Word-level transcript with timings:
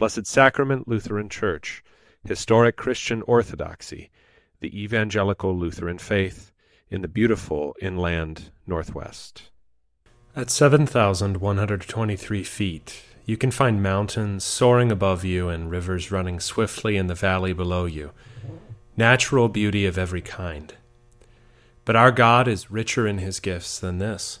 Blessed 0.00 0.26
Sacrament 0.26 0.88
Lutheran 0.88 1.28
Church, 1.28 1.84
historic 2.24 2.74
Christian 2.74 3.20
orthodoxy, 3.26 4.10
the 4.60 4.82
evangelical 4.82 5.54
Lutheran 5.54 5.98
faith 5.98 6.52
in 6.88 7.02
the 7.02 7.06
beautiful 7.06 7.76
inland 7.82 8.50
Northwest. 8.66 9.50
At 10.34 10.48
7,123 10.48 12.44
feet, 12.44 13.02
you 13.26 13.36
can 13.36 13.50
find 13.50 13.82
mountains 13.82 14.42
soaring 14.42 14.90
above 14.90 15.22
you 15.22 15.50
and 15.50 15.70
rivers 15.70 16.10
running 16.10 16.40
swiftly 16.40 16.96
in 16.96 17.08
the 17.08 17.14
valley 17.14 17.52
below 17.52 17.84
you 17.84 18.12
natural 18.96 19.50
beauty 19.50 19.84
of 19.84 19.98
every 19.98 20.22
kind. 20.22 20.76
But 21.84 21.96
our 21.96 22.10
God 22.10 22.48
is 22.48 22.70
richer 22.70 23.06
in 23.06 23.18
his 23.18 23.38
gifts 23.38 23.78
than 23.78 23.98
this. 23.98 24.40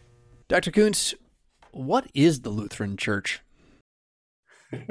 Dr. 0.51 0.71
Koontz, 0.71 1.15
what 1.71 2.07
is 2.13 2.41
the 2.41 2.49
Lutheran 2.49 2.97
Church? 2.97 3.39
it 4.73 4.89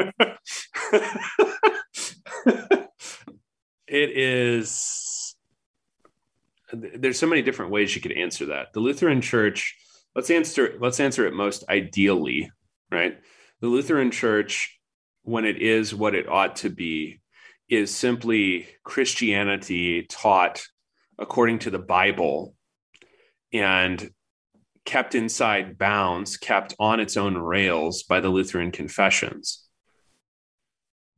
is 3.86 5.36
there's 6.72 7.18
so 7.18 7.26
many 7.26 7.42
different 7.42 7.72
ways 7.72 7.94
you 7.94 8.00
could 8.00 8.12
answer 8.12 8.46
that. 8.46 8.72
The 8.72 8.80
Lutheran 8.80 9.20
Church, 9.20 9.76
let's 10.16 10.30
answer 10.30 10.78
let's 10.80 10.98
answer 10.98 11.26
it 11.26 11.34
most 11.34 11.62
ideally, 11.68 12.50
right? 12.90 13.18
The 13.60 13.68
Lutheran 13.68 14.10
Church 14.10 14.80
when 15.24 15.44
it 15.44 15.60
is 15.60 15.94
what 15.94 16.14
it 16.14 16.26
ought 16.26 16.56
to 16.56 16.70
be 16.70 17.20
is 17.68 17.94
simply 17.94 18.66
Christianity 18.82 20.06
taught 20.08 20.62
according 21.18 21.58
to 21.58 21.70
the 21.70 21.78
Bible 21.78 22.54
and 23.52 24.10
kept 24.84 25.14
inside 25.14 25.78
bounds, 25.78 26.36
kept 26.36 26.74
on 26.78 27.00
its 27.00 27.16
own 27.16 27.36
rails 27.36 28.02
by 28.02 28.20
the 28.20 28.28
Lutheran 28.28 28.70
confessions. 28.70 29.66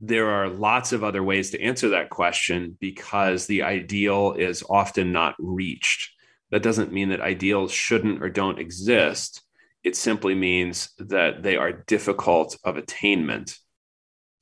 There 0.00 0.28
are 0.30 0.48
lots 0.48 0.92
of 0.92 1.04
other 1.04 1.22
ways 1.22 1.50
to 1.50 1.62
answer 1.62 1.90
that 1.90 2.10
question 2.10 2.76
because 2.80 3.46
the 3.46 3.62
ideal 3.62 4.32
is 4.32 4.64
often 4.68 5.12
not 5.12 5.36
reached. 5.38 6.10
That 6.50 6.62
doesn't 6.62 6.92
mean 6.92 7.10
that 7.10 7.20
ideals 7.20 7.72
shouldn't 7.72 8.22
or 8.22 8.28
don't 8.28 8.58
exist. 8.58 9.42
It 9.84 9.96
simply 9.96 10.34
means 10.34 10.90
that 10.98 11.42
they 11.42 11.56
are 11.56 11.72
difficult 11.72 12.58
of 12.64 12.76
attainment 12.76 13.56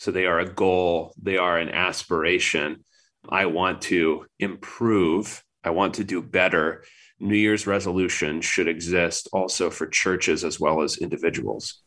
so 0.00 0.10
they 0.10 0.24
are 0.24 0.40
a 0.40 0.50
goal, 0.50 1.12
they 1.22 1.36
are 1.36 1.58
an 1.58 1.68
aspiration. 1.68 2.86
I 3.28 3.44
want 3.44 3.82
to 3.82 4.24
improve, 4.38 5.44
I 5.62 5.70
want 5.70 5.96
to 5.96 6.04
do 6.04 6.22
better. 6.22 6.84
New 7.20 7.36
Year's 7.36 7.66
resolution 7.66 8.40
should 8.40 8.66
exist 8.66 9.28
also 9.32 9.70
for 9.70 9.86
churches 9.86 10.42
as 10.42 10.58
well 10.58 10.80
as 10.80 10.96
individuals. 10.96 11.82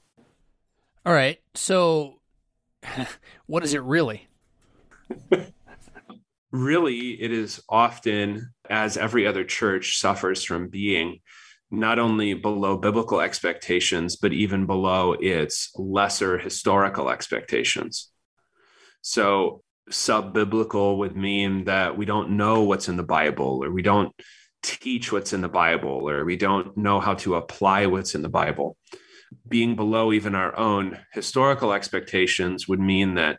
All 1.05 1.13
right. 1.13 1.39
So, 1.55 2.19
what 3.47 3.63
is 3.63 3.73
it 3.73 3.81
really? 3.81 4.27
really, 6.51 7.21
it 7.21 7.31
is 7.31 7.61
often, 7.67 8.53
as 8.69 8.95
every 8.95 9.27
other 9.27 9.43
church 9.43 9.99
suffers 9.99 10.43
from 10.43 10.69
being, 10.69 11.19
not 11.71 11.97
only 11.97 12.35
below 12.35 12.77
biblical 12.77 13.19
expectations, 13.19 14.15
but 14.15 14.31
even 14.31 14.67
below 14.67 15.13
its 15.13 15.71
lesser 15.75 16.37
historical 16.37 17.09
expectations. 17.09 18.09
So, 19.01 19.63
sub 19.89 20.33
biblical 20.33 20.99
would 20.99 21.17
mean 21.17 21.65
that 21.65 21.97
we 21.97 22.05
don't 22.05 22.37
know 22.37 22.63
what's 22.63 22.87
in 22.87 22.97
the 22.97 23.03
Bible, 23.03 23.63
or 23.63 23.71
we 23.71 23.81
don't 23.81 24.13
teach 24.63 25.11
what's 25.11 25.33
in 25.33 25.41
the 25.41 25.49
Bible, 25.49 26.09
or 26.09 26.25
we 26.25 26.35
don't 26.35 26.75
know 26.75 26.99
how 26.99 27.13
to 27.15 27.35
apply 27.35 27.85
what's 27.85 28.15
in 28.15 28.21
the 28.21 28.29
Bible. 28.29 28.77
Being 29.47 29.75
below 29.75 30.13
even 30.13 30.35
our 30.35 30.57
own 30.57 30.99
historical 31.13 31.73
expectations 31.73 32.67
would 32.67 32.79
mean 32.79 33.15
that 33.15 33.37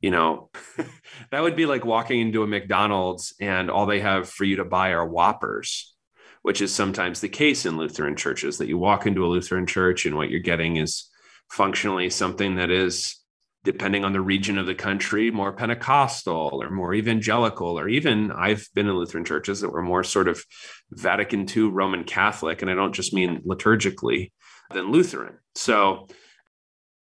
you 0.00 0.10
know, 0.10 0.48
that 1.30 1.42
would 1.42 1.56
be 1.56 1.66
like 1.66 1.84
walking 1.84 2.20
into 2.20 2.42
a 2.42 2.46
McDonald's 2.46 3.34
and 3.38 3.70
all 3.70 3.84
they 3.84 4.00
have 4.00 4.30
for 4.30 4.44
you 4.44 4.56
to 4.56 4.64
buy 4.64 4.92
are 4.92 5.06
Whoppers 5.06 5.94
which 6.42 6.60
is 6.60 6.74
sometimes 6.74 7.20
the 7.20 7.28
case 7.28 7.66
in 7.66 7.76
Lutheran 7.76 8.16
churches 8.16 8.58
that 8.58 8.68
you 8.68 8.78
walk 8.78 9.06
into 9.06 9.24
a 9.24 9.28
Lutheran 9.28 9.66
church 9.66 10.06
and 10.06 10.16
what 10.16 10.30
you're 10.30 10.40
getting 10.40 10.76
is 10.76 11.08
functionally 11.50 12.08
something 12.08 12.56
that 12.56 12.70
is 12.70 13.16
depending 13.62 14.04
on 14.04 14.12
the 14.12 14.20
region 14.20 14.58
of 14.58 14.66
the 14.66 14.74
country 14.74 15.30
more 15.30 15.52
pentecostal 15.52 16.62
or 16.62 16.70
more 16.70 16.94
evangelical 16.94 17.78
or 17.78 17.88
even 17.88 18.32
i've 18.32 18.68
been 18.74 18.88
in 18.88 18.94
lutheran 18.94 19.24
churches 19.24 19.60
that 19.60 19.70
were 19.70 19.82
more 19.82 20.02
sort 20.02 20.28
of 20.28 20.44
vatican 20.90 21.46
ii 21.56 21.62
roman 21.62 22.04
catholic 22.04 22.62
and 22.62 22.70
i 22.70 22.74
don't 22.74 22.94
just 22.94 23.12
mean 23.12 23.42
liturgically 23.46 24.30
than 24.72 24.90
lutheran. 24.90 25.38
So 25.54 26.06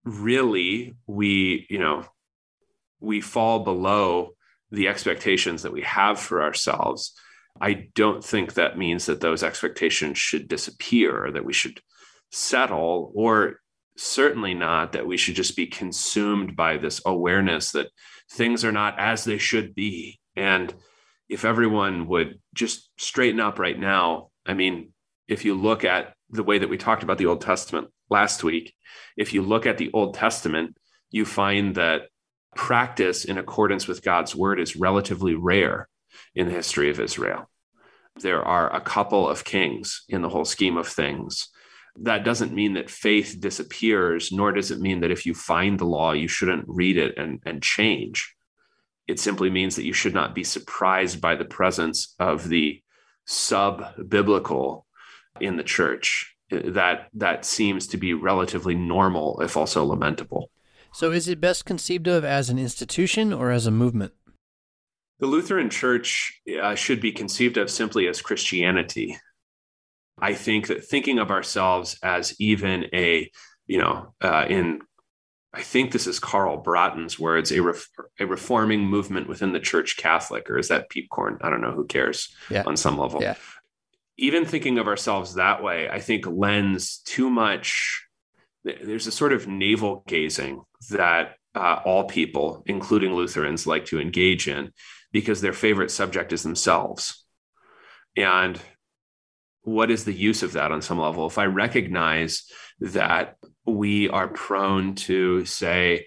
really 0.04 0.96
we 1.06 1.66
you 1.68 1.78
know 1.78 2.04
we 3.00 3.20
fall 3.20 3.60
below 3.60 4.30
the 4.70 4.88
expectations 4.88 5.62
that 5.62 5.72
we 5.72 5.82
have 5.82 6.18
for 6.18 6.42
ourselves. 6.42 7.12
I 7.60 7.88
don't 7.94 8.22
think 8.22 8.54
that 8.54 8.78
means 8.78 9.06
that 9.06 9.20
those 9.20 9.42
expectations 9.42 10.18
should 10.18 10.48
disappear 10.48 11.26
or 11.26 11.32
that 11.32 11.44
we 11.44 11.52
should 11.52 11.80
settle, 12.30 13.10
or 13.14 13.60
certainly 13.98 14.54
not 14.54 14.92
that 14.92 15.06
we 15.06 15.16
should 15.16 15.34
just 15.34 15.56
be 15.56 15.66
consumed 15.66 16.56
by 16.56 16.76
this 16.76 17.00
awareness 17.04 17.72
that 17.72 17.88
things 18.30 18.64
are 18.64 18.72
not 18.72 18.98
as 18.98 19.24
they 19.24 19.38
should 19.38 19.74
be. 19.74 20.20
And 20.36 20.72
if 21.28 21.44
everyone 21.44 22.06
would 22.08 22.40
just 22.54 22.90
straighten 22.96 23.40
up 23.40 23.58
right 23.58 23.78
now, 23.78 24.28
I 24.46 24.54
mean, 24.54 24.92
if 25.26 25.44
you 25.44 25.54
look 25.54 25.84
at 25.84 26.14
the 26.30 26.42
way 26.42 26.58
that 26.58 26.68
we 26.68 26.78
talked 26.78 27.02
about 27.02 27.18
the 27.18 27.26
Old 27.26 27.40
Testament 27.40 27.88
last 28.08 28.44
week, 28.44 28.74
if 29.16 29.34
you 29.34 29.42
look 29.42 29.66
at 29.66 29.78
the 29.78 29.90
Old 29.92 30.14
Testament, 30.14 30.76
you 31.10 31.24
find 31.24 31.74
that 31.74 32.02
practice 32.54 33.24
in 33.24 33.38
accordance 33.38 33.86
with 33.86 34.02
God's 34.02 34.34
word 34.34 34.60
is 34.60 34.76
relatively 34.76 35.34
rare 35.34 35.88
in 36.34 36.46
the 36.46 36.54
history 36.54 36.90
of 36.90 37.00
Israel. 37.00 37.48
There 38.20 38.42
are 38.42 38.74
a 38.74 38.80
couple 38.80 39.28
of 39.28 39.44
kings 39.44 40.04
in 40.08 40.22
the 40.22 40.28
whole 40.28 40.44
scheme 40.44 40.76
of 40.76 40.88
things. 40.88 41.48
That 42.02 42.24
doesn't 42.24 42.54
mean 42.54 42.74
that 42.74 42.90
faith 42.90 43.36
disappears, 43.40 44.30
nor 44.30 44.52
does 44.52 44.70
it 44.70 44.80
mean 44.80 45.00
that 45.00 45.10
if 45.10 45.26
you 45.26 45.34
find 45.34 45.78
the 45.78 45.84
law, 45.84 46.12
you 46.12 46.28
shouldn't 46.28 46.64
read 46.68 46.96
it 46.96 47.16
and, 47.16 47.40
and 47.44 47.62
change. 47.62 48.34
It 49.08 49.18
simply 49.18 49.50
means 49.50 49.74
that 49.76 49.84
you 49.84 49.92
should 49.92 50.14
not 50.14 50.34
be 50.34 50.44
surprised 50.44 51.20
by 51.20 51.34
the 51.34 51.44
presence 51.44 52.14
of 52.18 52.48
the 52.48 52.82
sub 53.24 54.08
biblical 54.08 54.86
in 55.40 55.56
the 55.56 55.64
church. 55.64 56.34
That 56.50 57.08
that 57.14 57.44
seems 57.44 57.86
to 57.88 57.96
be 57.98 58.14
relatively 58.14 58.74
normal, 58.74 59.40
if 59.42 59.56
also 59.56 59.84
lamentable. 59.84 60.50
So, 60.92 61.12
is 61.12 61.28
it 61.28 61.40
best 61.40 61.66
conceived 61.66 62.06
of 62.06 62.24
as 62.24 62.48
an 62.48 62.58
institution 62.58 63.32
or 63.32 63.50
as 63.50 63.66
a 63.66 63.70
movement? 63.70 64.12
The 65.20 65.26
Lutheran 65.26 65.68
Church 65.68 66.40
uh, 66.62 66.74
should 66.74 67.00
be 67.00 67.12
conceived 67.12 67.56
of 67.56 67.70
simply 67.70 68.06
as 68.06 68.22
Christianity. 68.22 69.18
I 70.20 70.34
think 70.34 70.68
that 70.68 70.84
thinking 70.84 71.18
of 71.18 71.30
ourselves 71.30 71.98
as 72.02 72.38
even 72.40 72.86
a, 72.94 73.30
you 73.66 73.78
know, 73.78 74.14
uh, 74.20 74.46
in, 74.48 74.80
I 75.52 75.62
think 75.62 75.92
this 75.92 76.06
is 76.06 76.18
Carl 76.18 76.58
Braaten's 76.58 77.18
words, 77.18 77.52
a, 77.52 77.62
ref, 77.62 77.88
a 78.18 78.26
reforming 78.26 78.80
movement 78.80 79.28
within 79.28 79.52
the 79.52 79.60
Church 79.60 79.96
Catholic, 79.96 80.50
or 80.50 80.58
is 80.58 80.68
that 80.68 80.90
Piepkorn? 80.90 81.38
I 81.40 81.50
don't 81.50 81.60
know. 81.60 81.72
Who 81.72 81.86
cares 81.86 82.34
yeah. 82.50 82.64
on 82.66 82.76
some 82.76 82.98
level? 82.98 83.22
Yeah. 83.22 83.34
Even 84.16 84.44
thinking 84.44 84.78
of 84.78 84.88
ourselves 84.88 85.34
that 85.34 85.62
way, 85.62 85.88
I 85.88 86.00
think 86.00 86.26
lends 86.26 86.98
too 86.98 87.30
much. 87.30 88.04
There's 88.64 89.06
a 89.06 89.12
sort 89.12 89.32
of 89.32 89.46
navel 89.46 90.02
gazing 90.06 90.62
that 90.90 91.36
uh, 91.54 91.80
all 91.84 92.04
people, 92.04 92.62
including 92.66 93.14
Lutherans, 93.14 93.66
like 93.66 93.86
to 93.86 94.00
engage 94.00 94.48
in 94.48 94.72
because 95.12 95.40
their 95.40 95.52
favorite 95.52 95.90
subject 95.90 96.32
is 96.32 96.42
themselves. 96.42 97.24
And 98.16 98.60
what 99.68 99.90
is 99.90 100.04
the 100.04 100.12
use 100.12 100.42
of 100.42 100.52
that 100.52 100.72
on 100.72 100.82
some 100.82 100.98
level? 100.98 101.26
If 101.26 101.38
I 101.38 101.44
recognize 101.44 102.44
that 102.80 103.36
we 103.66 104.08
are 104.08 104.28
prone 104.28 104.94
to 104.94 105.44
say, 105.44 106.06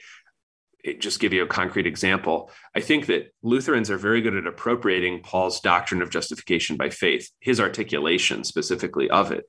just 0.99 1.19
give 1.19 1.31
you 1.31 1.43
a 1.43 1.47
concrete 1.47 1.85
example. 1.85 2.49
I 2.75 2.79
think 2.79 3.05
that 3.05 3.33
Lutherans 3.43 3.91
are 3.91 3.97
very 3.97 4.21
good 4.21 4.35
at 4.35 4.47
appropriating 4.47 5.21
Paul's 5.21 5.59
doctrine 5.59 6.01
of 6.01 6.09
justification 6.09 6.75
by 6.75 6.89
faith, 6.89 7.29
his 7.39 7.59
articulation 7.59 8.43
specifically 8.43 9.09
of 9.09 9.31
it. 9.31 9.45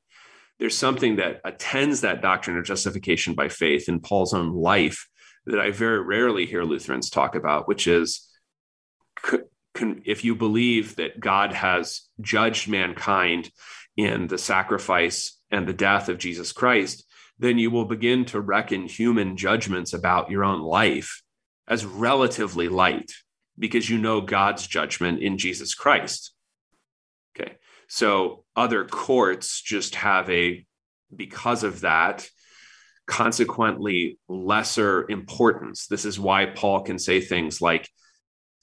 There's 0.58 0.76
something 0.76 1.16
that 1.16 1.40
attends 1.44 2.02
that 2.02 2.20
doctrine 2.20 2.58
of 2.58 2.64
justification 2.64 3.34
by 3.34 3.48
faith 3.48 3.88
in 3.88 4.00
Paul's 4.00 4.34
own 4.34 4.52
life 4.52 5.08
that 5.46 5.58
I 5.58 5.70
very 5.70 6.00
rarely 6.00 6.44
hear 6.44 6.64
Lutherans 6.64 7.08
talk 7.08 7.34
about, 7.34 7.66
which 7.66 7.86
is 7.86 8.28
if 10.04 10.24
you 10.24 10.34
believe 10.34 10.96
that 10.96 11.18
God 11.18 11.52
has 11.52 12.02
judged 12.20 12.68
mankind 12.68 13.50
in 13.96 14.26
the 14.26 14.38
sacrifice 14.38 15.38
and 15.50 15.66
the 15.66 15.72
death 15.72 16.08
of 16.08 16.18
Jesus 16.18 16.52
Christ, 16.52 17.04
then 17.38 17.58
you 17.58 17.70
will 17.70 17.84
begin 17.84 18.24
to 18.26 18.40
reckon 18.40 18.86
human 18.86 19.36
judgments 19.36 19.92
about 19.92 20.30
your 20.30 20.44
own 20.44 20.60
life 20.60 21.22
as 21.68 21.84
relatively 21.84 22.68
light 22.68 23.12
because 23.58 23.88
you 23.88 23.98
know 23.98 24.20
God's 24.20 24.66
judgment 24.66 25.20
in 25.20 25.38
Jesus 25.38 25.74
Christ. 25.74 26.32
Okay. 27.36 27.56
So 27.88 28.44
other 28.56 28.84
courts 28.84 29.60
just 29.60 29.96
have 29.96 30.28
a, 30.30 30.66
because 31.14 31.62
of 31.62 31.80
that, 31.82 32.28
consequently 33.06 34.18
lesser 34.28 35.08
importance. 35.10 35.86
This 35.86 36.04
is 36.04 36.18
why 36.18 36.46
Paul 36.46 36.82
can 36.82 36.98
say 36.98 37.20
things 37.20 37.60
like, 37.60 37.90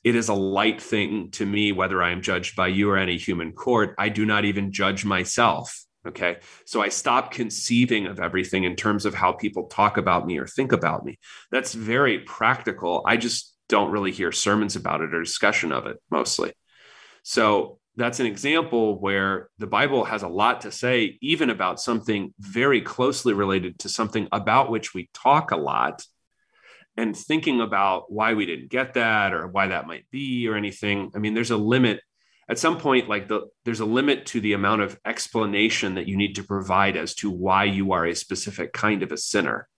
it 0.03 0.15
is 0.15 0.29
a 0.29 0.33
light 0.33 0.81
thing 0.81 1.31
to 1.31 1.45
me 1.45 1.71
whether 1.71 2.01
I 2.01 2.11
am 2.11 2.21
judged 2.21 2.55
by 2.55 2.67
you 2.67 2.89
or 2.89 2.97
any 2.97 3.17
human 3.17 3.51
court. 3.51 3.95
I 3.97 4.09
do 4.09 4.25
not 4.25 4.45
even 4.45 4.71
judge 4.71 5.05
myself. 5.05 5.83
Okay. 6.07 6.37
So 6.65 6.81
I 6.81 6.89
stop 6.89 7.31
conceiving 7.31 8.07
of 8.07 8.19
everything 8.19 8.63
in 8.63 8.75
terms 8.75 9.05
of 9.05 9.13
how 9.13 9.33
people 9.33 9.67
talk 9.67 9.97
about 9.97 10.25
me 10.25 10.37
or 10.37 10.47
think 10.47 10.71
about 10.71 11.03
me. 11.03 11.19
That's 11.51 11.73
very 11.73 12.19
practical. 12.19 13.03
I 13.05 13.17
just 13.17 13.53
don't 13.67 13.91
really 13.91 14.11
hear 14.11 14.31
sermons 14.31 14.75
about 14.75 15.01
it 15.01 15.13
or 15.13 15.21
discussion 15.21 15.71
of 15.71 15.85
it 15.87 15.97
mostly. 16.09 16.53
So 17.23 17.79
that's 17.97 18.21
an 18.21 18.25
example 18.25 18.97
where 18.99 19.49
the 19.57 19.67
Bible 19.67 20.05
has 20.05 20.23
a 20.23 20.29
lot 20.29 20.61
to 20.61 20.71
say, 20.71 21.17
even 21.21 21.49
about 21.49 21.81
something 21.81 22.33
very 22.39 22.81
closely 22.81 23.33
related 23.33 23.79
to 23.79 23.89
something 23.89 24.29
about 24.31 24.71
which 24.71 24.93
we 24.93 25.09
talk 25.13 25.51
a 25.51 25.57
lot 25.57 26.05
and 26.99 27.15
thinking 27.15 27.61
about 27.61 28.11
why 28.11 28.33
we 28.33 28.45
didn't 28.45 28.69
get 28.69 28.93
that 28.95 29.33
or 29.33 29.47
why 29.47 29.67
that 29.67 29.87
might 29.87 30.09
be 30.11 30.47
or 30.47 30.55
anything 30.55 31.11
i 31.15 31.19
mean 31.19 31.33
there's 31.33 31.51
a 31.51 31.57
limit. 31.57 32.01
At 32.49 32.57
some 32.57 32.79
point 32.79 33.07
like 33.07 33.27
the 33.27 33.41
there's 33.63 33.79
a 33.79 33.85
limit 33.85 34.25
to 34.27 34.41
the 34.41 34.53
amount 34.53 34.81
of 34.81 34.99
explanation 35.05 35.95
that 35.95 36.07
you 36.07 36.17
need 36.17 36.35
to 36.35 36.43
provide 36.43 36.97
as 36.97 37.13
to 37.15 37.29
why 37.29 37.65
you 37.65 37.91
are 37.91 38.05
a 38.05 38.15
specific 38.15 38.73
kind 38.73 39.03
of 39.03 39.11
a 39.11 39.17
sinner. 39.17 39.69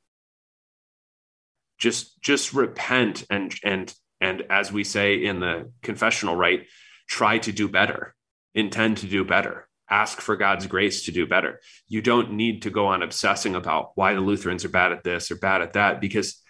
Just 1.77 2.21
just 2.21 2.53
repent 2.53 3.25
and 3.29 3.53
and 3.63 3.94
and 4.21 4.44
as 4.50 4.71
we 4.71 4.85
say 4.85 5.15
in 5.15 5.41
the 5.41 5.71
confessional 5.81 6.35
right 6.35 6.65
try 7.07 7.39
to 7.39 7.51
do 7.51 7.67
better. 7.67 8.15
Intend 8.56 9.00
to 9.00 9.07
do 9.07 9.25
better. 9.25 9.67
Ask 9.89 10.21
for 10.21 10.38
God's 10.38 10.67
grace 10.67 11.03
to 11.06 11.12
do 11.12 11.27
better. 11.27 11.59
You 11.89 12.01
don't 12.01 12.31
need 12.31 12.62
to 12.62 12.69
go 12.69 12.88
on 12.88 13.03
obsessing 13.03 13.56
about 13.56 13.91
why 13.95 14.13
the 14.13 14.21
Lutherans 14.21 14.63
are 14.63 14.69
bad 14.69 14.94
at 14.94 15.03
this 15.03 15.29
or 15.29 15.35
bad 15.35 15.62
at 15.62 15.74
that 15.74 16.00
because 16.00 16.40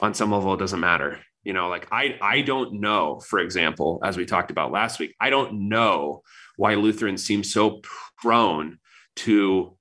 on 0.00 0.14
some 0.14 0.32
level 0.32 0.54
it 0.54 0.58
doesn't 0.58 0.80
matter. 0.80 1.20
You 1.42 1.54
know 1.54 1.68
like 1.68 1.88
i 1.90 2.18
i 2.20 2.42
don't 2.42 2.82
know 2.82 3.18
for 3.20 3.38
example 3.38 3.98
as 4.04 4.14
we 4.14 4.26
talked 4.26 4.50
about 4.50 4.70
last 4.70 4.98
week 4.98 5.16
i 5.18 5.30
don't 5.30 5.70
know 5.70 6.20
why 6.58 6.74
lutherans 6.74 7.24
seem 7.24 7.42
so 7.42 7.80
prone 8.18 8.78
to 9.16 9.74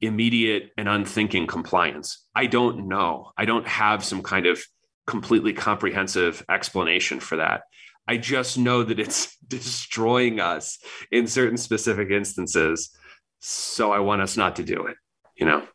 immediate 0.00 0.70
and 0.78 0.88
unthinking 0.88 1.48
compliance. 1.48 2.24
I 2.34 2.46
don't 2.46 2.86
know. 2.86 3.32
I 3.36 3.44
don't 3.44 3.66
have 3.66 4.04
some 4.04 4.22
kind 4.22 4.46
of 4.46 4.62
completely 5.06 5.52
comprehensive 5.52 6.44
explanation 6.48 7.18
for 7.18 7.36
that. 7.36 7.62
I 8.06 8.16
just 8.16 8.56
know 8.56 8.84
that 8.84 9.00
it's 9.00 9.36
destroying 9.48 10.38
us 10.38 10.78
in 11.10 11.26
certain 11.26 11.58
specific 11.58 12.10
instances 12.10 12.96
so 13.40 13.90
i 13.90 13.98
want 13.98 14.22
us 14.22 14.36
not 14.36 14.56
to 14.56 14.62
do 14.62 14.86
it 14.86 14.96
you 15.34 15.46
know 15.46 15.66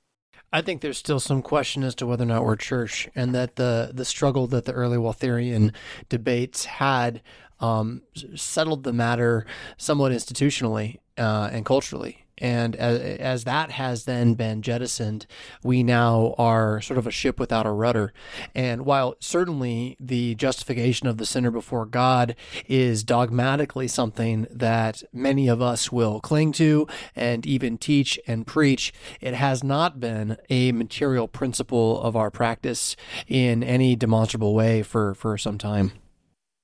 I 0.53 0.61
think 0.61 0.81
there's 0.81 0.97
still 0.97 1.19
some 1.19 1.41
question 1.41 1.83
as 1.83 1.95
to 1.95 2.05
whether 2.05 2.23
or 2.23 2.27
not 2.27 2.43
we're 2.45 2.55
church, 2.55 3.09
and 3.15 3.35
that 3.35 3.55
the 3.55 3.91
the 3.93 4.05
struggle 4.05 4.47
that 4.47 4.65
the 4.65 4.71
early 4.71 4.97
Waltherian 4.97 5.73
debates 6.09 6.65
had 6.65 7.21
um, 7.59 8.03
settled 8.35 8.83
the 8.83 8.93
matter 8.93 9.45
somewhat 9.77 10.11
institutionally 10.11 10.99
uh, 11.17 11.49
and 11.51 11.65
culturally. 11.65 12.24
And 12.37 12.75
as, 12.75 12.99
as 12.99 13.43
that 13.45 13.71
has 13.71 14.05
then 14.05 14.33
been 14.33 14.61
jettisoned, 14.61 15.25
we 15.63 15.83
now 15.83 16.35
are 16.37 16.81
sort 16.81 16.97
of 16.97 17.07
a 17.07 17.11
ship 17.11 17.39
without 17.39 17.65
a 17.65 17.71
rudder. 17.71 18.13
And 18.53 18.85
while 18.85 19.15
certainly 19.19 19.95
the 19.99 20.35
justification 20.35 21.07
of 21.07 21.17
the 21.17 21.25
sinner 21.25 21.51
before 21.51 21.85
God 21.85 22.35
is 22.67 23.03
dogmatically 23.03 23.87
something 23.87 24.47
that 24.51 25.03
many 25.13 25.47
of 25.47 25.61
us 25.61 25.91
will 25.91 26.19
cling 26.19 26.51
to 26.53 26.87
and 27.15 27.45
even 27.45 27.77
teach 27.77 28.19
and 28.27 28.45
preach, 28.45 28.93
it 29.21 29.33
has 29.33 29.63
not 29.63 29.99
been 29.99 30.37
a 30.49 30.71
material 30.71 31.27
principle 31.27 32.01
of 32.01 32.15
our 32.15 32.31
practice 32.31 32.95
in 33.27 33.63
any 33.63 33.95
demonstrable 33.95 34.53
way 34.53 34.83
for, 34.83 35.13
for 35.15 35.37
some 35.37 35.57
time. 35.57 35.91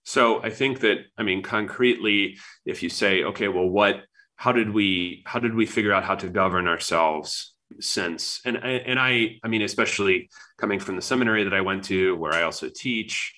So 0.04 0.42
I 0.44 0.50
think 0.50 0.80
that, 0.80 0.98
I 1.18 1.24
mean, 1.24 1.44
concretely, 1.44 2.38
if 2.66 2.82
you 2.82 2.90
say, 2.90 3.24
okay, 3.24 3.48
well, 3.48 3.70
what 3.70 4.01
how 4.42 4.52
did 4.52 4.72
we 4.72 5.22
how 5.28 5.38
did 5.38 5.54
we 5.54 5.68
figure 5.68 5.94
out 5.94 6.04
how 6.04 6.16
to 6.16 6.28
govern 6.28 6.68
ourselves 6.68 7.54
since? 7.80 8.42
And 8.44 8.58
and 8.58 9.00
i 9.00 9.38
i 9.44 9.48
mean 9.48 9.62
especially 9.62 10.32
coming 10.58 10.80
from 10.80 10.96
the 10.96 11.02
seminary 11.04 11.44
that 11.44 11.54
i 11.54 11.62
went 11.62 11.84
to 11.86 12.16
where 12.16 12.34
i 12.34 12.42
also 12.42 12.68
teach 12.68 13.36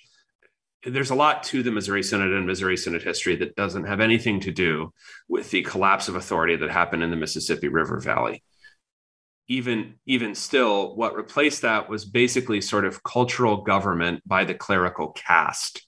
there's 0.86 1.10
a 1.10 1.16
lot 1.16 1.44
to 1.44 1.62
the 1.62 1.72
missouri 1.72 2.04
synod 2.04 2.32
and 2.32 2.48
missouri 2.48 2.78
synod 2.78 3.04
history 3.04 3.36
that 3.36 3.58
doesn't 3.58 3.84
have 3.84 4.00
anything 4.00 4.40
to 4.40 4.52
do 4.52 4.94
with 5.28 5.52
the 5.52 5.62
collapse 5.64 6.08
of 6.08 6.16
authority 6.16 6.56
that 6.56 6.72
happened 6.72 7.04
in 7.04 7.12
the 7.12 7.18
mississippi 7.18 7.68
river 7.68 8.00
valley. 8.00 8.42
Even 9.50 9.96
even 10.06 10.34
still 10.36 10.96
what 10.96 11.18
replaced 11.18 11.64
that 11.64 11.90
was 11.90 12.06
basically 12.06 12.62
sort 12.62 12.86
of 12.86 13.04
cultural 13.04 13.58
government 13.58 14.22
by 14.26 14.46
the 14.46 14.56
clerical 14.56 15.10
caste 15.12 15.86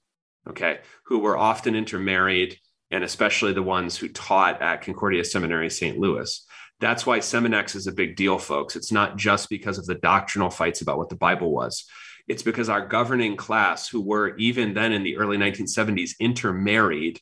okay 0.49 0.79
who 1.05 1.19
were 1.19 1.37
often 1.37 1.73
intermarried 1.73 2.57
and 2.91 3.03
especially 3.03 3.53
the 3.53 3.63
ones 3.63 3.97
who 3.97 4.07
taught 4.07 4.61
at 4.61 4.81
Concordia 4.81 5.23
Seminary 5.23 5.69
St. 5.69 5.97
Louis. 5.97 6.45
That's 6.79 7.05
why 7.05 7.19
Seminex 7.19 7.75
is 7.75 7.87
a 7.87 7.93
big 7.93 8.15
deal, 8.15 8.37
folks. 8.37 8.75
It's 8.75 8.91
not 8.91 9.17
just 9.17 9.49
because 9.49 9.77
of 9.77 9.85
the 9.85 9.95
doctrinal 9.95 10.49
fights 10.49 10.81
about 10.81 10.97
what 10.97 11.09
the 11.09 11.15
Bible 11.15 11.51
was. 11.51 11.85
It's 12.27 12.43
because 12.43 12.69
our 12.69 12.85
governing 12.85 13.37
class, 13.37 13.87
who 13.87 14.01
were 14.01 14.35
even 14.37 14.73
then 14.73 14.91
in 14.91 15.03
the 15.03 15.17
early 15.17 15.37
1970s 15.37 16.11
intermarried, 16.19 17.19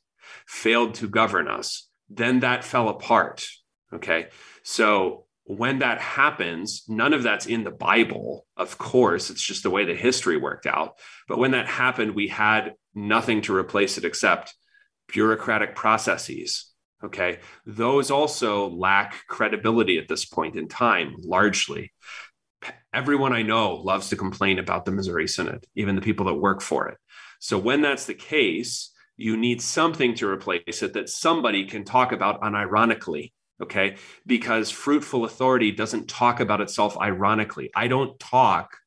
failed 0.48 0.96
to 0.96 1.08
govern 1.08 1.48
us. 1.48 1.88
Then 2.10 2.40
that 2.40 2.64
fell 2.64 2.90
apart. 2.90 3.46
Okay. 3.94 4.28
So 4.64 5.26
when 5.46 5.80
that 5.80 6.00
happens, 6.00 6.84
none 6.88 7.14
of 7.14 7.24
that's 7.24 7.46
in 7.46 7.64
the 7.64 7.72
Bible, 7.72 8.46
of 8.56 8.78
course. 8.78 9.30
It's 9.30 9.42
just 9.42 9.64
the 9.64 9.70
way 9.70 9.86
the 9.86 9.94
history 9.94 10.38
worked 10.38 10.66
out. 10.66 11.00
But 11.28 11.38
when 11.38 11.52
that 11.52 11.68
happened, 11.68 12.16
we 12.16 12.30
had 12.30 12.74
nothing 12.96 13.42
to 13.42 13.56
replace 13.56 13.98
it 13.98 14.06
except 14.06 14.56
bureaucratic 15.08 15.76
processes. 15.76 16.72
Okay. 17.04 17.40
Those 17.66 18.12
also 18.12 18.70
lack 18.70 19.26
credibility 19.28 19.98
at 19.98 20.08
this 20.08 20.26
point 20.26 20.56
in 20.56 20.68
time, 20.68 21.16
largely. 21.20 21.92
Everyone 22.94 23.34
I 23.34 23.42
know 23.42 23.76
loves 23.76 24.10
to 24.10 24.16
complain 24.16 24.58
about 24.58 24.86
the 24.86 24.92
Missouri 24.92 25.28
Synod, 25.28 25.66
even 25.76 25.96
the 25.96 26.02
people 26.02 26.28
that 26.28 26.36
work 26.36 26.62
for 26.62 26.88
it. 26.88 26.98
So 27.40 27.58
when 27.58 27.82
that's 27.82 28.06
the 28.06 28.14
case, 28.14 28.92
you 29.18 29.36
need 29.36 29.62
something 29.62 30.16
to 30.16 30.30
replace 30.30 30.82
it 30.82 30.94
that 30.94 31.10
somebody 31.10 31.66
can 31.66 31.84
talk 31.84 32.14
about 32.14 32.42
unironically 32.42 33.32
okay? 33.62 33.96
Because 34.26 34.70
fruitful 34.70 35.26
authority 35.26 35.72
doesn't 35.72 36.08
talk 36.08 36.40
about 36.40 36.62
itself 36.62 36.98
ironically. 36.98 37.72
I 37.76 37.88
don't 37.88 38.20
talk 38.20 38.78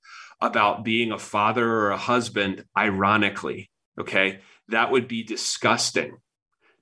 about 0.41 0.85
being 0.85 1.13
a 1.13 1.19
father 1.19 1.69
or 1.69 1.91
a 1.91 1.97
husband 1.97 2.65
ironically, 2.77 3.71
okay? 3.99 4.41
That 4.69 4.91
would 4.91 5.09
be 5.09 5.23
disgusting 5.23 6.19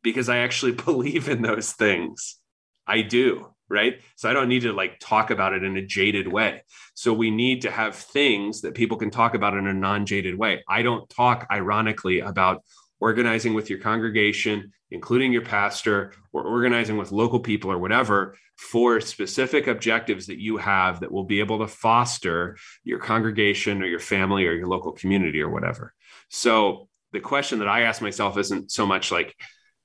because 0.02 0.28
I 0.28 0.38
actually 0.38 0.72
believe 0.86 1.28
in 1.28 1.42
those 1.42 1.72
things. 1.72 2.38
I 2.86 3.02
do, 3.02 3.54
right? 3.68 4.00
So 4.16 4.28
I 4.28 4.32
don't 4.32 4.48
need 4.48 4.62
to 4.62 4.72
like 4.72 5.00
talk 5.00 5.30
about 5.30 5.54
it 5.54 5.64
in 5.64 5.76
a 5.76 5.84
jaded 5.84 6.28
way. 6.28 6.62
So 6.94 7.12
we 7.12 7.30
need 7.30 7.62
to 7.62 7.70
have 7.70 7.96
things 7.96 8.60
that 8.60 8.74
people 8.74 8.98
can 8.98 9.10
talk 9.10 9.34
about 9.34 9.54
in 9.54 9.66
a 9.66 9.72
non 9.72 10.06
jaded 10.06 10.38
way. 10.38 10.62
I 10.68 10.82
don't 10.82 11.08
talk 11.08 11.46
ironically 11.50 12.20
about 12.20 12.62
organizing 13.00 13.54
with 13.54 13.70
your 13.70 13.80
congregation, 13.80 14.72
including 14.90 15.32
your 15.32 15.42
pastor, 15.42 16.12
or 16.32 16.44
organizing 16.44 16.96
with 16.96 17.12
local 17.12 17.40
people 17.40 17.70
or 17.70 17.78
whatever 17.78 18.36
for 18.56 19.00
specific 19.00 19.66
objectives 19.66 20.26
that 20.26 20.38
you 20.38 20.56
have 20.58 21.00
that 21.00 21.10
will 21.10 21.24
be 21.24 21.40
able 21.40 21.58
to 21.58 21.66
foster 21.66 22.56
your 22.84 22.98
congregation 22.98 23.82
or 23.82 23.86
your 23.86 23.98
family 23.98 24.46
or 24.46 24.52
your 24.52 24.68
local 24.68 24.92
community 24.92 25.40
or 25.40 25.48
whatever. 25.48 25.92
So 26.28 26.88
the 27.14 27.20
question 27.20 27.60
that 27.60 27.68
I 27.68 27.82
ask 27.82 28.02
myself 28.02 28.36
isn't 28.36 28.70
so 28.70 28.84
much 28.84 29.10
like, 29.10 29.34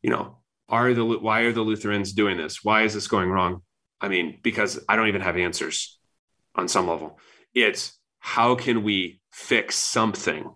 you 0.01 0.09
know, 0.09 0.39
are 0.67 0.93
the 0.93 1.05
why 1.05 1.41
are 1.41 1.53
the 1.53 1.61
Lutherans 1.61 2.11
doing 2.11 2.35
this? 2.35 2.63
Why 2.63 2.83
is 2.83 2.93
this 2.93 3.07
going 3.07 3.29
wrong? 3.29 3.61
I 4.01 4.09
mean, 4.09 4.39
because 4.43 4.83
I 4.89 4.97
don't 4.97 5.07
even 5.07 5.21
have 5.21 5.37
answers 5.37 5.97
on 6.55 6.67
some 6.67 6.87
level. 6.87 7.19
It's 7.53 7.97
how 8.19 8.55
can 8.55 8.83
we 8.83 9.21
fix 9.31 9.75
something 9.77 10.51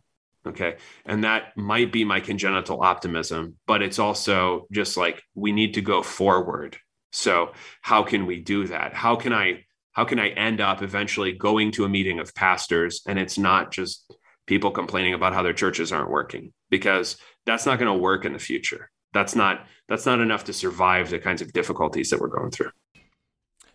Okay. 0.46 0.76
And 1.06 1.24
that 1.24 1.56
might 1.56 1.92
be 1.92 2.04
my 2.04 2.20
congenital 2.20 2.82
optimism, 2.82 3.56
but 3.66 3.82
it's 3.82 4.00
also 4.00 4.68
just 4.72 4.98
like 4.98 5.24
we 5.36 5.52
need 5.52 5.76
to 5.76 5.82
go 5.82 6.04
forward. 6.04 6.78
So, 7.12 7.54
how 7.82 8.04
can 8.04 8.26
we 8.26 8.42
do 8.42 8.68
that? 8.68 8.94
How 8.94 9.16
can 9.16 9.32
I 9.32 9.66
how 9.94 10.06
can 10.06 10.20
I 10.20 10.30
end 10.30 10.60
up 10.60 10.82
eventually 10.82 11.34
going 11.34 11.72
to 11.74 11.86
a 11.86 11.90
meeting 11.90 12.20
of 12.20 12.34
pastors 12.34 13.02
and 13.08 13.20
it's 13.20 13.38
not 13.38 13.72
just 13.72 14.12
people 14.46 14.72
complaining 14.72 15.14
about 15.14 15.34
how 15.34 15.44
their 15.44 15.54
churches 15.54 15.92
aren't 15.92 16.10
working 16.10 16.52
because 16.70 17.18
that's 17.46 17.66
not 17.66 17.80
going 17.80 17.92
to 17.92 18.02
work 18.02 18.26
in 18.26 18.34
the 18.34 18.40
future. 18.40 18.90
That's 19.14 19.36
not 19.36 19.66
that's 19.88 20.06
not 20.06 20.20
enough 20.20 20.44
to 20.46 20.54
survive 20.54 21.10
the 21.10 21.20
kinds 21.20 21.42
of 21.42 21.54
difficulties 21.54 22.10
that 22.10 22.20
we're 22.20 22.28
going 22.28 22.52
through. 22.52 22.72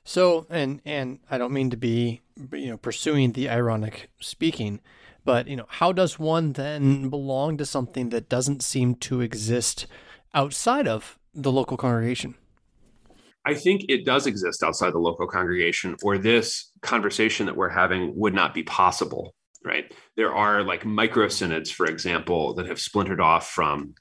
So, 0.05 0.47
and 0.51 0.81
and 0.85 1.21
I 1.31 1.39
don't 1.39 1.53
mean 1.53 1.71
to 1.71 1.77
be 1.77 2.21
you 2.53 2.71
know 2.71 2.77
pursuing 2.77 3.33
the 3.33 3.49
ironic 3.49 4.11
speaking, 4.21 4.81
but, 5.29 5.47
you 5.47 5.57
know, 5.57 5.67
how 5.69 5.93
does 5.93 6.19
one 6.19 6.55
then 6.55 7.11
belong 7.11 7.59
to 7.59 7.67
something 7.67 8.09
that 8.09 8.31
doesn't 8.31 8.63
seem 8.63 8.95
to 8.95 9.21
exist 9.21 9.87
outside 10.33 10.89
of 10.89 11.19
the 11.35 11.53
local 11.53 11.77
congregation? 11.77 12.35
I 13.45 13.53
think 13.53 13.85
it 13.91 14.07
does 14.07 14.27
exist 14.27 14.63
outside 14.63 14.95
the 14.95 15.01
local 15.01 15.27
congregation, 15.27 15.97
or 16.03 16.17
this 16.17 16.71
conversation 16.81 17.45
that 17.45 17.57
we're 17.57 17.69
having 17.69 18.13
would 18.17 18.33
not 18.33 18.55
be 18.55 18.63
possible, 18.63 19.35
right? 19.65 19.93
There 20.17 20.35
are 20.35 20.63
like 20.63 20.85
micro 20.85 21.29
synods, 21.29 21.71
for 21.71 21.87
example, 21.87 22.55
that 22.55 22.67
have 22.67 22.81
splintered 22.81 23.21
off 23.21 23.49
from 23.49 23.95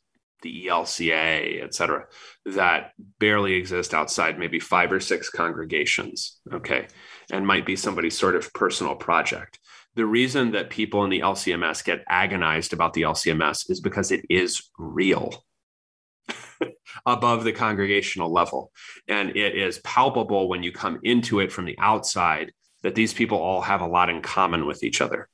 the 0.43 0.67
ELCA, 0.67 1.63
et 1.63 1.73
cetera, 1.73 2.05
that 2.45 2.91
barely 3.19 3.53
exist 3.53 3.93
outside 3.93 4.37
maybe 4.37 4.59
five 4.59 4.91
or 4.91 4.99
six 4.99 5.29
congregations, 5.29 6.39
okay, 6.53 6.87
and 7.31 7.47
might 7.47 7.65
be 7.65 7.75
somebody's 7.75 8.17
sort 8.17 8.35
of 8.35 8.53
personal 8.53 8.95
project 8.95 9.59
the 9.97 10.05
reason 10.05 10.51
that 10.51 10.69
people 10.69 11.03
in 11.03 11.09
the 11.09 11.21
LCMS 11.21 11.83
get 11.83 12.03
agonized 12.07 12.71
about 12.71 12.93
the 12.93 13.01
LCMS 13.01 13.69
is 13.69 13.81
because 13.81 14.11
it 14.11 14.23
is 14.29 14.69
real 14.77 15.43
above 17.05 17.43
the 17.43 17.51
congregational 17.51 18.31
level. 18.31 18.71
And 19.07 19.35
it 19.35 19.55
is 19.55 19.79
palpable 19.79 20.49
when 20.49 20.61
you 20.61 20.71
come 20.71 20.99
into 21.01 21.39
it 21.39 21.51
from 21.51 21.65
the 21.65 21.77
outside 21.79 22.53
that 22.83 22.93
these 22.93 23.11
people 23.11 23.39
all 23.39 23.61
have 23.61 23.81
a 23.81 23.87
lot 23.87 24.09
in 24.09 24.21
common 24.21 24.67
with 24.67 24.83
each 24.83 25.01
other. 25.01 25.27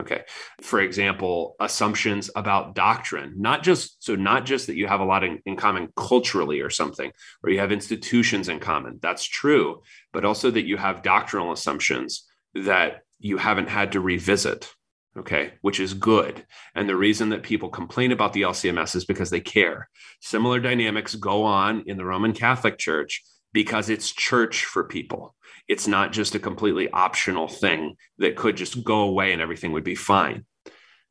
Okay. 0.00 0.22
For 0.62 0.80
example, 0.80 1.54
assumptions 1.60 2.30
about 2.34 2.74
doctrine, 2.74 3.34
not 3.36 3.62
just 3.62 4.02
so, 4.02 4.14
not 4.14 4.46
just 4.46 4.66
that 4.68 4.76
you 4.76 4.86
have 4.86 5.00
a 5.00 5.04
lot 5.04 5.22
in, 5.22 5.40
in, 5.44 5.56
common 5.56 5.88
culturally 5.96 6.60
or 6.60 6.70
something, 6.70 7.12
or 7.42 7.50
you 7.50 7.58
have 7.58 7.72
institutions 7.72 8.48
in 8.48 8.58
common. 8.58 8.98
That's 9.02 9.24
true, 9.24 9.82
but 10.12 10.24
also 10.24 10.50
that 10.50 10.64
you 10.64 10.78
have 10.78 11.02
doctrinal 11.02 11.52
assumptions 11.52 12.26
that 12.54 13.02
you 13.18 13.36
haven't 13.36 13.68
had 13.68 13.92
to 13.92 14.00
revisit 14.00 14.72
okay, 15.16 15.52
which 15.60 15.80
is 15.80 15.94
good. 15.94 16.44
And 16.74 16.88
the 16.88 16.96
reason 16.96 17.30
that 17.30 17.42
people 17.42 17.68
complain 17.68 18.12
about 18.12 18.32
the 18.32 18.42
LCMS 18.42 18.96
is 18.96 19.04
because 19.04 19.30
they 19.30 19.40
care. 19.40 19.88
Similar 20.20 20.60
dynamics 20.60 21.14
go 21.14 21.44
on 21.44 21.84
in 21.86 21.96
the 21.96 22.04
Roman 22.04 22.32
Catholic 22.32 22.78
Church 22.78 23.22
because 23.52 23.90
it's 23.90 24.10
church 24.10 24.64
for 24.64 24.84
people. 24.84 25.34
It's 25.68 25.86
not 25.86 26.12
just 26.12 26.34
a 26.34 26.40
completely 26.40 26.90
optional 26.90 27.48
thing 27.48 27.96
that 28.18 28.36
could 28.36 28.56
just 28.56 28.82
go 28.84 29.02
away 29.02 29.32
and 29.32 29.40
everything 29.40 29.72
would 29.72 29.84
be 29.84 29.94
fine. 29.94 30.44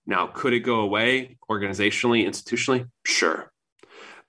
Now, 0.05 0.27
could 0.27 0.53
it 0.53 0.61
go 0.61 0.81
away 0.81 1.37
organizationally, 1.49 2.25
institutionally? 2.27 2.89
Sure. 3.05 3.51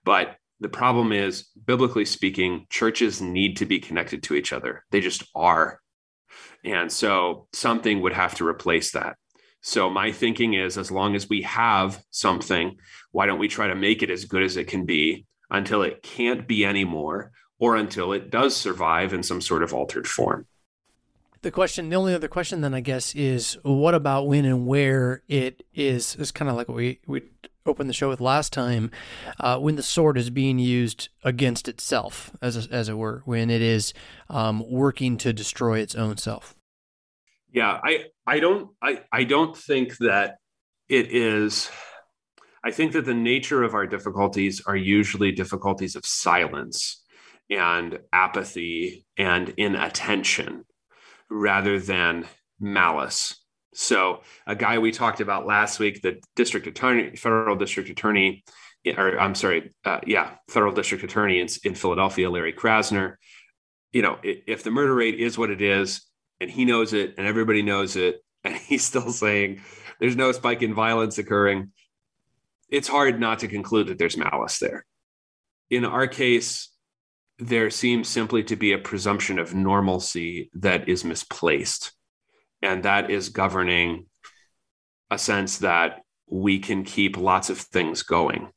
But 0.05 0.37
the 0.61 0.69
problem 0.69 1.13
is, 1.13 1.49
biblically 1.67 2.05
speaking, 2.05 2.67
churches 2.71 3.21
need 3.21 3.57
to 3.57 3.67
be 3.67 3.81
connected 3.81 4.23
to 4.25 4.35
each 4.35 4.53
other. 4.53 4.85
They 4.91 5.01
just 5.01 5.25
are. 5.35 5.81
And 6.65 6.91
so 6.91 7.49
something 7.53 8.01
would 8.01 8.13
have 8.13 8.35
to 8.37 8.47
replace 8.47 8.93
that. 8.93 9.17
So 9.61 9.89
my 9.89 10.13
thinking 10.13 10.55
is 10.55 10.77
as 10.77 10.91
long 10.91 11.15
as 11.15 11.29
we 11.29 11.43
have 11.43 12.03
something, 12.11 12.77
why 13.13 13.27
don't 13.27 13.39
we 13.39 13.49
try 13.49 13.69
to 13.69 13.75
make 13.75 14.03
it 14.03 14.11
as 14.11 14.25
good 14.25 14.43
as 14.43 14.57
it 14.57 14.69
can 14.69 14.87
be 14.87 15.27
until 15.51 15.83
it 15.83 16.03
can't 16.03 16.49
be 16.49 16.65
anymore 16.65 17.33
or 17.63 17.77
until 17.77 18.13
it 18.13 18.29
does 18.29 18.57
survive 18.57 19.15
in 19.15 19.23
some 19.23 19.41
sort 19.41 19.63
of 19.63 19.73
altered 19.73 20.09
form? 20.09 20.45
The 21.43 21.53
question, 21.53 21.89
the 21.91 21.95
only 21.95 22.13
other 22.13 22.27
question 22.27 22.61
then 22.61 22.75
I 22.75 22.81
guess 22.81 23.15
is 23.15 23.57
what 23.63 23.95
about 23.95 24.27
when 24.27 24.45
and 24.45 24.67
where 24.67 25.23
it 25.29 25.65
is 25.73 26.17
is 26.17 26.33
kind 26.33 26.51
of 26.51 26.57
like 26.57 26.69
what 26.69 26.77
we 26.77 26.99
we 27.07 27.23
opened 27.65 27.89
the 27.89 27.95
show 27.95 28.09
with 28.09 28.21
last 28.21 28.53
time, 28.53 28.91
uh, 29.39 29.61
when 29.61 29.77
the 29.77 29.83
sword 29.85 30.19
is 30.19 30.29
being 30.29 30.59
used 30.59 31.09
against 31.23 31.69
itself, 31.69 32.33
as 32.43 32.67
as 32.67 32.89
it 32.89 32.99
were, 32.99 33.23
when 33.27 33.49
it 33.49 33.63
is 33.63 33.95
um, 34.29 34.69
working 34.69 35.17
to 35.19 35.33
destroy 35.33 35.79
its 35.79 35.95
own 35.95 36.17
self. 36.17 36.57
Yeah, 37.53 37.79
I 37.85 38.07
I 38.27 38.41
don't 38.41 38.71
I 38.83 39.03
I 39.13 39.23
don't 39.23 39.57
think 39.57 39.99
that 39.99 40.39
it 40.89 41.13
is. 41.13 41.71
I 42.65 42.73
think 42.73 42.93
that 42.93 43.05
the 43.05 43.15
nature 43.15 43.63
of 43.63 43.75
our 43.75 43.87
difficulties 43.87 44.63
are 44.67 44.77
usually 44.77 45.31
difficulties 45.31 45.95
of 45.95 46.05
silence 46.05 47.02
and 47.51 47.99
apathy 48.13 49.05
and 49.17 49.51
inattention 49.57 50.65
rather 51.31 51.79
than 51.79 52.27
malice 52.61 53.43
so, 53.75 54.21
a 54.47 54.55
guy 54.55 54.79
we 54.79 54.93
talked 54.93 55.21
about 55.21 55.47
last 55.47 55.79
week, 55.79 56.03
the 56.03 56.21
district 56.37 56.67
attorney, 56.67 57.17
federal 57.17 57.57
district 57.57 57.89
attorney, 57.89 58.45
or 58.87 59.19
I'm 59.19 59.35
sorry, 59.35 59.73
uh, 59.85 60.01
yeah, 60.07 60.33
federal 60.49 60.75
district 60.75 61.05
attorney 61.05 61.41
in, 61.41 61.49
in 61.65 61.75
Philadelphia, 61.75 62.29
Larry 62.29 62.53
Krasner. 62.53 63.15
You 63.93 64.03
know, 64.03 64.19
if 64.23 64.63
the 64.63 64.71
murder 64.71 64.95
rate 64.95 65.19
is 65.19 65.39
what 65.39 65.51
it 65.51 65.63
is, 65.63 66.03
and 66.41 66.51
he 66.51 66.65
knows 66.65 66.93
it, 66.93 67.15
and 67.17 67.27
everybody 67.27 67.63
knows 67.63 67.97
it, 67.97 68.23
and 68.45 68.55
he's 68.57 68.85
still 68.85 69.11
saying 69.11 69.63
there's 70.01 70.17
no 70.17 70.33
spike 70.33 70.63
in 70.63 70.75
violence 70.75 71.17
occurring, 71.17 71.73
it's 72.69 72.89
hard 72.89 73.21
not 73.21 73.39
to 73.39 73.49
conclude 73.49 73.87
that 73.87 73.99
there's 73.99 74.17
malice 74.17 74.59
there. 74.59 74.85
In 75.71 75.85
our 75.87 76.07
case, 76.07 76.69
there 77.49 77.71
seems 77.71 78.09
simply 78.09 78.45
to 78.45 78.57
be 78.57 78.73
a 78.73 78.79
presumption 78.79 79.39
of 79.39 79.55
normalcy 79.55 80.51
that 80.55 80.89
is 80.89 81.05
misplaced 81.05 81.93
and 82.63 82.85
that 82.85 83.11
is 83.11 83.31
governing 83.31 84.07
a 85.11 85.19
sense 85.19 85.59
that 85.59 86.03
we 86.31 86.59
can 86.59 86.85
keep 86.85 87.17
lots 87.17 87.51
of 87.51 87.59
things 87.59 88.03
going, 88.03 88.51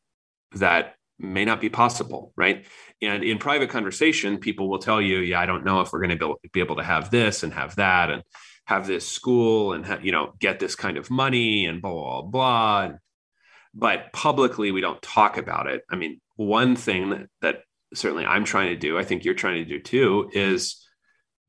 that 0.53 0.95
may 1.17 1.43
not 1.45 1.59
be 1.59 1.69
possible, 1.69 2.31
right? 2.35 2.65
And 3.01 3.23
in 3.23 3.39
private 3.39 3.69
conversation, 3.69 4.37
people 4.37 4.69
will 4.69 4.79
tell 4.79 5.01
you, 5.01 5.19
yeah, 5.19 5.39
I 5.39 5.45
don't 5.45 5.65
know 5.65 5.81
if 5.81 5.91
we're 5.91 6.05
going 6.05 6.17
to 6.17 6.35
be 6.53 6.59
able 6.59 6.75
to 6.77 6.83
have 6.83 7.09
this 7.09 7.43
and 7.43 7.53
have 7.53 7.75
that 7.77 8.09
and 8.11 8.23
have 8.65 8.87
this 8.87 9.07
school 9.07 9.73
and, 9.73 9.85
ha- 9.85 9.99
you 10.01 10.11
know, 10.11 10.33
get 10.39 10.59
this 10.59 10.75
kind 10.75 10.97
of 10.97 11.09
money 11.09 11.65
and 11.65 11.81
blah, 11.81 12.21
blah, 12.21 12.21
blah. 12.21 12.97
But 13.73 14.13
publicly, 14.13 14.71
we 14.71 14.81
don't 14.81 15.01
talk 15.01 15.37
about 15.37 15.67
it. 15.67 15.81
I 15.89 15.95
mean, 15.95 16.21
one 16.35 16.75
thing 16.75 17.09
that, 17.09 17.27
that 17.41 17.55
certainly 17.95 18.25
I'm 18.25 18.45
trying 18.45 18.69
to 18.69 18.75
do, 18.75 18.97
I 18.97 19.03
think 19.03 19.23
you're 19.23 19.33
trying 19.33 19.63
to 19.63 19.69
do 19.69 19.79
too, 19.79 20.29
is 20.33 20.85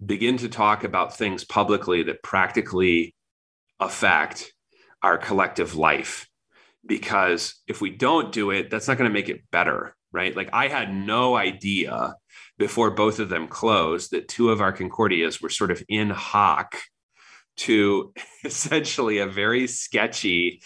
begin 0.05 0.37
to 0.39 0.49
talk 0.49 0.85
about 0.85 1.17
things 1.17 1.45
publicly 1.45 2.05
that 2.05 2.23
practically 2.23 3.15
affect 3.81 4.53
our 5.03 5.19
collective 5.19 5.75
life. 5.75 6.29
Because 6.85 7.55
if 7.67 7.81
we 7.81 7.91
don't 7.91 8.33
do 8.33 8.51
it, 8.51 8.71
that's 8.71 8.89
not 8.89 8.99
going 8.99 9.11
to 9.11 9.15
make 9.15 9.29
it 9.29 9.51
better, 9.51 9.97
right? 10.13 10.37
Like 10.37 10.51
I 10.53 10.69
had 10.69 10.95
no 10.95 11.37
idea 11.37 12.15
before 12.59 12.91
both 12.91 13.19
of 13.19 13.29
them 13.29 13.49
closed 13.49 14.13
that 14.13 14.29
two 14.29 14.51
of 14.51 14.61
our 14.61 14.73
Concordias 14.73 15.43
were 15.43 15.49
sort 15.49 15.71
of 15.71 15.83
in 15.89 16.11
hock 16.11 16.77
to 17.59 18.13
essentially 18.45 19.19
a 19.19 19.27
very 19.27 19.67
sketchy, 19.67 20.63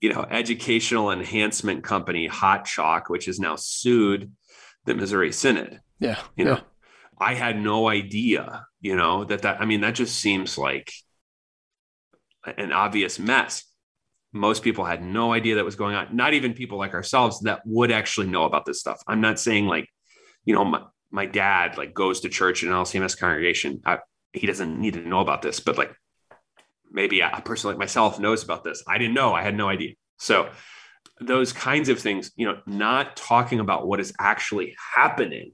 you 0.00 0.12
know, 0.12 0.26
educational 0.30 1.10
enhancement 1.10 1.82
company, 1.82 2.28
HotChalk, 2.28 3.04
which 3.08 3.26
is 3.26 3.40
now 3.40 3.56
sued 3.56 4.30
the 4.84 4.94
Missouri 4.94 5.32
Synod. 5.32 5.80
Yeah. 5.98 6.18
You 6.36 6.44
yeah. 6.44 6.54
know, 6.54 6.60
I 7.18 7.34
had 7.34 7.60
no 7.60 7.88
idea, 7.88 8.66
you 8.80 8.96
know, 8.96 9.24
that 9.24 9.42
that, 9.42 9.60
I 9.60 9.64
mean, 9.64 9.80
that 9.82 9.94
just 9.94 10.16
seems 10.16 10.58
like 10.58 10.92
an 12.56 12.72
obvious 12.72 13.18
mess. 13.18 13.64
Most 14.32 14.62
people 14.62 14.84
had 14.84 15.02
no 15.02 15.32
idea 15.32 15.56
that 15.56 15.64
was 15.64 15.76
going 15.76 15.94
on. 15.94 16.14
Not 16.16 16.34
even 16.34 16.54
people 16.54 16.76
like 16.78 16.92
ourselves 16.92 17.40
that 17.40 17.62
would 17.64 17.92
actually 17.92 18.26
know 18.26 18.44
about 18.44 18.66
this 18.66 18.80
stuff. 18.80 19.00
I'm 19.06 19.20
not 19.20 19.38
saying 19.38 19.66
like, 19.66 19.88
you 20.44 20.54
know, 20.54 20.64
my, 20.64 20.82
my 21.10 21.26
dad 21.26 21.78
like 21.78 21.94
goes 21.94 22.20
to 22.20 22.28
church 22.28 22.62
in 22.62 22.70
an 22.70 22.74
LCMS 22.74 23.18
congregation. 23.18 23.80
I, 23.86 23.98
he 24.32 24.46
doesn't 24.46 24.80
need 24.80 24.94
to 24.94 25.00
know 25.00 25.20
about 25.20 25.42
this, 25.42 25.60
but 25.60 25.78
like 25.78 25.94
maybe 26.90 27.20
a 27.20 27.42
person 27.44 27.70
like 27.70 27.78
myself 27.78 28.18
knows 28.18 28.42
about 28.42 28.64
this. 28.64 28.82
I 28.88 28.98
didn't 28.98 29.14
know. 29.14 29.32
I 29.32 29.42
had 29.42 29.56
no 29.56 29.68
idea. 29.68 29.92
So 30.18 30.50
those 31.20 31.52
kinds 31.52 31.88
of 31.88 31.98
things, 31.98 32.32
you 32.36 32.46
know, 32.46 32.58
not 32.66 33.16
talking 33.16 33.60
about 33.60 33.86
what 33.86 34.00
is 34.00 34.12
actually 34.18 34.74
happening 34.94 35.52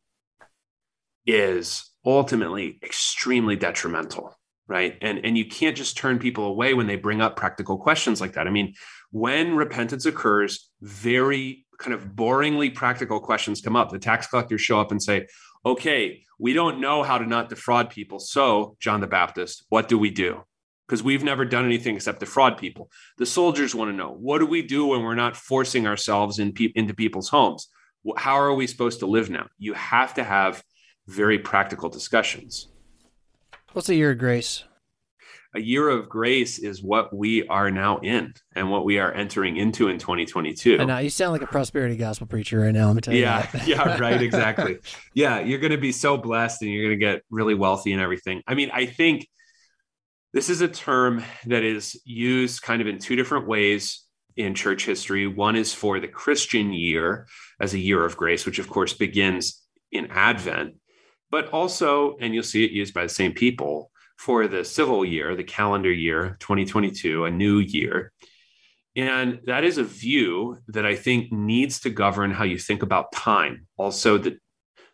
is 1.27 1.91
ultimately 2.05 2.79
extremely 2.83 3.57
detrimental 3.57 4.35
right? 4.71 4.97
And 5.03 5.19
and 5.25 5.37
you 5.37 5.47
can't 5.47 5.77
just 5.77 5.97
turn 5.97 6.21
people 6.21 6.45
away 6.45 6.75
when 6.75 6.87
they 6.87 6.95
bring 6.95 7.21
up 7.21 7.35
practical 7.35 7.77
questions 7.77 8.21
like 8.21 8.35
that. 8.35 8.47
I 8.47 8.51
mean 8.51 8.75
when 9.11 9.57
repentance 9.57 10.07
occurs 10.07 10.71
very 10.81 11.67
kind 11.79 11.93
of 11.93 12.11
boringly 12.15 12.73
practical 12.73 13.19
questions 13.19 13.61
come 13.61 13.75
up. 13.75 13.91
The 13.91 13.99
tax 13.99 14.29
collectors 14.29 14.61
show 14.61 14.81
up 14.81 14.93
and 14.93 15.03
say 15.03 15.27
okay 15.67 16.23
we 16.39 16.55
don't 16.55 16.81
know 16.81 17.03
how 17.03 17.19
to 17.19 17.27
not 17.27 17.51
defraud 17.51 17.91
people. 17.91 18.21
So 18.21 18.77
john 18.81 19.01
the 19.01 19.09
baptist 19.09 19.67
what 19.69 19.89
do 19.89 19.99
we 19.99 20.11
do 20.11 20.45
because 20.91 21.05
we've 21.05 21.23
never 21.23 21.45
done 21.45 21.65
anything 21.65 21.95
except 21.95 22.21
defraud 22.21 22.59
people 22.59 22.91
the 23.19 23.27
soldiers 23.27 23.75
want 23.75 23.91
to 23.91 23.97
know 23.97 24.11
what 24.11 24.39
do 24.41 24.47
we 24.47 24.61
do 24.61 24.87
when 24.87 25.03
we're 25.03 25.15
not 25.15 25.37
forcing 25.37 25.87
ourselves 25.87 26.39
in 26.41 26.53
pe- 26.53 26.73
into 26.75 26.93
people's 26.93 27.29
homes 27.29 27.69
how 28.17 28.35
are 28.35 28.55
we 28.55 28.67
supposed 28.67 28.99
to 28.99 29.07
live 29.07 29.31
now 29.31 29.47
you 29.59 29.73
have 29.75 30.13
to 30.15 30.25
have 30.25 30.63
very 31.11 31.39
practical 31.39 31.89
discussions. 31.89 32.69
What's 33.73 33.89
a 33.89 33.95
year 33.95 34.13
of 34.13 34.19
grace? 34.19 34.65
A 35.53 35.61
year 35.61 35.89
of 35.89 36.09
grace 36.09 36.61
is 36.61 36.81
what 36.81 37.15
we 37.15 37.47
are 37.49 37.73
now 37.73 37.99
in 37.99 38.35
and 38.55 38.71
what 38.71 38.85
we 38.85 39.01
are 39.01 39.13
entering 39.13 39.57
into 39.57 39.89
in 39.89 39.99
2022. 39.99 40.77
And 40.79 40.87
now 40.87 40.99
you 40.99 41.11
sound 41.11 41.33
like 41.33 41.43
a 41.43 41.49
prosperity 41.49 41.97
gospel 41.97 42.29
preacher 42.29 42.61
right 42.61 42.73
now. 42.73 42.87
Let 42.87 42.95
me 42.95 43.01
tell 43.01 43.15
you. 43.15 43.23
Yeah, 43.23 43.51
yeah, 43.67 43.99
right, 43.99 44.23
exactly. 44.23 44.79
yeah, 45.13 45.41
you're 45.41 45.59
going 45.59 45.73
to 45.73 45.79
be 45.79 45.91
so 45.91 46.17
blessed 46.17 46.63
and 46.63 46.71
you're 46.71 46.85
going 46.85 46.99
to 46.99 47.05
get 47.05 47.23
really 47.31 47.55
wealthy 47.55 47.93
and 47.93 48.01
everything. 48.01 48.43
I 48.47 48.55
mean, 48.55 48.71
I 48.73 48.87
think 48.87 49.29
this 50.33 50.49
is 50.49 50.61
a 50.61 50.69
term 50.69 51.25
that 51.47 51.63
is 51.63 52.01
used 52.05 52.63
kind 52.63 52.81
of 52.81 52.89
in 52.89 52.99
two 52.99 53.17
different 53.17 53.47
ways 53.47 54.05
in 54.37 54.55
church 54.55 54.87
history. 54.87 55.27
One 55.27 55.57
is 55.57 55.75
for 55.75 56.01
the 56.01 56.09
Christian 56.09 56.73
year 56.73 57.27
as 57.61 57.75
a 57.75 57.79
year 57.79 58.05
of 58.05 58.17
grace, 58.17 58.47
which 58.47 58.59
of 58.59 58.69
course 58.69 58.93
begins 58.93 59.63
in 59.91 60.07
Advent 60.07 60.75
but 61.31 61.49
also, 61.51 62.17
and 62.21 62.35
you'll 62.35 62.43
see 62.43 62.65
it 62.65 62.73
used 62.73 62.93
by 62.93 63.05
the 63.05 63.09
same 63.09 63.33
people 63.33 63.91
for 64.17 64.49
the 64.49 64.65
civil 64.65 65.05
year, 65.05 65.35
the 65.37 65.45
calendar 65.45 65.93
year 65.93 66.37
2022, 66.41 67.25
a 67.25 67.31
new 67.31 67.59
year. 67.59 68.13
And 68.97 69.41
that 69.47 69.65
is 69.65 69.79
a 69.79 69.85
view 69.85 70.59
that 70.69 70.85
I 70.85 70.97
think 70.97 71.33
needs 71.33 71.81
to 71.81 71.91
govern 71.91 72.33
how 72.33 72.45
you 72.45 72.59
think 72.59 72.83
about 72.83 73.13
time. 73.13 73.67
Also, 73.77 74.19
the, 74.19 74.39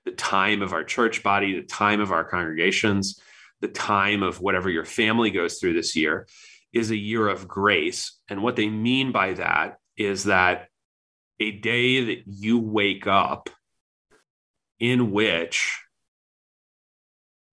the 0.05 0.13
time 0.13 0.61
of 0.61 0.75
our 0.75 0.85
church 0.85 1.23
body, 1.23 1.59
the 1.59 1.67
time 1.67 2.01
of 2.01 2.13
our 2.13 2.23
congregations, 2.23 3.19
the 3.61 3.69
time 3.69 4.23
of 4.23 4.41
whatever 4.41 4.71
your 4.71 4.85
family 4.85 5.31
goes 5.31 5.59
through 5.59 5.75
this 5.75 5.97
year 5.97 6.27
is 6.73 6.91
a 6.91 6.97
year 6.97 7.29
of 7.29 7.49
grace. 7.49 8.19
And 8.29 8.43
what 8.43 8.57
they 8.57 8.69
mean 8.69 9.13
by 9.13 9.35
that 9.35 9.79
is 9.97 10.25
that 10.25 10.69
a 11.41 11.51
day 11.53 12.05
that 12.05 12.23
you 12.27 12.59
wake 12.59 13.07
up 13.07 13.51
in 14.79 15.11
which 15.11 15.81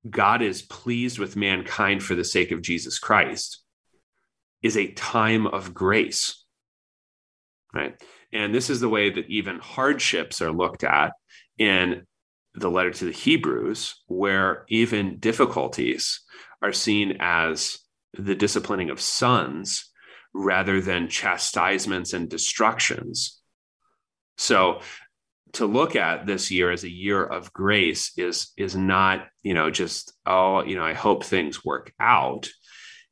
God 0.10 0.42
is 0.42 0.62
pleased 0.62 1.20
with 1.20 1.36
mankind 1.36 2.04
for 2.04 2.16
the 2.16 2.26
sake 2.26 2.52
of 2.52 2.62
Jesus 2.62 3.00
Christ 3.00 3.62
is 4.62 4.78
a 4.78 4.92
time 4.92 5.48
of 5.48 5.74
grace. 5.74 6.44
Right. 7.74 7.96
And 8.32 8.54
this 8.54 8.70
is 8.70 8.80
the 8.80 8.90
way 8.90 9.10
that 9.10 9.30
even 9.30 9.60
hardships 9.60 10.42
are 10.42 10.52
looked 10.52 10.84
at 10.84 11.14
in 11.58 12.06
the 12.56 12.70
letter 12.70 12.92
to 12.92 13.06
the 13.06 13.12
Hebrews, 13.12 13.96
where 14.08 14.66
even 14.70 15.18
difficulties 15.20 16.22
are 16.62 16.74
seen 16.74 17.18
as 17.20 17.80
the 18.14 18.36
disciplining 18.36 18.90
of 18.90 19.02
sons 19.02 19.90
rather 20.34 20.82
than 20.82 21.08
chastisements 21.10 22.14
and 22.14 22.30
destructions. 22.30 23.40
So 24.38 24.82
to 25.54 25.66
look 25.66 25.96
at 25.96 26.26
this 26.26 26.52
year 26.52 26.72
as 26.72 26.84
a 26.84 26.92
year 26.92 27.24
of 27.24 27.54
grace 27.54 28.12
is 28.18 28.52
is 28.58 28.76
not 28.76 29.28
you 29.42 29.54
know 29.54 29.70
just 29.70 30.14
oh 30.26 30.64
you 30.64 30.76
know 30.76 30.84
i 30.84 30.94
hope 30.94 31.24
things 31.24 31.64
work 31.64 31.94
out 32.00 32.50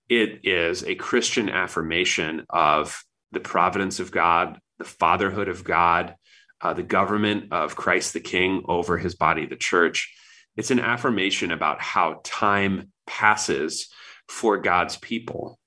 it 0.10 0.41
is 0.43 0.84
a 0.84 0.95
christian 0.95 1.49
affirmation 1.49 2.45
of 2.49 3.04
the 3.32 3.39
providence 3.39 3.99
of 3.99 4.12
god 4.12 4.60
the 4.80 4.84
fatherhood 4.84 5.47
of 5.47 5.63
god 5.63 6.15
uh, 6.62 6.74
the 6.74 6.84
government 6.84 7.52
of 7.52 7.76
christ 7.76 8.13
the 8.13 8.19
king 8.19 8.63
over 8.67 8.97
his 8.97 9.15
body 9.15 9.45
the 9.45 9.56
church 9.56 10.13
it's 10.58 10.71
an 10.71 10.80
affirmation 10.80 11.52
about 11.52 11.82
how 11.82 12.21
time 12.24 12.91
passes 13.08 13.89
for 14.28 14.58
god's 14.58 14.97
people 14.97 15.60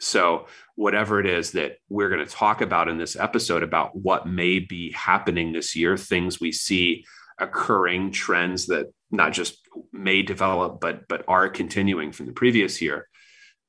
so, 0.00 0.46
whatever 0.76 1.20
it 1.20 1.26
is 1.26 1.52
that 1.52 1.76
we're 1.90 2.08
going 2.08 2.24
to 2.24 2.32
talk 2.32 2.62
about 2.62 2.88
in 2.88 2.96
this 2.96 3.16
episode 3.16 3.62
about 3.62 3.94
what 3.94 4.26
may 4.26 4.58
be 4.58 4.92
happening 4.92 5.52
this 5.52 5.76
year, 5.76 5.96
things 5.98 6.40
we 6.40 6.52
see 6.52 7.04
occurring, 7.38 8.10
trends 8.10 8.66
that 8.66 8.86
not 9.10 9.32
just 9.32 9.58
may 9.92 10.22
develop 10.22 10.80
but 10.80 11.06
but 11.06 11.24
are 11.28 11.48
continuing 11.50 12.12
from 12.12 12.26
the 12.26 12.32
previous 12.32 12.80
year, 12.80 13.08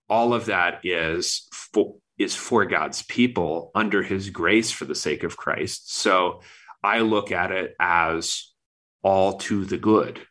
all 0.08 0.34
of 0.34 0.46
that 0.46 0.86
is 0.86 1.50
for, 1.54 1.96
is 2.17 2.34
for 2.34 2.65
God's 2.65 3.04
people 3.04 3.70
under 3.76 4.02
His 4.02 4.30
grace 4.30 4.72
for 4.72 4.86
the 4.86 4.96
sake 4.96 5.24
of 5.24 5.36
Christ. 5.36 5.94
So, 5.94 6.41
I 6.84 7.00
look 7.00 7.32
at 7.32 7.52
it 7.52 7.76
as 7.80 8.52
all 9.04 9.38
to 9.39 9.65
the 9.65 9.78
good, 9.78 10.22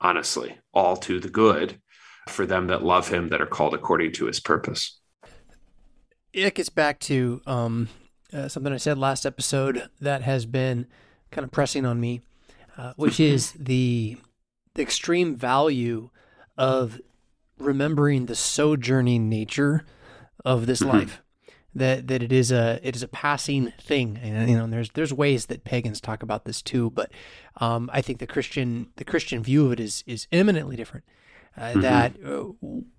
honestly, 0.00 0.58
all 0.72 0.96
to 0.98 1.20
the 1.20 1.30
good 1.30 1.80
for 2.28 2.46
them 2.46 2.68
that 2.68 2.82
love 2.82 3.08
Him 3.08 3.28
that 3.30 3.40
are 3.40 3.46
called 3.46 3.74
according 3.74 4.12
to 4.12 4.26
His 4.26 4.40
purpose 4.40 5.00
it 6.32 6.54
gets 6.54 6.68
back 6.68 7.00
to 7.00 7.42
um, 7.46 7.88
uh, 8.32 8.48
something 8.48 8.72
I 8.72 8.76
said 8.76 8.98
last 8.98 9.26
episode 9.26 9.88
that 10.00 10.22
has 10.22 10.46
been 10.46 10.86
kind 11.30 11.44
of 11.44 11.50
pressing 11.50 11.84
on 11.84 12.00
me, 12.00 12.20
uh, 12.76 12.92
which 12.96 13.20
is 13.20 13.52
the, 13.58 14.16
the 14.74 14.82
extreme 14.82 15.36
value 15.36 16.10
of 16.56 17.00
remembering 17.58 18.26
the 18.26 18.34
sojourning 18.34 19.28
nature 19.28 19.84
of 20.44 20.66
this 20.66 20.80
mm-hmm. 20.80 20.98
life. 20.98 21.22
That 21.74 22.08
that 22.08 22.22
it 22.22 22.32
is 22.32 22.50
a 22.50 22.80
it 22.82 22.96
is 22.96 23.02
a 23.02 23.08
passing 23.08 23.72
thing, 23.80 24.18
and 24.20 24.50
you 24.50 24.56
know 24.56 24.66
there's 24.66 24.90
there's 24.90 25.12
ways 25.12 25.46
that 25.46 25.62
pagans 25.62 26.00
talk 26.00 26.22
about 26.22 26.44
this 26.44 26.62
too, 26.62 26.90
but 26.90 27.12
um, 27.58 27.88
I 27.92 28.02
think 28.02 28.18
the 28.18 28.26
Christian 28.26 28.88
the 28.96 29.04
Christian 29.04 29.42
view 29.42 29.66
of 29.66 29.72
it 29.72 29.80
is 29.80 30.02
is 30.06 30.26
eminently 30.32 30.74
different 30.74 31.04
uh, 31.56 31.62
mm-hmm. 31.62 31.80
that 31.80 32.12
uh, 32.24 32.44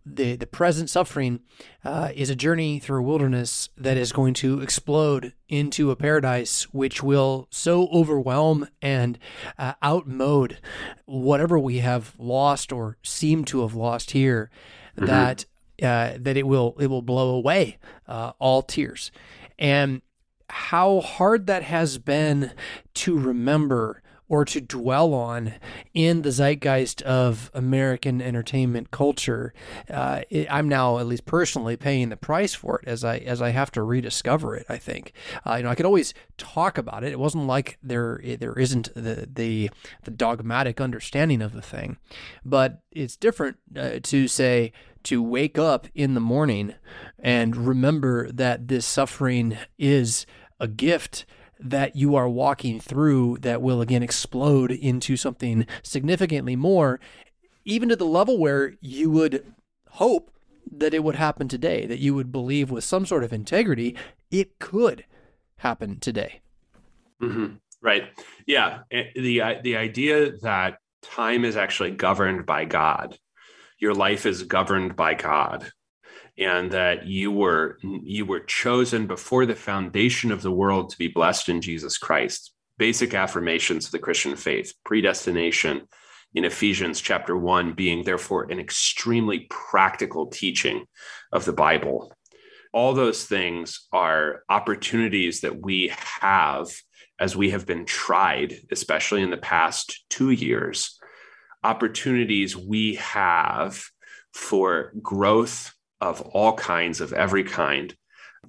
the 0.05 0.35
the 0.35 0.47
present 0.47 0.89
suffering 0.89 1.39
uh, 1.85 2.11
is 2.13 2.29
a 2.29 2.35
journey 2.35 2.79
through 2.79 2.99
a 2.99 3.03
wilderness 3.03 3.69
that 3.77 3.97
is 3.97 4.11
going 4.11 4.33
to 4.33 4.61
explode 4.61 5.33
into 5.47 5.89
a 5.89 5.95
paradise 5.95 6.63
which 6.73 7.01
will 7.01 7.47
so 7.49 7.87
overwhelm 7.87 8.67
and 8.81 9.17
uh, 9.57 9.73
outmode 9.81 10.57
whatever 11.05 11.57
we 11.57 11.79
have 11.79 12.13
lost 12.17 12.71
or 12.71 12.97
seem 13.03 13.45
to 13.45 13.61
have 13.61 13.73
lost 13.73 14.11
here 14.11 14.49
mm-hmm. 14.95 15.05
that 15.05 15.45
uh, 15.81 16.17
that 16.19 16.37
it 16.37 16.47
will 16.47 16.75
it 16.79 16.87
will 16.87 17.01
blow 17.01 17.35
away 17.35 17.77
uh, 18.07 18.33
all 18.39 18.61
tears. 18.61 19.11
And 19.57 20.01
how 20.49 20.99
hard 20.99 21.47
that 21.47 21.63
has 21.63 21.97
been 21.97 22.51
to 22.95 23.17
remember 23.17 24.01
or 24.31 24.45
to 24.45 24.61
dwell 24.61 25.13
on 25.13 25.53
in 25.93 26.21
the 26.21 26.31
zeitgeist 26.31 27.01
of 27.01 27.51
American 27.53 28.21
entertainment 28.21 28.89
culture. 28.89 29.53
Uh, 29.89 30.21
it, 30.29 30.47
I'm 30.49 30.69
now, 30.69 30.99
at 30.99 31.05
least 31.05 31.25
personally, 31.25 31.75
paying 31.75 32.07
the 32.07 32.15
price 32.15 32.53
for 32.53 32.79
it 32.79 32.87
as 32.87 33.03
I 33.03 33.17
as 33.17 33.41
I 33.41 33.49
have 33.49 33.71
to 33.71 33.83
rediscover 33.83 34.55
it. 34.55 34.65
I 34.69 34.77
think 34.77 35.11
uh, 35.45 35.55
you 35.55 35.63
know 35.63 35.69
I 35.69 35.75
could 35.75 35.85
always 35.85 36.13
talk 36.37 36.77
about 36.77 37.03
it. 37.03 37.11
It 37.11 37.19
wasn't 37.19 37.45
like 37.45 37.77
there 37.83 38.21
there 38.23 38.57
isn't 38.57 38.93
the 38.95 39.27
the, 39.29 39.69
the 40.03 40.11
dogmatic 40.11 40.79
understanding 40.79 41.41
of 41.41 41.51
the 41.51 41.61
thing, 41.61 41.97
but 42.45 42.83
it's 42.89 43.17
different 43.17 43.57
uh, 43.75 43.99
to 44.03 44.29
say 44.29 44.71
to 45.03 45.21
wake 45.21 45.57
up 45.57 45.89
in 45.93 46.13
the 46.13 46.21
morning 46.21 46.75
and 47.19 47.57
remember 47.57 48.31
that 48.31 48.69
this 48.69 48.85
suffering 48.85 49.57
is 49.77 50.25
a 50.57 50.69
gift 50.69 51.25
that 51.61 51.95
you 51.95 52.15
are 52.15 52.27
walking 52.27 52.79
through 52.79 53.37
that 53.41 53.61
will 53.61 53.81
again 53.81 54.03
explode 54.03 54.71
into 54.71 55.15
something 55.15 55.65
significantly 55.83 56.55
more, 56.55 56.99
even 57.65 57.89
to 57.89 57.95
the 57.95 58.05
level 58.05 58.37
where 58.37 58.73
you 58.81 59.09
would 59.11 59.53
hope 59.89 60.31
that 60.71 60.93
it 60.93 61.03
would 61.03 61.15
happen 61.15 61.47
today, 61.47 61.85
that 61.85 61.99
you 61.99 62.15
would 62.15 62.31
believe 62.31 62.71
with 62.71 62.83
some 62.83 63.05
sort 63.05 63.23
of 63.23 63.33
integrity 63.33 63.95
it 64.29 64.57
could 64.59 65.05
happen 65.57 65.99
today. 65.99 66.41
Mm-hmm. 67.21 67.55
Right. 67.81 68.03
Yeah. 68.45 68.79
The, 68.89 69.59
the 69.63 69.77
idea 69.77 70.37
that 70.39 70.77
time 71.01 71.45
is 71.45 71.57
actually 71.57 71.91
governed 71.91 72.45
by 72.45 72.65
God, 72.65 73.17
your 73.79 73.93
life 73.93 74.25
is 74.25 74.43
governed 74.43 74.95
by 74.95 75.13
God 75.15 75.71
and 76.43 76.71
that 76.71 77.05
you 77.07 77.31
were 77.31 77.77
you 77.83 78.25
were 78.25 78.39
chosen 78.39 79.07
before 79.07 79.45
the 79.45 79.55
foundation 79.55 80.31
of 80.31 80.41
the 80.41 80.51
world 80.51 80.89
to 80.89 80.97
be 80.97 81.07
blessed 81.07 81.49
in 81.49 81.61
Jesus 81.61 81.97
Christ. 81.97 82.53
Basic 82.77 83.13
affirmations 83.13 83.85
of 83.85 83.91
the 83.91 83.99
Christian 83.99 84.35
faith, 84.35 84.73
predestination 84.83 85.87
in 86.33 86.45
Ephesians 86.45 87.01
chapter 87.01 87.37
1 87.37 87.73
being 87.73 88.03
therefore 88.03 88.49
an 88.49 88.59
extremely 88.59 89.47
practical 89.49 90.27
teaching 90.27 90.85
of 91.31 91.45
the 91.45 91.53
Bible. 91.53 92.13
All 92.73 92.93
those 92.93 93.25
things 93.25 93.87
are 93.91 94.43
opportunities 94.49 95.41
that 95.41 95.61
we 95.61 95.91
have 96.21 96.69
as 97.19 97.35
we 97.35 97.51
have 97.51 97.67
been 97.67 97.85
tried, 97.85 98.55
especially 98.71 99.21
in 99.21 99.29
the 99.29 99.37
past 99.37 100.05
2 100.09 100.31
years. 100.31 100.97
Opportunities 101.63 102.57
we 102.57 102.95
have 102.95 103.83
for 104.33 104.93
growth 105.01 105.73
of 106.01 106.21
all 106.21 106.53
kinds, 106.53 106.99
of 106.99 107.13
every 107.13 107.43
kind 107.43 107.95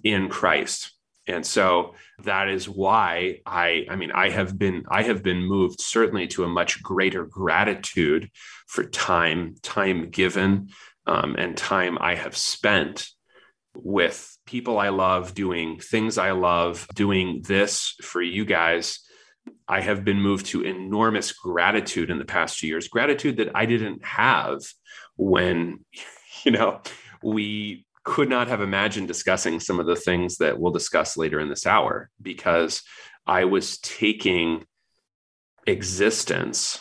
in 0.02 0.28
Christ. 0.28 0.92
And 1.26 1.46
so 1.46 1.94
that 2.24 2.48
is 2.48 2.68
why 2.68 3.40
I, 3.46 3.86
I 3.88 3.96
mean, 3.96 4.10
I 4.10 4.30
have 4.30 4.58
been, 4.58 4.84
I 4.88 5.02
have 5.02 5.22
been 5.22 5.42
moved 5.42 5.80
certainly 5.80 6.26
to 6.28 6.44
a 6.44 6.48
much 6.48 6.82
greater 6.82 7.24
gratitude 7.24 8.30
for 8.66 8.84
time, 8.84 9.54
time 9.62 10.10
given, 10.10 10.70
um, 11.06 11.36
and 11.36 11.56
time 11.56 11.98
I 12.00 12.16
have 12.16 12.36
spent 12.36 13.08
with 13.74 14.36
people 14.46 14.78
I 14.78 14.88
love, 14.88 15.34
doing 15.34 15.78
things 15.78 16.18
I 16.18 16.32
love, 16.32 16.86
doing 16.94 17.42
this 17.46 17.94
for 18.02 18.20
you 18.20 18.44
guys. 18.44 18.98
I 19.68 19.80
have 19.80 20.04
been 20.04 20.20
moved 20.20 20.46
to 20.46 20.62
enormous 20.62 21.32
gratitude 21.32 22.10
in 22.10 22.18
the 22.18 22.24
past 22.24 22.58
two 22.58 22.66
years, 22.66 22.88
gratitude 22.88 23.38
that 23.38 23.50
I 23.54 23.66
didn't 23.66 24.04
have 24.04 24.60
when, 25.16 25.84
you 26.44 26.52
know, 26.52 26.80
we 27.22 27.86
could 28.04 28.28
not 28.28 28.48
have 28.48 28.60
imagined 28.60 29.08
discussing 29.08 29.60
some 29.60 29.78
of 29.78 29.86
the 29.86 29.96
things 29.96 30.38
that 30.38 30.58
we'll 30.58 30.72
discuss 30.72 31.16
later 31.16 31.38
in 31.38 31.48
this 31.48 31.66
hour 31.66 32.10
because 32.20 32.82
I 33.26 33.44
was 33.44 33.78
taking 33.78 34.64
existence 35.66 36.80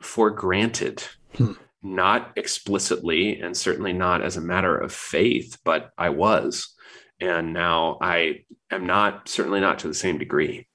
for 0.00 0.30
granted, 0.30 1.02
hmm. 1.34 1.52
not 1.82 2.32
explicitly 2.36 3.40
and 3.40 3.56
certainly 3.56 3.92
not 3.92 4.22
as 4.22 4.36
a 4.36 4.42
matter 4.42 4.76
of 4.76 4.92
faith, 4.92 5.58
but 5.64 5.90
I 5.96 6.10
was. 6.10 6.74
And 7.20 7.52
now 7.52 7.98
I 8.00 8.44
am 8.70 8.86
not, 8.86 9.28
certainly 9.28 9.60
not 9.60 9.78
to 9.80 9.88
the 9.88 9.94
same 9.94 10.18
degree. 10.18 10.68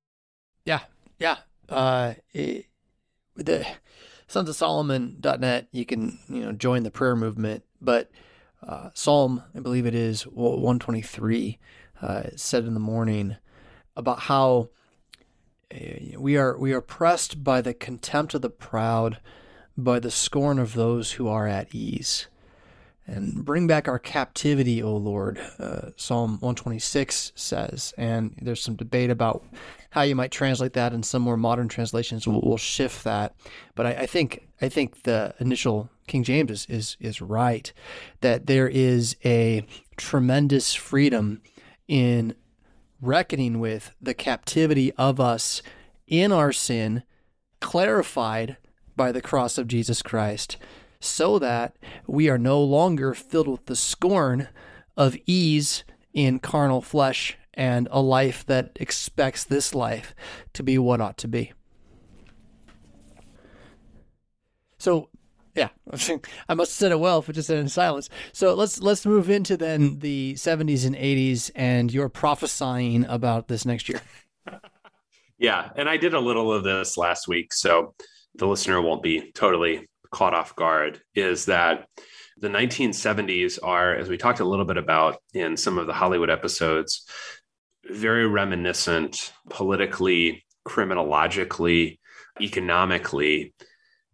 Yeah. 0.63 0.81
Yeah. 1.19 1.37
Uh, 1.69 2.13
it, 2.33 2.65
the 3.35 3.65
sons 4.27 4.49
of 4.49 4.55
solomon.net, 4.55 5.67
you 5.71 5.85
can, 5.85 6.19
you 6.27 6.41
know, 6.41 6.51
join 6.51 6.83
the 6.83 6.91
prayer 6.91 7.15
movement, 7.15 7.63
but 7.81 8.09
uh, 8.67 8.89
Psalm, 8.93 9.43
I 9.55 9.59
believe 9.59 9.85
it 9.85 9.95
is 9.95 10.23
123, 10.23 11.59
uh, 12.01 12.23
said 12.35 12.65
in 12.65 12.73
the 12.73 12.79
morning 12.79 13.35
about 13.95 14.21
how 14.21 14.69
uh, 15.73 16.19
we 16.19 16.37
are 16.37 16.57
we 16.57 16.73
are 16.73 16.81
pressed 16.81 17.43
by 17.43 17.61
the 17.61 17.73
contempt 17.73 18.33
of 18.33 18.41
the 18.41 18.49
proud, 18.49 19.19
by 19.77 19.99
the 19.99 20.11
scorn 20.11 20.59
of 20.59 20.73
those 20.73 21.13
who 21.13 21.27
are 21.27 21.47
at 21.47 21.73
ease. 21.73 22.27
And 23.07 23.45
bring 23.45 23.67
back 23.67 23.87
our 23.87 23.99
captivity, 23.99 24.81
O 24.81 24.95
Lord, 24.95 25.39
uh, 25.59 25.91
Psalm 25.95 26.31
126 26.39 27.33
says. 27.35 27.93
And 27.97 28.35
there's 28.41 28.63
some 28.63 28.75
debate 28.75 29.11
about 29.11 29.45
how 29.91 30.01
you 30.01 30.15
might 30.15 30.31
translate 30.31 30.73
that, 30.73 30.91
and 30.91 31.05
some 31.05 31.21
more 31.21 31.37
modern 31.37 31.67
translations 31.67 32.27
will, 32.27 32.41
will 32.41 32.57
shift 32.57 33.03
that. 33.03 33.35
But 33.75 33.85
I, 33.85 33.89
I 33.91 34.05
think 34.07 34.47
I 34.61 34.69
think 34.69 35.03
the 35.03 35.35
initial 35.39 35.89
King 36.07 36.23
James 36.23 36.51
is, 36.51 36.65
is, 36.69 36.97
is 36.99 37.21
right 37.21 37.71
that 38.21 38.45
there 38.45 38.67
is 38.67 39.15
a 39.25 39.65
tremendous 39.97 40.73
freedom 40.73 41.41
in 41.87 42.35
reckoning 43.01 43.59
with 43.59 43.95
the 44.01 44.13
captivity 44.13 44.91
of 44.93 45.19
us 45.19 45.61
in 46.07 46.31
our 46.31 46.51
sin, 46.51 47.03
clarified 47.59 48.57
by 48.95 49.11
the 49.11 49.21
cross 49.21 49.57
of 49.57 49.67
Jesus 49.67 50.01
Christ, 50.01 50.57
so 51.05 51.39
that 51.39 51.75
we 52.07 52.29
are 52.29 52.37
no 52.37 52.61
longer 52.61 53.13
filled 53.13 53.47
with 53.47 53.65
the 53.65 53.75
scorn 53.75 54.47
of 54.97 55.17
ease 55.25 55.83
in 56.13 56.39
carnal 56.39 56.81
flesh 56.81 57.37
and 57.53 57.87
a 57.91 58.01
life 58.01 58.45
that 58.45 58.71
expects 58.79 59.43
this 59.43 59.73
life 59.73 60.13
to 60.53 60.63
be 60.63 60.77
what 60.77 61.01
ought 61.01 61.17
to 61.17 61.27
be. 61.27 61.53
So 64.77 65.09
yeah, 65.55 65.69
I 66.49 66.53
must 66.53 66.71
have 66.71 66.77
said 66.77 66.91
it 66.91 66.99
well 66.99 67.19
if 67.19 67.29
I 67.29 67.33
just 67.33 67.47
said 67.47 67.57
it 67.57 67.61
in 67.61 67.69
silence. 67.69 68.09
So 68.33 68.53
let's 68.53 68.81
let's 68.81 69.05
move 69.05 69.29
into 69.29 69.57
then 69.57 69.99
the 69.99 70.33
70s 70.35 70.85
and 70.85 70.95
80s 70.95 71.49
and 71.55 71.91
you're 71.93 72.09
prophesying 72.09 73.05
about 73.05 73.47
this 73.47 73.65
next 73.65 73.89
year. 73.89 74.01
yeah, 75.37 75.69
and 75.75 75.89
I 75.89 75.97
did 75.97 76.13
a 76.13 76.19
little 76.19 76.51
of 76.51 76.63
this 76.63 76.97
last 76.97 77.27
week, 77.27 77.53
so 77.53 77.95
the 78.35 78.47
listener 78.47 78.81
won't 78.81 79.01
be 79.01 79.31
totally 79.31 79.87
caught 80.15 80.33
off 80.33 80.55
guard. 80.55 81.01
Is 81.13 81.45
that 81.45 81.87
the 82.37 82.47
1970s 82.47 83.59
are, 83.61 83.93
as 83.95 84.09
we 84.09 84.17
talked 84.17 84.39
a 84.39 84.45
little 84.45 84.65
bit 84.65 84.77
about 84.77 85.17
in 85.33 85.57
some 85.57 85.77
of 85.77 85.87
the 85.87 85.93
Hollywood 85.93 86.29
episodes, 86.29 87.07
very 87.89 88.27
reminiscent 88.27 89.33
politically, 89.49 90.45
criminologically, 90.63 91.99
economically 92.41 93.53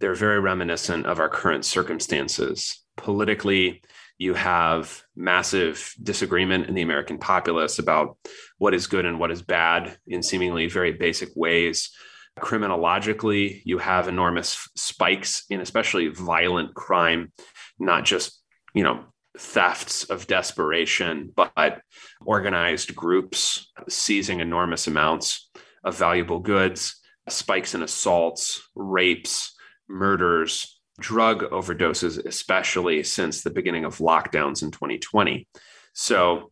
they're 0.02 0.16
very 0.16 0.40
reminiscent 0.40 1.06
of 1.06 1.20
our 1.20 1.30
current 1.30 1.64
circumstances. 1.64 2.84
Politically, 2.98 3.84
you 4.18 4.34
have 4.34 5.04
massive 5.16 5.94
disagreement 6.02 6.68
in 6.68 6.74
the 6.74 6.82
American 6.82 7.20
populace 7.20 7.80
about 7.80 8.18
what 8.58 8.74
is 8.74 8.88
good 8.88 9.06
and 9.06 9.20
what 9.20 9.32
is 9.32 9.42
bad 9.42 9.98
in 10.08 10.24
seemingly 10.24 10.68
very 10.68 10.92
basic 10.92 11.30
ways. 11.36 11.92
Criminologically, 12.39 13.62
you 13.65 13.78
have 13.78 14.08
enormous 14.08 14.70
spikes 14.76 15.44
in 15.50 15.62
especially 15.62 16.08
violent 16.08 16.74
crime, 16.74 17.32
not 17.78 18.06
just, 18.06 18.41
you 18.74 18.84
know, 18.84 19.04
thefts 19.38 20.06
of 20.06 20.28
desperation, 20.28 21.32
but 21.36 21.82
organized 22.26 22.96
groups 22.96 23.72
seizing 23.89 24.39
enormous 24.39 24.88
amounts 24.88 25.50
of 25.84 25.98
valuable 25.98 26.39
goods, 26.39 27.02
spikes 27.30 27.76
in 27.76 27.84
assaults, 27.84 28.62
rapes, 28.76 29.56
murders, 29.88 30.80
drug 31.00 31.44
overdoses, 31.52 32.24
especially 32.26 33.04
since 33.04 33.41
the 33.41 33.50
beginning 33.50 33.86
of 33.86 33.98
lockdowns 33.98 34.63
in 34.63 34.72
2020. 34.72 35.48
So 35.94 36.52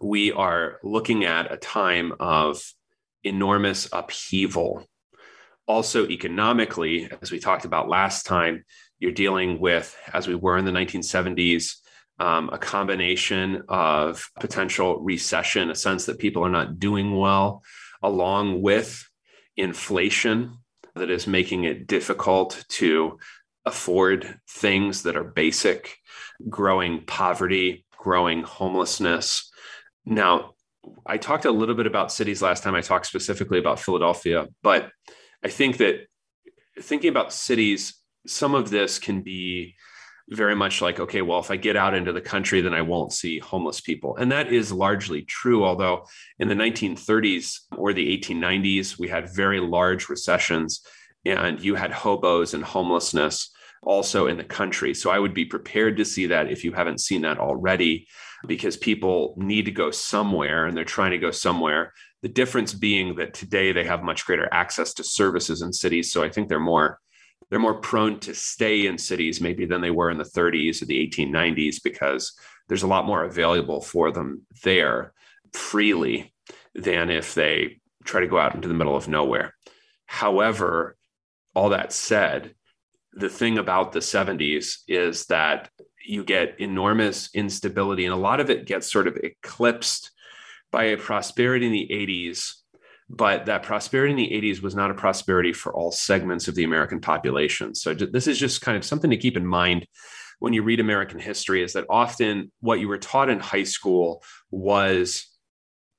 we 0.00 0.32
are 0.32 0.78
looking 0.82 1.24
at 1.24 1.52
a 1.52 1.56
time 1.56 2.12
of 2.18 2.62
enormous 3.24 3.88
upheaval. 3.92 4.86
Also, 5.66 6.06
economically, 6.08 7.08
as 7.20 7.30
we 7.30 7.38
talked 7.38 7.64
about 7.64 7.88
last 7.88 8.26
time, 8.26 8.64
you're 8.98 9.12
dealing 9.12 9.60
with, 9.60 9.96
as 10.12 10.26
we 10.26 10.34
were 10.34 10.58
in 10.58 10.64
the 10.64 10.72
1970s, 10.72 11.76
um, 12.18 12.50
a 12.52 12.58
combination 12.58 13.62
of 13.68 14.28
potential 14.38 15.00
recession, 15.00 15.70
a 15.70 15.74
sense 15.74 16.06
that 16.06 16.18
people 16.18 16.44
are 16.44 16.50
not 16.50 16.78
doing 16.78 17.16
well, 17.16 17.62
along 18.02 18.62
with 18.62 19.08
inflation 19.56 20.58
that 20.94 21.10
is 21.10 21.26
making 21.26 21.64
it 21.64 21.86
difficult 21.86 22.64
to 22.68 23.18
afford 23.64 24.38
things 24.48 25.02
that 25.02 25.16
are 25.16 25.24
basic, 25.24 25.96
growing 26.48 27.04
poverty, 27.04 27.84
growing 27.96 28.42
homelessness. 28.42 29.50
Now, 30.04 30.54
I 31.06 31.16
talked 31.16 31.44
a 31.44 31.50
little 31.50 31.74
bit 31.74 31.86
about 31.86 32.12
cities 32.12 32.42
last 32.42 32.62
time. 32.62 32.74
I 32.74 32.80
talked 32.80 33.06
specifically 33.06 33.58
about 33.58 33.80
Philadelphia, 33.80 34.48
but 34.62 34.90
I 35.44 35.48
think 35.48 35.78
that 35.78 36.06
thinking 36.80 37.10
about 37.10 37.32
cities, 37.32 37.94
some 38.26 38.54
of 38.54 38.70
this 38.70 38.98
can 38.98 39.22
be 39.22 39.76
very 40.28 40.54
much 40.54 40.80
like, 40.80 41.00
okay, 41.00 41.22
well, 41.22 41.40
if 41.40 41.50
I 41.50 41.56
get 41.56 41.76
out 41.76 41.94
into 41.94 42.12
the 42.12 42.20
country, 42.20 42.60
then 42.60 42.74
I 42.74 42.82
won't 42.82 43.12
see 43.12 43.38
homeless 43.38 43.80
people. 43.80 44.16
And 44.16 44.32
that 44.32 44.52
is 44.52 44.72
largely 44.72 45.22
true. 45.22 45.64
Although 45.64 46.06
in 46.38 46.48
the 46.48 46.54
1930s 46.54 47.60
or 47.76 47.92
the 47.92 48.18
1890s, 48.18 48.98
we 48.98 49.08
had 49.08 49.34
very 49.34 49.60
large 49.60 50.08
recessions 50.08 50.84
and 51.24 51.60
you 51.62 51.74
had 51.74 51.92
hobos 51.92 52.54
and 52.54 52.64
homelessness 52.64 53.50
also 53.82 54.26
in 54.26 54.36
the 54.36 54.44
country. 54.44 54.94
So 54.94 55.10
I 55.10 55.18
would 55.18 55.34
be 55.34 55.44
prepared 55.44 55.96
to 55.96 56.04
see 56.04 56.26
that 56.26 56.50
if 56.50 56.64
you 56.64 56.72
haven't 56.72 57.00
seen 57.00 57.22
that 57.22 57.38
already, 57.38 58.06
because 58.46 58.76
people 58.76 59.34
need 59.36 59.64
to 59.64 59.70
go 59.70 59.90
somewhere 59.90 60.66
and 60.66 60.76
they're 60.76 60.84
trying 60.84 61.12
to 61.12 61.18
go 61.18 61.30
somewhere. 61.30 61.92
The 62.22 62.28
difference 62.28 62.72
being 62.72 63.16
that 63.16 63.34
today 63.34 63.72
they 63.72 63.84
have 63.84 64.02
much 64.02 64.26
greater 64.26 64.48
access 64.52 64.94
to 64.94 65.04
services 65.04 65.62
in 65.62 65.72
cities. 65.72 66.12
So 66.12 66.22
I 66.22 66.30
think 66.30 66.48
they're 66.48 66.60
more 66.60 66.98
they're 67.50 67.58
more 67.58 67.74
prone 67.74 68.18
to 68.20 68.34
stay 68.34 68.86
in 68.86 68.96
cities 68.96 69.40
maybe 69.40 69.66
than 69.66 69.82
they 69.82 69.90
were 69.90 70.10
in 70.10 70.16
the 70.16 70.24
30s 70.24 70.80
or 70.80 70.86
the 70.86 71.06
1890s 71.06 71.82
because 71.84 72.32
there's 72.68 72.82
a 72.82 72.86
lot 72.86 73.04
more 73.04 73.24
available 73.24 73.82
for 73.82 74.10
them 74.10 74.46
there 74.64 75.12
freely 75.52 76.32
than 76.74 77.10
if 77.10 77.34
they 77.34 77.78
try 78.04 78.22
to 78.22 78.26
go 78.26 78.38
out 78.38 78.54
into 78.54 78.68
the 78.68 78.74
middle 78.74 78.96
of 78.96 79.06
nowhere. 79.06 79.54
However, 80.06 80.96
all 81.54 81.68
that 81.68 81.92
said, 81.92 82.54
the 83.12 83.28
thing 83.28 83.58
about 83.58 83.92
the 83.92 83.98
70s 83.98 84.78
is 84.88 85.26
that 85.26 85.68
you 86.04 86.24
get 86.24 86.60
enormous 86.60 87.30
instability, 87.34 88.04
and 88.04 88.14
a 88.14 88.16
lot 88.18 88.40
of 88.40 88.50
it 88.50 88.66
gets 88.66 88.90
sort 88.90 89.06
of 89.06 89.16
eclipsed 89.16 90.10
by 90.70 90.84
a 90.84 90.96
prosperity 90.96 91.66
in 91.66 91.72
the 91.72 91.88
80s 91.90 92.62
but 93.14 93.44
that 93.44 93.62
prosperity 93.62 94.12
in 94.12 94.16
the 94.16 94.50
80s 94.50 94.62
was 94.62 94.74
not 94.74 94.90
a 94.90 94.94
prosperity 94.94 95.52
for 95.52 95.74
all 95.74 95.92
segments 95.92 96.48
of 96.48 96.54
the 96.54 96.64
American 96.64 96.98
population. 96.98 97.74
So 97.74 97.92
this 97.92 98.26
is 98.26 98.38
just 98.38 98.62
kind 98.62 98.74
of 98.74 98.86
something 98.86 99.10
to 99.10 99.18
keep 99.18 99.36
in 99.36 99.44
mind 99.44 99.86
when 100.38 100.54
you 100.54 100.62
read 100.62 100.80
American 100.80 101.20
history 101.20 101.62
is 101.62 101.74
that 101.74 101.84
often 101.88 102.50
what 102.60 102.80
you 102.80 102.88
were 102.88 102.98
taught 102.98 103.28
in 103.28 103.38
high 103.38 103.62
school 103.62 104.24
was 104.50 105.28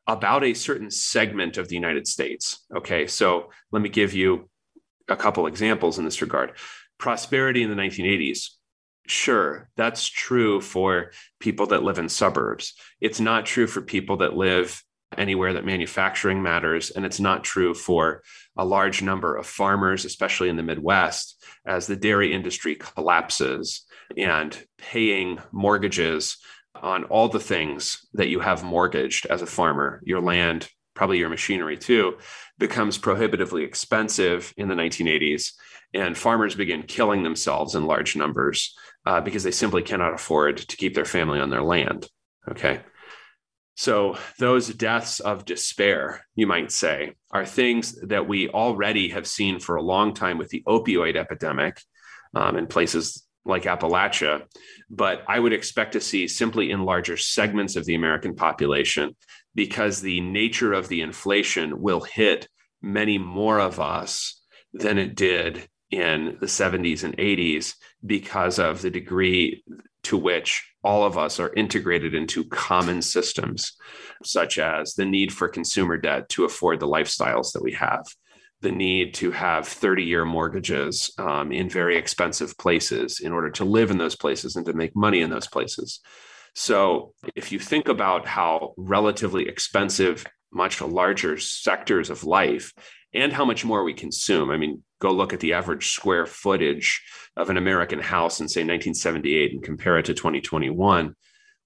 about 0.08 0.44
a 0.44 0.54
certain 0.54 0.92
segment 0.92 1.58
of 1.58 1.70
the 1.70 1.76
United 1.76 2.08
States. 2.08 2.66
Okay, 2.76 3.08
so 3.08 3.52
let 3.72 3.82
me 3.82 3.88
give 3.88 4.14
you 4.14 4.50
a 5.08 5.16
couple 5.16 5.48
examples 5.48 5.98
in 5.98 6.04
this 6.04 6.22
regard. 6.22 6.58
Prosperity 6.98 7.64
in 7.64 7.70
the 7.70 7.76
1980s. 7.76 8.50
Sure, 9.08 9.70
that's 9.76 10.08
true 10.08 10.62
for 10.62 11.12
people 11.40 11.68
that 11.68 11.84
live 11.84 12.00
in 12.00 12.08
suburbs. 12.08 12.74
It's 13.02 13.20
not 13.20 13.46
true 13.46 13.68
for 13.68 13.82
people 13.82 14.18
that 14.18 14.36
live 14.36 14.82
anywhere 15.18 15.54
that 15.54 15.66
manufacturing 15.66 16.42
matters. 16.42 16.90
And 16.90 17.06
it's 17.06 17.20
not 17.20 17.44
true 17.44 17.74
for 17.74 18.24
a 18.58 18.66
large 18.66 19.02
number 19.02 19.36
of 19.36 19.46
farmers, 19.46 20.06
especially 20.06 20.50
in 20.50 20.56
the 20.56 20.64
Midwest, 20.64 21.44
as 21.66 21.88
the 21.88 21.96
dairy 21.96 22.34
industry 22.34 22.76
collapses 22.76 23.84
and 24.18 24.58
paying 24.78 25.40
mortgages 25.52 26.38
on 26.76 27.04
all 27.06 27.30
the 27.30 27.40
things 27.40 28.08
that 28.14 28.30
you 28.30 28.40
have 28.40 28.64
mortgaged 28.64 29.26
as 29.28 29.42
a 29.42 29.48
farmer, 29.48 30.02
your 30.04 30.22
land, 30.22 30.70
probably 30.94 31.18
your 31.18 31.30
machinery 31.30 31.78
too, 31.78 32.18
becomes 32.64 32.98
prohibitively 32.98 33.62
expensive 33.66 34.54
in 34.56 34.70
the 34.70 34.74
1980s. 34.74 35.52
And 35.94 36.18
farmers 36.18 36.56
begin 36.56 36.84
killing 36.84 37.22
themselves 37.22 37.76
in 37.76 37.86
large 37.86 38.16
numbers 38.16 38.74
uh, 39.06 39.20
because 39.20 39.44
they 39.44 39.52
simply 39.52 39.84
cannot 39.84 40.14
afford 40.14 40.60
to 40.60 40.78
keep 40.78 40.96
their 40.96 41.04
family 41.04 41.42
on 41.42 41.50
their 41.50 41.62
land. 41.62 42.08
Okay. 42.50 42.80
So, 43.76 44.18
those 44.40 44.70
deaths 44.70 45.20
of 45.20 45.44
despair, 45.44 46.26
you 46.36 46.48
might 46.48 46.72
say, 46.72 47.16
are 47.32 47.46
things 47.46 48.00
that 48.08 48.30
we 48.30 48.48
already 48.48 49.10
have 49.10 49.28
seen 49.28 49.60
for 49.60 49.76
a 49.76 49.84
long 49.84 50.14
time 50.14 50.38
with 50.38 50.48
the 50.48 50.64
opioid 50.66 51.18
epidemic 51.18 51.82
um, 52.34 52.56
in 52.56 52.68
places 52.68 53.28
like 53.44 53.64
Appalachia. 53.64 54.44
But 54.90 55.24
I 55.28 55.38
would 55.38 55.52
expect 55.52 55.94
to 55.94 56.02
see 56.02 56.30
simply 56.30 56.72
in 56.72 56.86
larger 56.86 57.18
segments 57.18 57.76
of 57.76 57.84
the 57.84 57.96
American 57.96 58.36
population 58.36 59.18
because 59.54 60.00
the 60.00 60.22
nature 60.22 60.72
of 60.72 60.88
the 60.88 61.02
inflation 61.02 61.82
will 61.82 62.02
hit 62.02 62.48
many 62.84 63.18
more 63.18 63.60
of 63.60 63.80
us 63.80 64.40
than 64.74 64.98
it 65.00 65.16
did 65.16 65.68
in 65.90 66.38
the 66.40 66.48
70s 66.48 67.04
and 67.04 67.16
80s 67.18 67.76
because 68.06 68.60
of 68.60 68.82
the 68.82 68.90
degree 68.90 69.64
to 70.04 70.18
which 70.18 70.68
all 70.84 71.06
of 71.06 71.18
us 71.18 71.40
are 71.40 71.54
integrated 71.54 72.14
into 72.14 72.44
common 72.44 73.02
systems, 73.02 73.74
such 74.24 74.58
as 74.58 74.96
the 74.96 75.06
need 75.06 75.32
for 75.32 75.48
consumer 75.48 75.98
debt 75.98 76.28
to 76.30 76.46
afford 76.46 76.80
the 76.80 76.88
lifestyles 76.88 77.54
that 77.54 77.64
we 77.64 77.72
have, 77.74 78.06
the 78.62 78.72
need 78.72 79.14
to 79.14 79.32
have 79.32 79.68
30 79.68 80.04
year 80.04 80.26
mortgages 80.26 81.12
um, 81.18 81.52
in 81.52 81.70
very 81.70 81.98
expensive 81.98 82.58
places 82.58 83.20
in 83.20 83.32
order 83.32 83.50
to 83.52 83.64
live 83.64 83.92
in 83.92 83.98
those 83.98 84.16
places 84.16 84.56
and 84.56 84.66
to 84.66 84.74
make 84.74 84.96
money 84.96 85.22
in 85.22 85.30
those 85.30 85.48
places. 85.48 86.00
So, 86.56 87.14
if 87.36 87.52
you 87.52 87.60
think 87.60 87.88
about 87.88 88.28
how 88.28 88.74
relatively 88.78 89.48
expensive, 89.48 90.26
much 90.54 90.82
larger 90.82 91.38
sectors 91.38 92.10
of 92.10 92.24
life 92.24 92.74
and 93.14 93.32
how 93.32 93.46
much 93.46 93.64
more 93.64 93.84
we 93.84 93.94
consume. 93.94 94.50
I 94.50 94.58
mean, 94.58 94.84
go 95.00 95.12
look 95.12 95.34
at 95.34 95.40
the 95.40 95.54
average 95.54 95.90
square 95.90 96.26
footage 96.26 97.02
of 97.36 97.50
an 97.50 97.58
American 97.58 98.00
house 98.00 98.40
in, 98.40 98.48
say, 98.48 98.62
1978 98.62 99.54
and 99.54 99.64
compare 99.64 99.98
it 99.98 100.06
to 100.06 100.14
2021. 100.14 101.16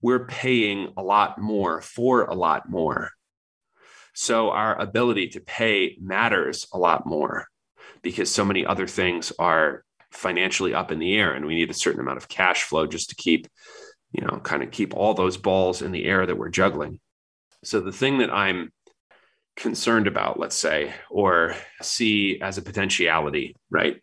We're 0.01 0.25
paying 0.25 0.93
a 0.97 1.01
lot 1.01 1.39
more 1.39 1.81
for 1.81 2.25
a 2.25 2.35
lot 2.35 2.69
more. 2.69 3.11
So 4.13 4.49
our 4.49 4.79
ability 4.79 5.29
to 5.29 5.39
pay 5.39 5.97
matters 6.01 6.67
a 6.73 6.77
lot 6.77 7.05
more 7.05 7.47
because 8.01 8.31
so 8.31 8.43
many 8.43 8.65
other 8.65 8.87
things 8.87 9.31
are 9.37 9.83
financially 10.11 10.73
up 10.73 10.91
in 10.91 10.99
the 10.99 11.15
air 11.15 11.33
and 11.33 11.45
we 11.45 11.55
need 11.55 11.69
a 11.69 11.75
certain 11.75 12.01
amount 12.01 12.17
of 12.17 12.27
cash 12.27 12.63
flow 12.63 12.87
just 12.87 13.09
to 13.09 13.15
keep, 13.15 13.47
you 14.11 14.25
know, 14.25 14.39
kind 14.39 14.63
of 14.63 14.71
keep 14.71 14.95
all 14.95 15.13
those 15.13 15.37
balls 15.37 15.81
in 15.81 15.91
the 15.91 16.05
air 16.05 16.25
that 16.25 16.37
we're 16.37 16.49
juggling. 16.49 16.99
So 17.63 17.79
the 17.79 17.91
thing 17.91 18.19
that 18.19 18.31
I'm 18.31 18.71
concerned 19.57 20.07
about, 20.07 20.39
let's 20.39 20.55
say, 20.55 20.93
or 21.09 21.55
see 21.81 22.39
as 22.41 22.57
a 22.57 22.61
potentiality, 22.61 23.55
right, 23.69 24.01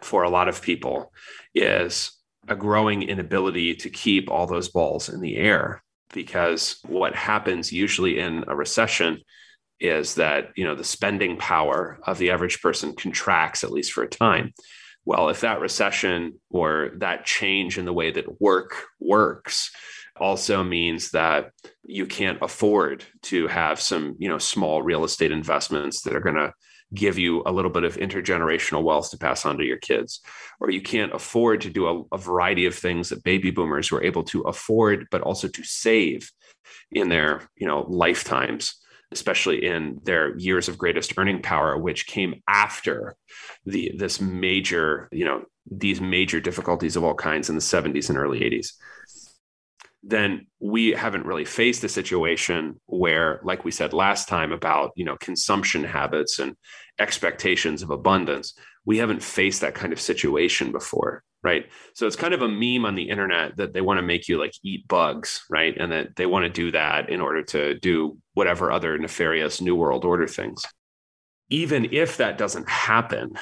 for 0.00 0.22
a 0.22 0.30
lot 0.30 0.48
of 0.48 0.62
people 0.62 1.12
is 1.54 2.12
a 2.48 2.56
growing 2.56 3.02
inability 3.02 3.74
to 3.74 3.90
keep 3.90 4.30
all 4.30 4.46
those 4.46 4.68
balls 4.68 5.08
in 5.08 5.20
the 5.20 5.36
air. 5.36 5.82
Because 6.14 6.78
what 6.86 7.14
happens 7.14 7.72
usually 7.72 8.18
in 8.18 8.44
a 8.46 8.56
recession 8.56 9.18
is 9.82 10.14
that 10.14 10.50
you 10.54 10.64
know 10.64 10.76
the 10.76 10.84
spending 10.84 11.36
power 11.36 11.98
of 12.04 12.16
the 12.18 12.30
average 12.30 12.62
person 12.62 12.94
contracts 12.94 13.64
at 13.64 13.72
least 13.72 13.92
for 13.92 14.04
a 14.04 14.08
time 14.08 14.52
well 15.04 15.28
if 15.28 15.40
that 15.40 15.60
recession 15.60 16.40
or 16.50 16.92
that 16.98 17.26
change 17.26 17.76
in 17.76 17.84
the 17.84 17.92
way 17.92 18.10
that 18.12 18.40
work 18.40 18.84
works 19.00 19.72
also 20.22 20.62
means 20.62 21.10
that 21.10 21.50
you 21.84 22.06
can't 22.06 22.38
afford 22.40 23.04
to 23.22 23.48
have 23.48 23.80
some, 23.80 24.14
you 24.20 24.28
know, 24.28 24.38
small 24.38 24.80
real 24.80 25.02
estate 25.02 25.32
investments 25.32 26.02
that 26.02 26.14
are 26.14 26.20
going 26.20 26.36
to 26.36 26.54
give 26.94 27.18
you 27.18 27.42
a 27.44 27.50
little 27.50 27.72
bit 27.72 27.82
of 27.82 27.96
intergenerational 27.96 28.84
wealth 28.84 29.10
to 29.10 29.18
pass 29.18 29.44
on 29.44 29.58
to 29.58 29.64
your 29.64 29.78
kids. 29.78 30.20
Or 30.60 30.70
you 30.70 30.80
can't 30.80 31.12
afford 31.12 31.62
to 31.62 31.70
do 31.70 31.88
a, 31.88 32.14
a, 32.14 32.18
variety 32.18 32.66
of 32.66 32.74
things 32.76 33.08
that 33.08 33.24
baby 33.24 33.50
boomers 33.50 33.90
were 33.90 34.04
able 34.04 34.22
to 34.24 34.42
afford 34.42 35.08
but 35.10 35.22
also 35.22 35.48
to 35.48 35.64
save 35.64 36.30
in 36.92 37.08
their 37.08 37.48
you 37.56 37.66
know 37.66 37.84
lifetimes 37.88 38.76
especially 39.10 39.64
in 39.64 40.00
their 40.04 40.36
years 40.38 40.68
of 40.68 40.78
greatest 40.78 41.14
earning 41.18 41.42
power 41.42 41.76
which 41.76 42.06
came 42.06 42.42
after 42.48 43.14
the 43.66 43.92
this 43.96 44.20
major 44.20 45.08
you 45.10 45.24
know 45.24 45.44
these 45.70 46.00
major 46.00 46.40
difficulties 46.40 46.96
of 46.96 47.04
all 47.04 47.14
kinds 47.14 47.48
in 47.48 47.54
the 47.54 47.60
70s 47.60 48.08
and 48.08 48.18
early 48.18 48.40
80s 48.40 48.72
then 50.02 50.46
we 50.58 50.90
haven't 50.90 51.26
really 51.26 51.44
faced 51.44 51.84
a 51.84 51.88
situation 51.88 52.80
where 52.86 53.40
like 53.44 53.64
we 53.64 53.70
said 53.70 53.92
last 53.92 54.28
time 54.28 54.52
about 54.52 54.90
you 54.96 55.04
know 55.04 55.16
consumption 55.20 55.84
habits 55.84 56.38
and 56.38 56.56
expectations 56.98 57.82
of 57.82 57.90
abundance 57.90 58.54
we 58.84 58.98
haven't 58.98 59.22
faced 59.22 59.60
that 59.60 59.74
kind 59.74 59.92
of 59.92 60.00
situation 60.00 60.72
before 60.72 61.22
right? 61.44 61.66
So 61.94 62.06
it's 62.06 62.14
kind 62.14 62.34
of 62.34 62.42
a 62.42 62.48
meme 62.48 62.84
on 62.84 62.94
the 62.94 63.08
internet 63.08 63.56
that 63.56 63.72
they 63.72 63.80
want 63.80 63.98
to 63.98 64.02
make 64.02 64.28
you 64.28 64.38
like 64.38 64.52
eat 64.62 64.86
bugs 64.86 65.44
right? 65.50 65.76
And 65.76 65.90
that 65.92 66.16
they 66.16 66.26
want 66.26 66.44
to 66.44 66.48
do 66.48 66.70
that 66.70 67.10
in 67.10 67.20
order 67.20 67.42
to 67.44 67.78
do 67.80 68.18
whatever 68.34 68.70
other 68.70 68.96
nefarious 68.96 69.60
new 69.60 69.74
world 69.74 70.04
order 70.04 70.28
things. 70.28 70.64
Even 71.50 71.88
if 71.92 72.16
that 72.18 72.38
doesn't 72.38 72.68
happen 72.68 73.32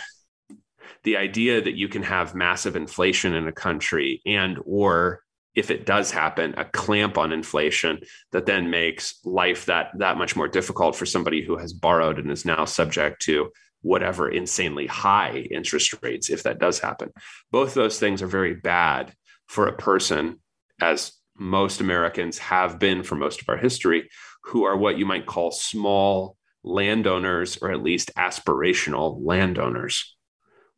the 1.02 1.16
idea 1.16 1.62
that 1.62 1.76
you 1.76 1.88
can 1.88 2.02
have 2.02 2.34
massive 2.34 2.76
inflation 2.76 3.34
in 3.34 3.48
a 3.48 3.52
country 3.52 4.20
and 4.26 4.58
or 4.64 5.22
if 5.54 5.70
it 5.70 5.84
does 5.84 6.10
happen, 6.10 6.54
a 6.56 6.64
clamp 6.64 7.18
on 7.18 7.32
inflation 7.32 8.00
that 8.32 8.46
then 8.46 8.70
makes 8.70 9.18
life 9.24 9.66
that 9.66 9.90
that 9.98 10.16
much 10.16 10.36
more 10.36 10.48
difficult 10.48 10.94
for 10.94 11.06
somebody 11.06 11.42
who 11.42 11.56
has 11.56 11.72
borrowed 11.72 12.18
and 12.18 12.30
is 12.30 12.44
now 12.44 12.64
subject 12.64 13.22
to 13.22 13.50
whatever 13.82 14.28
insanely 14.28 14.86
high 14.86 15.46
interest 15.50 15.94
rates 16.02 16.30
if 16.30 16.42
that 16.42 16.58
does 16.58 16.78
happen. 16.78 17.10
Both 17.50 17.74
those 17.74 17.98
things 17.98 18.22
are 18.22 18.26
very 18.26 18.54
bad 18.54 19.14
for 19.46 19.66
a 19.66 19.76
person 19.76 20.40
as 20.80 21.12
most 21.36 21.80
Americans 21.80 22.38
have 22.38 22.78
been 22.78 23.02
for 23.02 23.16
most 23.16 23.40
of 23.40 23.48
our 23.48 23.56
history 23.56 24.08
who 24.44 24.64
are 24.64 24.76
what 24.76 24.98
you 24.98 25.06
might 25.06 25.26
call 25.26 25.50
small 25.50 26.36
landowners 26.62 27.56
or 27.62 27.72
at 27.72 27.82
least 27.82 28.14
aspirational 28.16 29.18
landowners 29.20 30.16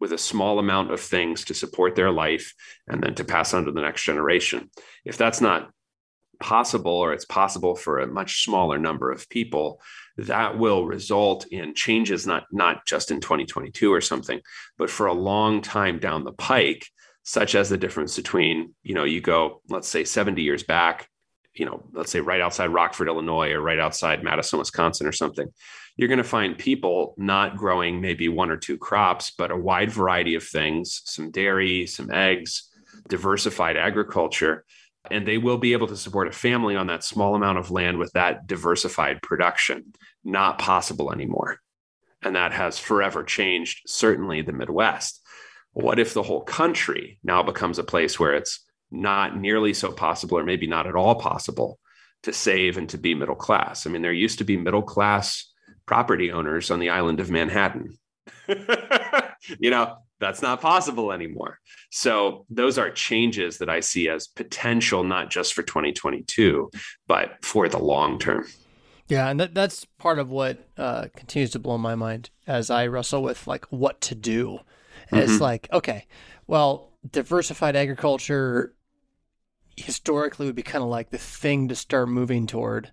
with 0.02 0.12
a 0.12 0.18
small 0.18 0.58
amount 0.58 0.90
of 0.90 1.00
things 1.00 1.44
to 1.44 1.54
support 1.54 1.94
their 1.94 2.10
life 2.10 2.54
and 2.88 3.00
then 3.00 3.14
to 3.14 3.22
pass 3.22 3.54
on 3.54 3.66
to 3.66 3.70
the 3.70 3.80
next 3.80 4.02
generation. 4.02 4.68
If 5.04 5.16
that's 5.16 5.40
not 5.40 5.70
possible 6.40 6.90
or 6.90 7.12
it's 7.12 7.24
possible 7.24 7.76
for 7.76 8.00
a 8.00 8.08
much 8.08 8.42
smaller 8.42 8.78
number 8.80 9.12
of 9.12 9.28
people, 9.28 9.80
that 10.16 10.58
will 10.58 10.86
result 10.86 11.46
in 11.52 11.72
changes 11.76 12.26
not 12.26 12.46
not 12.50 12.84
just 12.84 13.12
in 13.12 13.20
2022 13.20 13.92
or 13.92 14.00
something, 14.00 14.40
but 14.76 14.90
for 14.90 15.06
a 15.06 15.12
long 15.12 15.62
time 15.62 16.00
down 16.00 16.24
the 16.24 16.32
pike, 16.32 16.84
such 17.22 17.54
as 17.54 17.68
the 17.68 17.78
difference 17.78 18.16
between, 18.16 18.74
you 18.82 18.96
know, 18.96 19.04
you 19.04 19.20
go, 19.20 19.62
let's 19.68 19.86
say 19.86 20.02
70 20.02 20.42
years 20.42 20.64
back, 20.64 21.08
you 21.54 21.66
know, 21.66 21.82
let's 21.92 22.10
say 22.10 22.20
right 22.20 22.40
outside 22.40 22.66
Rockford, 22.66 23.08
Illinois, 23.08 23.50
or 23.50 23.60
right 23.60 23.78
outside 23.78 24.22
Madison, 24.22 24.58
Wisconsin, 24.58 25.06
or 25.06 25.12
something 25.12 25.52
you're 25.96 26.08
going 26.08 26.18
to 26.18 26.24
find 26.24 26.56
people 26.56 27.14
not 27.18 27.56
growing 27.56 28.00
maybe 28.00 28.28
one 28.28 28.50
or 28.50 28.56
two 28.56 28.78
crops, 28.78 29.30
but 29.30 29.50
a 29.50 29.56
wide 29.56 29.90
variety 29.90 30.34
of 30.34 30.44
things 30.44 31.02
some 31.04 31.30
dairy, 31.30 31.86
some 31.86 32.10
eggs, 32.10 32.70
diversified 33.08 33.76
agriculture. 33.76 34.64
And 35.10 35.26
they 35.26 35.36
will 35.36 35.58
be 35.58 35.72
able 35.72 35.88
to 35.88 35.96
support 35.96 36.28
a 36.28 36.32
family 36.32 36.76
on 36.76 36.86
that 36.86 37.04
small 37.04 37.34
amount 37.34 37.58
of 37.58 37.70
land 37.70 37.98
with 37.98 38.12
that 38.12 38.46
diversified 38.46 39.20
production. 39.20 39.92
Not 40.24 40.58
possible 40.58 41.12
anymore. 41.12 41.58
And 42.22 42.36
that 42.36 42.52
has 42.52 42.78
forever 42.78 43.24
changed, 43.24 43.82
certainly 43.86 44.42
the 44.42 44.52
Midwest. 44.52 45.20
What 45.72 45.98
if 45.98 46.14
the 46.14 46.22
whole 46.22 46.42
country 46.42 47.18
now 47.24 47.42
becomes 47.42 47.80
a 47.80 47.84
place 47.84 48.20
where 48.20 48.34
it's 48.34 48.64
not 48.92 49.36
nearly 49.36 49.74
so 49.74 49.90
possible, 49.90 50.38
or 50.38 50.44
maybe 50.44 50.66
not 50.66 50.86
at 50.86 50.94
all 50.94 51.14
possible, 51.14 51.78
to 52.22 52.32
save 52.32 52.76
and 52.76 52.88
to 52.90 52.98
be 52.98 53.14
middle 53.14 53.34
class? 53.34 53.86
I 53.86 53.90
mean, 53.90 54.02
there 54.02 54.12
used 54.12 54.38
to 54.38 54.44
be 54.44 54.56
middle 54.56 54.82
class 54.82 55.50
property 55.86 56.30
owners 56.30 56.70
on 56.70 56.78
the 56.78 56.90
island 56.90 57.20
of 57.20 57.30
Manhattan. 57.30 57.98
you 58.48 59.70
know, 59.70 59.96
that's 60.20 60.42
not 60.42 60.60
possible 60.60 61.12
anymore. 61.12 61.58
So, 61.90 62.46
those 62.48 62.78
are 62.78 62.90
changes 62.90 63.58
that 63.58 63.68
I 63.68 63.80
see 63.80 64.08
as 64.08 64.28
potential, 64.28 65.02
not 65.02 65.30
just 65.30 65.54
for 65.54 65.62
2022, 65.62 66.70
but 67.08 67.44
for 67.44 67.68
the 67.68 67.78
long 67.78 68.18
term. 68.18 68.46
Yeah, 69.08 69.28
and 69.28 69.40
that, 69.40 69.54
that's 69.54 69.84
part 69.98 70.18
of 70.18 70.30
what 70.30 70.66
uh, 70.78 71.08
continues 71.16 71.50
to 71.50 71.58
blow 71.58 71.76
my 71.76 71.94
mind 71.94 72.30
as 72.46 72.70
I 72.70 72.86
wrestle 72.86 73.22
with 73.22 73.46
like 73.46 73.66
what 73.66 74.00
to 74.02 74.14
do. 74.14 74.60
Mm-hmm. 75.10 75.16
It's 75.16 75.40
like, 75.40 75.68
okay, 75.72 76.06
well, 76.46 76.92
diversified 77.10 77.76
agriculture 77.76 78.74
historically 79.76 80.46
would 80.46 80.54
be 80.54 80.62
kind 80.62 80.82
of 80.82 80.90
like 80.90 81.10
the 81.10 81.18
thing 81.18 81.68
to 81.68 81.74
start 81.74 82.08
moving 82.08 82.46
toward, 82.46 82.92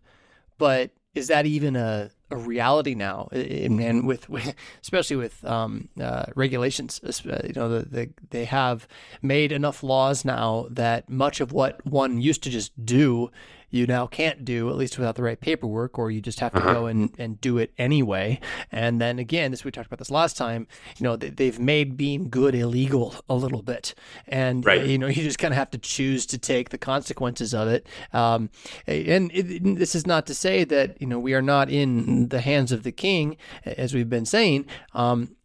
but 0.58 0.92
is 1.16 1.28
that 1.28 1.46
even 1.46 1.76
a 1.76 2.12
a 2.32 2.38
reality 2.38 2.94
now, 2.94 3.28
and 3.32 4.06
with, 4.06 4.30
with 4.30 4.54
especially 4.82 5.16
with 5.16 5.44
um, 5.46 5.90
uh, 6.00 6.26
regulations, 6.36 7.02
uh, 7.04 7.42
you 7.44 7.54
know, 7.54 7.70
the, 7.70 7.86
the, 7.86 8.10
they 8.30 8.46
have 8.46 8.88
made 9.22 9.52
enough 9.52 9.82
laws 9.82 10.24
now 10.24 10.68
that 10.70 11.10
much 11.10 11.42
of 11.42 11.52
what 11.52 11.84
one 11.86 12.22
used 12.22 12.44
to 12.44 12.50
just 12.50 12.86
do 12.86 13.32
you 13.70 13.86
now 13.86 14.08
can't 14.08 14.44
do, 14.44 14.70
at 14.70 14.76
least 14.76 14.98
without 14.98 15.16
the 15.16 15.24
right 15.24 15.40
paperwork, 15.40 15.98
or 16.00 16.12
you 16.12 16.22
just 16.22 16.40
have 16.40 16.54
to 16.54 16.60
uh-huh. 16.60 16.74
go 16.74 16.86
and, 16.88 17.14
and 17.18 17.40
do 17.42 17.58
it 17.58 17.72
anyway. 17.78 18.40
And 18.72 19.00
then 19.00 19.20
again, 19.20 19.52
this 19.52 19.64
we 19.64 19.72
talked 19.72 19.88
about 19.88 20.00
this 20.00 20.12
last 20.12 20.38
time, 20.38 20.68
you 20.98 21.04
know, 21.04 21.16
they, 21.16 21.46
have 21.46 21.60
made 21.60 21.98
being 21.98 22.30
good 22.30 22.56
illegal 22.56 23.16
a 23.30 23.36
little 23.36 23.62
bit. 23.62 23.94
And, 24.28 24.66
right. 24.66 24.86
you 24.86 24.98
know, 24.98 25.08
you 25.08 25.24
just 25.24 25.40
kind 25.40 25.54
of 25.54 25.58
have 25.58 25.72
to 25.72 25.78
choose 25.78 26.26
to 26.28 26.38
take 26.38 26.70
the 26.70 26.78
consequences 26.78 27.54
of 27.54 27.68
it. 27.68 27.88
Um, 28.14 28.50
and 28.88 29.32
it, 29.34 29.78
this 29.78 29.96
is 29.96 30.06
not 30.08 30.26
to 30.28 30.34
say 30.34 30.64
that, 30.66 31.02
you 31.02 31.08
know, 31.08 31.20
we 31.20 31.34
are 31.34 31.42
not 31.42 31.70
in 31.70 32.30
the 32.30 32.42
hands 32.42 32.72
of 32.72 32.84
the 32.84 32.92
king, 32.92 33.38
as 33.66 33.94
we've 33.94 34.10
been 34.10 34.26
saying. 34.26 34.66
Um, 34.94 35.36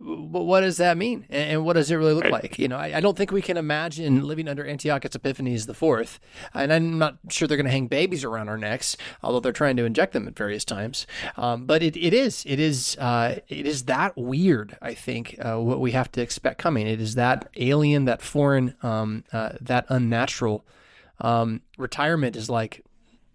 what 0.00 0.60
does 0.60 0.76
that 0.76 0.96
mean? 0.96 1.26
And 1.28 1.64
what 1.64 1.72
does 1.72 1.90
it 1.90 1.96
really 1.96 2.12
look 2.12 2.24
right. 2.24 2.32
like? 2.32 2.58
You 2.58 2.68
know 2.68 2.76
I, 2.76 2.98
I, 2.98 3.00
don't 3.00 3.16
think 3.16 3.32
we 3.32 3.42
can 3.42 3.56
imagine 3.56 4.24
living 4.26 4.48
under 4.48 4.66
antiochus 4.66 5.14
epiphanes 5.14 5.66
the 5.66 5.74
fourth. 5.74 6.20
And 6.54 6.72
i'm 6.72 6.98
not 6.98 7.18
sure 7.30 7.48
they're 7.48 7.56
going 7.56 7.66
to 7.66 7.72
hang 7.72 7.88
babies 7.88 8.24
around 8.24 8.48
our 8.48 8.58
necks 8.58 8.96
although 9.22 9.40
they're 9.40 9.52
trying 9.52 9.76
to 9.76 9.84
inject 9.84 10.12
them 10.12 10.28
at 10.28 10.36
various 10.36 10.64
times. 10.64 11.06
Um, 11.36 11.66
but 11.66 11.82
it, 11.82 11.96
it 11.96 12.14
is 12.14 12.44
it 12.46 12.60
is 12.60 12.96
uh, 12.98 13.36
it 13.48 13.66
is 13.66 13.84
that 13.84 14.16
weird 14.16 14.76
i 14.82 14.94
think 14.94 15.36
uh, 15.44 15.56
what 15.56 15.80
we 15.80 15.92
have 15.92 16.10
to 16.12 16.22
expect 16.22 16.58
coming. 16.58 16.86
It 16.86 17.00
is 17.00 17.14
that 17.16 17.48
alien 17.56 18.04
that 18.04 18.22
foreign 18.22 18.74
um, 18.82 19.24
uh, 19.32 19.50
that 19.60 19.86
unnatural 19.88 20.64
um, 21.20 21.62
retirement 21.76 22.36
is 22.36 22.48
like 22.48 22.84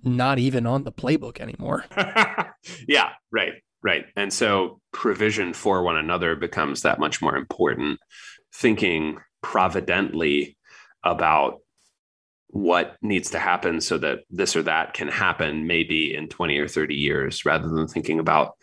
not 0.03 0.39
even 0.39 0.65
on 0.65 0.83
the 0.83 0.91
playbook 0.91 1.39
anymore. 1.39 1.85
Yeah 2.87 3.09
right 3.29 3.55
Right. 3.83 4.05
And 4.15 4.31
so 4.31 4.79
provision 4.93 5.53
for 5.53 5.83
one 5.83 5.97
another 5.97 6.35
becomes 6.35 6.83
that 6.83 6.99
much 6.99 7.21
more 7.21 7.35
important. 7.35 7.99
Thinking 8.53 9.17
providently 9.41 10.57
about 11.03 11.59
what 12.47 12.95
needs 13.01 13.31
to 13.31 13.39
happen 13.39 13.81
so 13.81 13.97
that 13.97 14.19
this 14.29 14.55
or 14.55 14.61
that 14.61 14.93
can 14.93 15.07
happen 15.07 15.65
maybe 15.65 16.15
in 16.15 16.29
20 16.29 16.57
or 16.59 16.67
30 16.67 16.93
years 16.93 17.45
rather 17.45 17.67
than 17.67 17.87
thinking 17.87 18.19
about 18.19 18.53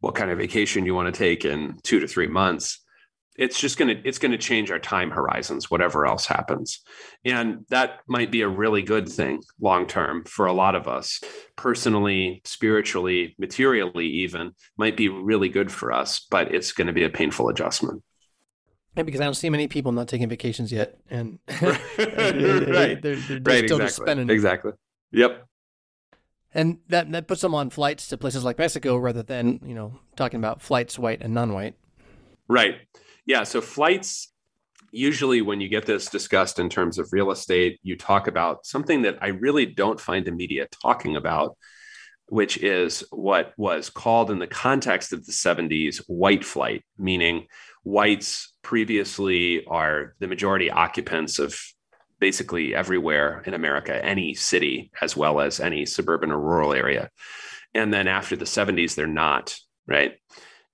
what 0.00 0.16
kind 0.16 0.30
of 0.30 0.38
vacation 0.38 0.84
you 0.84 0.94
want 0.94 1.12
to 1.12 1.16
take 1.16 1.44
in 1.44 1.78
two 1.84 2.00
to 2.00 2.08
three 2.08 2.26
months 2.26 2.84
it's 3.38 3.58
just 3.58 3.78
going 3.78 3.94
to 3.94 4.08
it's 4.08 4.18
going 4.18 4.32
to 4.32 4.38
change 4.38 4.70
our 4.70 4.78
time 4.78 5.10
horizons 5.10 5.70
whatever 5.70 6.06
else 6.06 6.26
happens 6.26 6.80
and 7.24 7.64
that 7.68 8.00
might 8.06 8.30
be 8.30 8.40
a 8.42 8.48
really 8.48 8.82
good 8.82 9.08
thing 9.08 9.42
long 9.60 9.86
term 9.86 10.24
for 10.24 10.46
a 10.46 10.52
lot 10.52 10.74
of 10.74 10.88
us 10.88 11.20
personally 11.56 12.40
spiritually 12.44 13.34
materially 13.38 14.06
even 14.06 14.52
might 14.76 14.96
be 14.96 15.08
really 15.08 15.48
good 15.48 15.70
for 15.70 15.92
us 15.92 16.26
but 16.30 16.54
it's 16.54 16.72
going 16.72 16.86
to 16.86 16.92
be 16.92 17.04
a 17.04 17.10
painful 17.10 17.48
adjustment 17.48 18.02
yeah, 18.96 19.02
because 19.02 19.20
I 19.20 19.24
don't 19.24 19.34
see 19.34 19.50
many 19.50 19.68
people 19.68 19.92
not 19.92 20.08
taking 20.08 20.26
vacations 20.26 20.72
yet, 20.72 20.96
and 21.10 21.38
right, 21.60 21.76
they're, 21.98 22.96
they're, 23.02 23.40
right, 23.42 23.64
still 23.66 23.78
exactly. 23.78 23.88
spending 23.88 24.30
exactly. 24.30 24.72
Yep, 25.12 25.46
and 26.54 26.78
that 26.88 27.12
that 27.12 27.28
puts 27.28 27.42
them 27.42 27.54
on 27.54 27.68
flights 27.68 28.08
to 28.08 28.16
places 28.16 28.42
like 28.42 28.58
Mexico 28.58 28.96
rather 28.96 29.22
than 29.22 29.60
you 29.66 29.74
know 29.74 30.00
talking 30.16 30.38
about 30.38 30.62
flights 30.62 30.98
white 30.98 31.20
and 31.20 31.34
non-white. 31.34 31.74
Right. 32.48 32.76
Yeah. 33.26 33.42
So 33.42 33.60
flights, 33.60 34.32
usually 34.92 35.42
when 35.42 35.60
you 35.60 35.68
get 35.68 35.84
this 35.84 36.08
discussed 36.08 36.58
in 36.58 36.68
terms 36.68 36.98
of 36.98 37.12
real 37.12 37.30
estate, 37.30 37.80
you 37.82 37.96
talk 37.96 38.28
about 38.28 38.64
something 38.64 39.02
that 39.02 39.18
I 39.20 39.28
really 39.28 39.66
don't 39.66 40.00
find 40.00 40.24
the 40.24 40.32
media 40.32 40.68
talking 40.82 41.16
about, 41.16 41.56
which 42.28 42.56
is 42.58 43.04
what 43.10 43.52
was 43.56 43.90
called 43.90 44.30
in 44.30 44.38
the 44.38 44.46
context 44.46 45.12
of 45.12 45.26
the 45.26 45.32
70s 45.32 45.98
white 46.06 46.44
flight, 46.44 46.84
meaning 46.96 47.46
whites 47.82 48.54
previously 48.62 49.64
are 49.66 50.14
the 50.18 50.28
majority 50.28 50.70
occupants 50.70 51.38
of 51.38 51.58
basically 52.18 52.74
everywhere 52.74 53.42
in 53.46 53.54
America, 53.54 54.04
any 54.04 54.34
city, 54.34 54.90
as 55.00 55.16
well 55.16 55.40
as 55.40 55.60
any 55.60 55.84
suburban 55.84 56.30
or 56.30 56.40
rural 56.40 56.72
area. 56.72 57.10
And 57.74 57.92
then 57.92 58.08
after 58.08 58.36
the 58.36 58.46
70s, 58.46 58.94
they're 58.94 59.06
not, 59.06 59.56
right? 59.86 60.14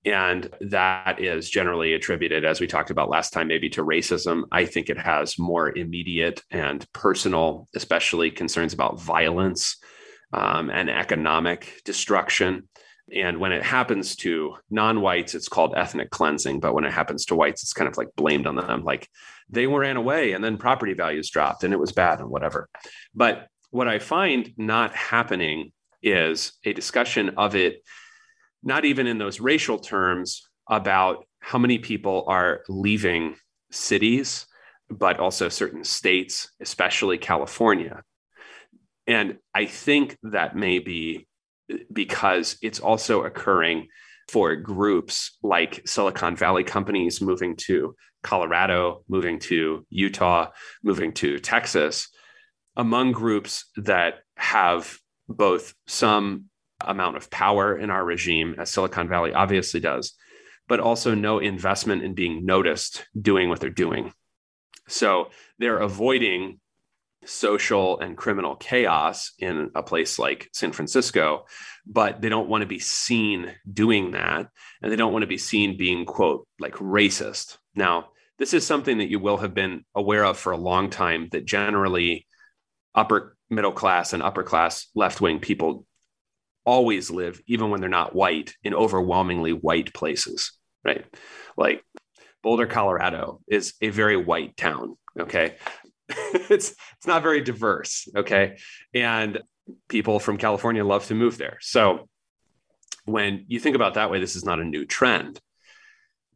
And 0.04 0.50
that 0.60 1.20
is 1.20 1.48
generally 1.48 1.94
attributed, 1.94 2.44
as 2.44 2.60
we 2.60 2.66
talked 2.66 2.90
about 2.90 3.08
last 3.08 3.32
time, 3.32 3.46
maybe 3.46 3.70
to 3.70 3.84
racism. 3.84 4.42
I 4.50 4.64
think 4.64 4.90
it 4.90 4.98
has 4.98 5.38
more 5.38 5.76
immediate 5.76 6.42
and 6.50 6.84
personal, 6.92 7.68
especially 7.74 8.32
concerns 8.32 8.72
about 8.72 9.00
violence 9.00 9.76
um, 10.32 10.70
and 10.70 10.90
economic 10.90 11.82
destruction. 11.84 12.68
And 13.14 13.38
when 13.38 13.52
it 13.52 13.62
happens 13.62 14.16
to 14.16 14.56
non 14.70 15.02
whites, 15.02 15.34
it's 15.34 15.48
called 15.48 15.74
ethnic 15.76 16.10
cleansing. 16.10 16.58
But 16.58 16.74
when 16.74 16.84
it 16.84 16.92
happens 16.92 17.26
to 17.26 17.36
whites, 17.36 17.62
it's 17.62 17.72
kind 17.72 17.88
of 17.88 17.96
like 17.96 18.08
blamed 18.16 18.46
on 18.48 18.56
them. 18.56 18.82
Like 18.82 19.08
they 19.48 19.66
ran 19.66 19.96
away 19.96 20.32
and 20.32 20.42
then 20.42 20.56
property 20.56 20.94
values 20.94 21.30
dropped 21.30 21.62
and 21.62 21.72
it 21.72 21.80
was 21.80 21.92
bad 21.92 22.20
and 22.20 22.28
whatever. 22.28 22.68
But 23.14 23.46
what 23.70 23.86
I 23.86 24.00
find 24.00 24.52
not 24.56 24.94
happening 24.94 25.72
is 26.02 26.52
a 26.64 26.72
discussion 26.72 27.34
of 27.36 27.54
it 27.54 27.82
not 28.62 28.84
even 28.84 29.06
in 29.06 29.18
those 29.18 29.40
racial 29.40 29.78
terms 29.78 30.48
about 30.68 31.26
how 31.40 31.58
many 31.58 31.78
people 31.78 32.24
are 32.28 32.62
leaving 32.68 33.36
cities, 33.70 34.46
but 34.88 35.18
also 35.18 35.48
certain 35.48 35.84
states, 35.84 36.50
especially 36.60 37.18
California. 37.18 38.02
And 39.06 39.38
I 39.54 39.66
think 39.66 40.16
that 40.22 40.54
may 40.54 40.78
be 40.78 41.26
because 41.92 42.56
it's 42.62 42.80
also 42.80 43.24
occurring 43.24 43.88
for 44.30 44.54
groups 44.56 45.36
like 45.42 45.82
Silicon 45.86 46.36
Valley 46.36 46.64
companies 46.64 47.20
moving 47.20 47.56
to 47.56 47.96
Colorado, 48.22 49.02
moving 49.08 49.38
to 49.40 49.84
Utah, 49.90 50.50
moving 50.82 51.12
to 51.14 51.38
Texas, 51.38 52.08
among 52.76 53.12
groups 53.12 53.66
that 53.76 54.20
have 54.36 54.96
both 55.28 55.74
some 55.86 56.44
amount 56.86 57.16
of 57.16 57.30
power 57.30 57.76
in 57.76 57.90
our 57.90 58.04
regime, 58.04 58.56
as 58.58 58.70
Silicon 58.70 59.08
Valley 59.08 59.32
obviously 59.32 59.80
does, 59.80 60.14
but 60.68 60.80
also 60.80 61.14
no 61.14 61.38
investment 61.38 62.02
in 62.02 62.14
being 62.14 62.44
noticed 62.44 63.06
doing 63.20 63.48
what 63.48 63.60
they're 63.60 63.70
doing. 63.70 64.12
So 64.88 65.30
they're 65.58 65.78
avoiding 65.78 66.60
social 67.24 68.00
and 68.00 68.16
criminal 68.16 68.56
chaos 68.56 69.32
in 69.38 69.70
a 69.74 69.82
place 69.82 70.18
like 70.18 70.48
San 70.52 70.72
Francisco, 70.72 71.46
but 71.86 72.20
they 72.20 72.28
don't 72.28 72.48
want 72.48 72.62
to 72.62 72.66
be 72.66 72.78
seen 72.78 73.52
doing 73.70 74.12
that. 74.12 74.48
And 74.82 74.90
they 74.90 74.96
don't 74.96 75.12
want 75.12 75.22
to 75.22 75.28
be 75.28 75.38
seen 75.38 75.76
being, 75.76 76.04
quote, 76.04 76.48
like 76.58 76.74
racist. 76.74 77.58
Now, 77.74 78.08
this 78.38 78.54
is 78.54 78.66
something 78.66 78.98
that 78.98 79.08
you 79.08 79.20
will 79.20 79.36
have 79.36 79.54
been 79.54 79.84
aware 79.94 80.24
of 80.24 80.36
for 80.36 80.52
a 80.52 80.56
long 80.56 80.90
time 80.90 81.28
that 81.30 81.44
generally 81.44 82.26
upper 82.94 83.36
middle 83.48 83.72
class 83.72 84.12
and 84.12 84.22
upper 84.22 84.42
class 84.42 84.88
left 84.94 85.20
wing 85.20 85.38
people 85.38 85.86
always 86.64 87.10
live, 87.10 87.40
even 87.46 87.70
when 87.70 87.80
they're 87.80 87.88
not 87.88 88.14
white, 88.14 88.54
in 88.62 88.74
overwhelmingly 88.74 89.52
white 89.52 89.92
places, 89.92 90.52
right? 90.84 91.04
Like 91.56 91.84
Boulder, 92.42 92.66
Colorado 92.66 93.40
is 93.48 93.74
a 93.80 93.90
very 93.90 94.16
white 94.16 94.56
town. 94.56 94.96
Okay. 95.18 95.56
it's 96.08 96.70
it's 96.70 97.06
not 97.06 97.22
very 97.22 97.40
diverse. 97.40 98.08
Okay. 98.16 98.58
And 98.94 99.40
people 99.88 100.18
from 100.18 100.38
California 100.38 100.84
love 100.84 101.06
to 101.06 101.14
move 101.14 101.38
there. 101.38 101.58
So 101.60 102.08
when 103.04 103.44
you 103.48 103.60
think 103.60 103.76
about 103.76 103.94
that 103.94 104.10
way, 104.10 104.20
this 104.20 104.36
is 104.36 104.44
not 104.44 104.60
a 104.60 104.64
new 104.64 104.84
trend. 104.84 105.40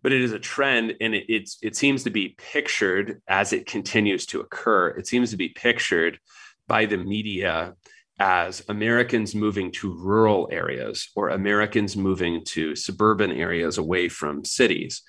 But 0.02 0.12
it 0.12 0.22
is 0.22 0.32
a 0.32 0.38
trend, 0.38 0.94
and 1.00 1.16
it, 1.16 1.24
it's 1.28 1.58
it 1.62 1.74
seems 1.74 2.04
to 2.04 2.10
be 2.10 2.36
pictured 2.38 3.20
as 3.26 3.52
it 3.52 3.66
continues 3.66 4.24
to 4.26 4.40
occur. 4.40 4.88
It 4.90 5.08
seems 5.08 5.30
to 5.30 5.36
be 5.36 5.48
pictured 5.48 6.20
by 6.68 6.86
the 6.86 6.96
media 6.98 7.74
as 8.18 8.62
Americans 8.68 9.34
moving 9.34 9.70
to 9.72 9.94
rural 9.94 10.48
areas 10.50 11.10
or 11.14 11.28
Americans 11.28 11.96
moving 11.96 12.44
to 12.44 12.74
suburban 12.74 13.30
areas 13.30 13.78
away 13.78 14.08
from 14.08 14.44
cities, 14.44 15.02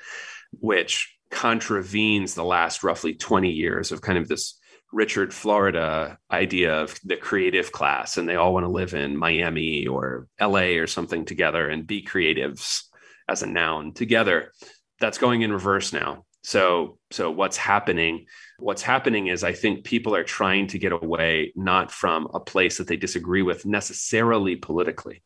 which 0.60 1.16
contravenes 1.32 2.34
the 2.34 2.44
last 2.44 2.84
roughly 2.84 3.14
20 3.14 3.50
years 3.50 3.92
of 3.92 4.02
kind 4.02 4.18
of 4.18 4.28
this 4.28 4.60
Richard 4.94 5.34
Florida 5.34 6.18
idea 6.32 6.82
of 6.82 6.98
the 7.04 7.18
creative 7.18 7.72
class, 7.72 8.18
and 8.18 8.28
they 8.28 8.36
all 8.36 8.54
want 8.54 8.66
to 8.66 8.72
live 8.72 8.94
in 8.94 9.18
Miami 9.18 9.86
or 9.88 10.28
LA 10.40 10.78
or 10.80 10.88
something 10.88 11.26
together 11.26 11.70
and 11.70 11.86
be 11.86 12.02
creatives 12.02 12.84
as 13.28 13.44
a 13.44 13.48
noun 13.48 13.94
together. 13.94 14.54
That's 15.00 15.18
going 15.18 15.42
in 15.42 15.52
reverse 15.52 15.92
now. 15.92 16.26
So, 16.44 16.98
so 17.12 17.30
what's 17.30 17.58
happening? 17.58 18.28
What's 18.60 18.82
happening 18.82 19.28
is 19.28 19.44
I 19.44 19.54
think 19.54 19.84
people 19.84 20.16
are 20.16 20.24
trying 20.24 20.68
to 20.68 20.80
get 20.80 20.92
away 20.92 21.54
not 21.56 21.92
from 21.92 22.28
a 22.34 22.40
place 22.40 22.80
that 22.80 22.88
they 22.88 22.98
disagree 22.98 23.44
with 23.44 23.66
necessarily 23.66 24.56
politically. 24.56 25.22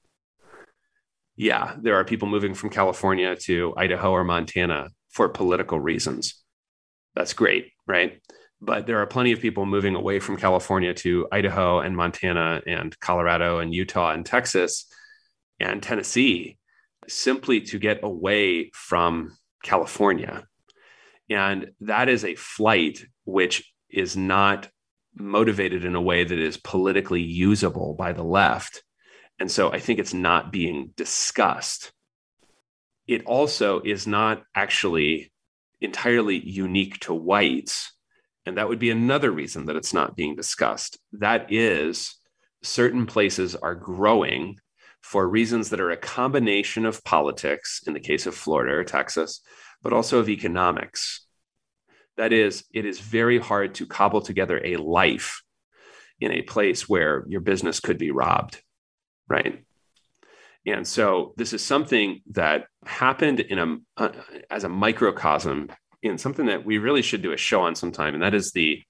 Yeah, 1.37 1.75
there 1.79 1.95
are 1.95 2.03
people 2.03 2.27
moving 2.27 2.53
from 2.53 2.69
California 2.69 3.35
to 3.37 3.73
Idaho 3.77 4.11
or 4.11 4.25
Montana 4.25 4.89
for 5.09 5.29
political 5.29 5.79
reasons. 5.79 6.43
That's 7.15 7.33
great, 7.33 7.71
right? 7.87 8.21
But 8.59 8.85
there 8.85 8.99
are 9.01 9.07
plenty 9.07 9.31
of 9.31 9.39
people 9.39 9.65
moving 9.65 9.95
away 9.95 10.19
from 10.19 10.37
California 10.37 10.93
to 10.95 11.27
Idaho 11.31 11.79
and 11.79 11.95
Montana 11.95 12.61
and 12.67 12.97
Colorado 12.99 13.59
and 13.59 13.73
Utah 13.73 14.11
and 14.11 14.25
Texas 14.25 14.85
and 15.59 15.81
Tennessee 15.81 16.57
simply 17.07 17.61
to 17.61 17.79
get 17.79 18.01
away 18.03 18.71
from 18.73 19.35
California 19.63 20.45
and 21.31 21.71
that 21.79 22.09
is 22.09 22.25
a 22.25 22.35
flight 22.35 23.05
which 23.23 23.71
is 23.89 24.17
not 24.17 24.69
motivated 25.15 25.85
in 25.85 25.95
a 25.95 26.01
way 26.01 26.23
that 26.23 26.37
is 26.37 26.57
politically 26.57 27.21
usable 27.21 27.93
by 27.93 28.11
the 28.11 28.23
left. 28.23 28.83
And 29.39 29.49
so 29.49 29.71
I 29.71 29.79
think 29.79 29.99
it's 29.99 30.13
not 30.13 30.51
being 30.51 30.91
discussed. 30.97 31.93
It 33.07 33.23
also 33.25 33.79
is 33.81 34.05
not 34.05 34.43
actually 34.53 35.31
entirely 35.79 36.37
unique 36.37 36.99
to 37.01 37.13
whites. 37.13 37.93
And 38.45 38.57
that 38.57 38.67
would 38.67 38.79
be 38.79 38.89
another 38.89 39.31
reason 39.31 39.65
that 39.65 39.75
it's 39.75 39.93
not 39.93 40.15
being 40.17 40.35
discussed. 40.35 40.99
That 41.13 41.51
is, 41.51 42.17
certain 42.61 43.05
places 43.05 43.55
are 43.55 43.75
growing 43.75 44.57
for 45.01 45.27
reasons 45.27 45.69
that 45.69 45.79
are 45.79 45.91
a 45.91 45.97
combination 45.97 46.85
of 46.85 47.03
politics, 47.03 47.81
in 47.87 47.93
the 47.93 47.99
case 47.99 48.25
of 48.25 48.35
Florida 48.35 48.73
or 48.75 48.83
Texas, 48.83 49.41
but 49.81 49.93
also 49.93 50.19
of 50.19 50.29
economics. 50.29 51.25
That 52.17 52.33
is, 52.33 52.65
it 52.73 52.85
is 52.85 52.99
very 52.99 53.39
hard 53.39 53.75
to 53.75 53.85
cobble 53.85 54.21
together 54.21 54.61
a 54.63 54.77
life 54.77 55.41
in 56.19 56.31
a 56.31 56.41
place 56.43 56.87
where 56.87 57.25
your 57.27 57.41
business 57.41 57.79
could 57.79 57.97
be 57.97 58.11
robbed, 58.11 58.61
right? 59.27 59.63
And 60.65 60.87
so 60.87 61.33
this 61.37 61.53
is 61.53 61.63
something 61.63 62.21
that 62.31 62.65
happened 62.85 63.39
in 63.39 63.57
a 63.57 63.77
uh, 63.97 64.11
as 64.49 64.63
a 64.63 64.69
microcosm 64.69 65.71
in 66.03 66.17
something 66.17 66.47
that 66.47 66.65
we 66.65 66.77
really 66.77 67.01
should 67.01 67.21
do 67.21 67.31
a 67.31 67.37
show 67.37 67.61
on 67.61 67.75
sometime, 67.75 68.13
and 68.13 68.21
that 68.21 68.35
is 68.35 68.51
the 68.51 68.83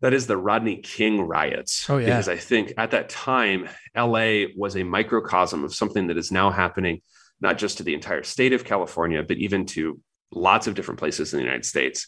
that 0.00 0.12
is 0.12 0.26
the 0.26 0.36
Rodney 0.36 0.76
King 0.76 1.22
riots. 1.22 1.88
Oh 1.90 1.98
yeah, 1.98 2.06
because 2.06 2.28
I 2.28 2.36
think 2.36 2.74
at 2.76 2.92
that 2.92 3.08
time 3.08 3.68
L.A. 3.94 4.52
was 4.56 4.76
a 4.76 4.84
microcosm 4.84 5.64
of 5.64 5.74
something 5.74 6.06
that 6.06 6.16
is 6.16 6.30
now 6.30 6.50
happening 6.50 7.02
not 7.42 7.58
just 7.58 7.78
to 7.78 7.82
the 7.82 7.94
entire 7.94 8.22
state 8.22 8.52
of 8.52 8.64
California, 8.64 9.22
but 9.22 9.36
even 9.36 9.66
to 9.66 10.00
lots 10.30 10.66
of 10.66 10.74
different 10.74 11.00
places 11.00 11.34
in 11.34 11.38
the 11.38 11.44
United 11.44 11.64
States. 11.66 12.06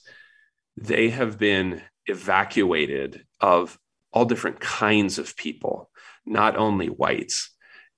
They 0.76 1.11
have 1.11 1.39
been 1.39 1.82
evacuated 2.07 3.24
of 3.41 3.78
all 4.12 4.24
different 4.24 4.61
kinds 4.61 5.18
of 5.18 5.37
people, 5.37 5.91
not 6.24 6.57
only 6.57 6.87
whites. 6.87 7.51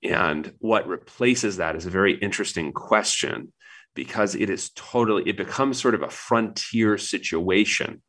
And 0.03 0.51
what 0.59 0.87
replaces 0.87 1.57
that 1.57 1.75
is 1.75 1.85
a 1.85 1.91
very 1.91 2.15
interesting 2.17 2.73
question 2.73 3.53
because 3.95 4.35
it 4.35 4.49
is 4.49 4.69
totally, 4.71 5.23
it 5.27 5.37
becomes 5.37 5.79
sort 5.79 5.95
of 5.95 6.03
a 6.03 6.09
frontier 6.09 6.97
situation, 6.97 8.01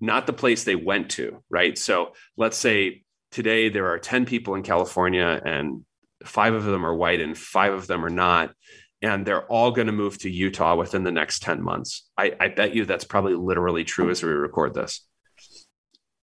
not 0.00 0.26
the 0.26 0.32
place 0.32 0.64
they 0.64 0.74
went 0.74 1.10
to, 1.10 1.42
right? 1.48 1.76
So 1.78 2.12
let's 2.36 2.56
say 2.56 3.02
today 3.30 3.68
there 3.68 3.86
are 3.88 3.98
10 3.98 4.24
people 4.24 4.54
in 4.54 4.62
California 4.62 5.40
and 5.44 5.84
five 6.24 6.54
of 6.54 6.64
them 6.64 6.84
are 6.84 6.94
white 6.94 7.20
and 7.20 7.36
five 7.36 7.72
of 7.72 7.86
them 7.86 8.04
are 8.04 8.10
not 8.10 8.54
and 9.02 9.26
they're 9.26 9.46
all 9.46 9.70
going 9.70 9.86
to 9.86 9.92
move 9.92 10.18
to 10.18 10.30
Utah 10.30 10.76
within 10.76 11.04
the 11.04 11.12
next 11.12 11.42
10 11.42 11.62
months. 11.62 12.08
I, 12.18 12.36
I, 12.38 12.48
bet 12.48 12.74
you 12.74 12.84
that's 12.84 13.04
probably 13.04 13.34
literally 13.34 13.84
true 13.84 14.10
as 14.10 14.22
we 14.22 14.30
record 14.30 14.74
this. 14.74 15.06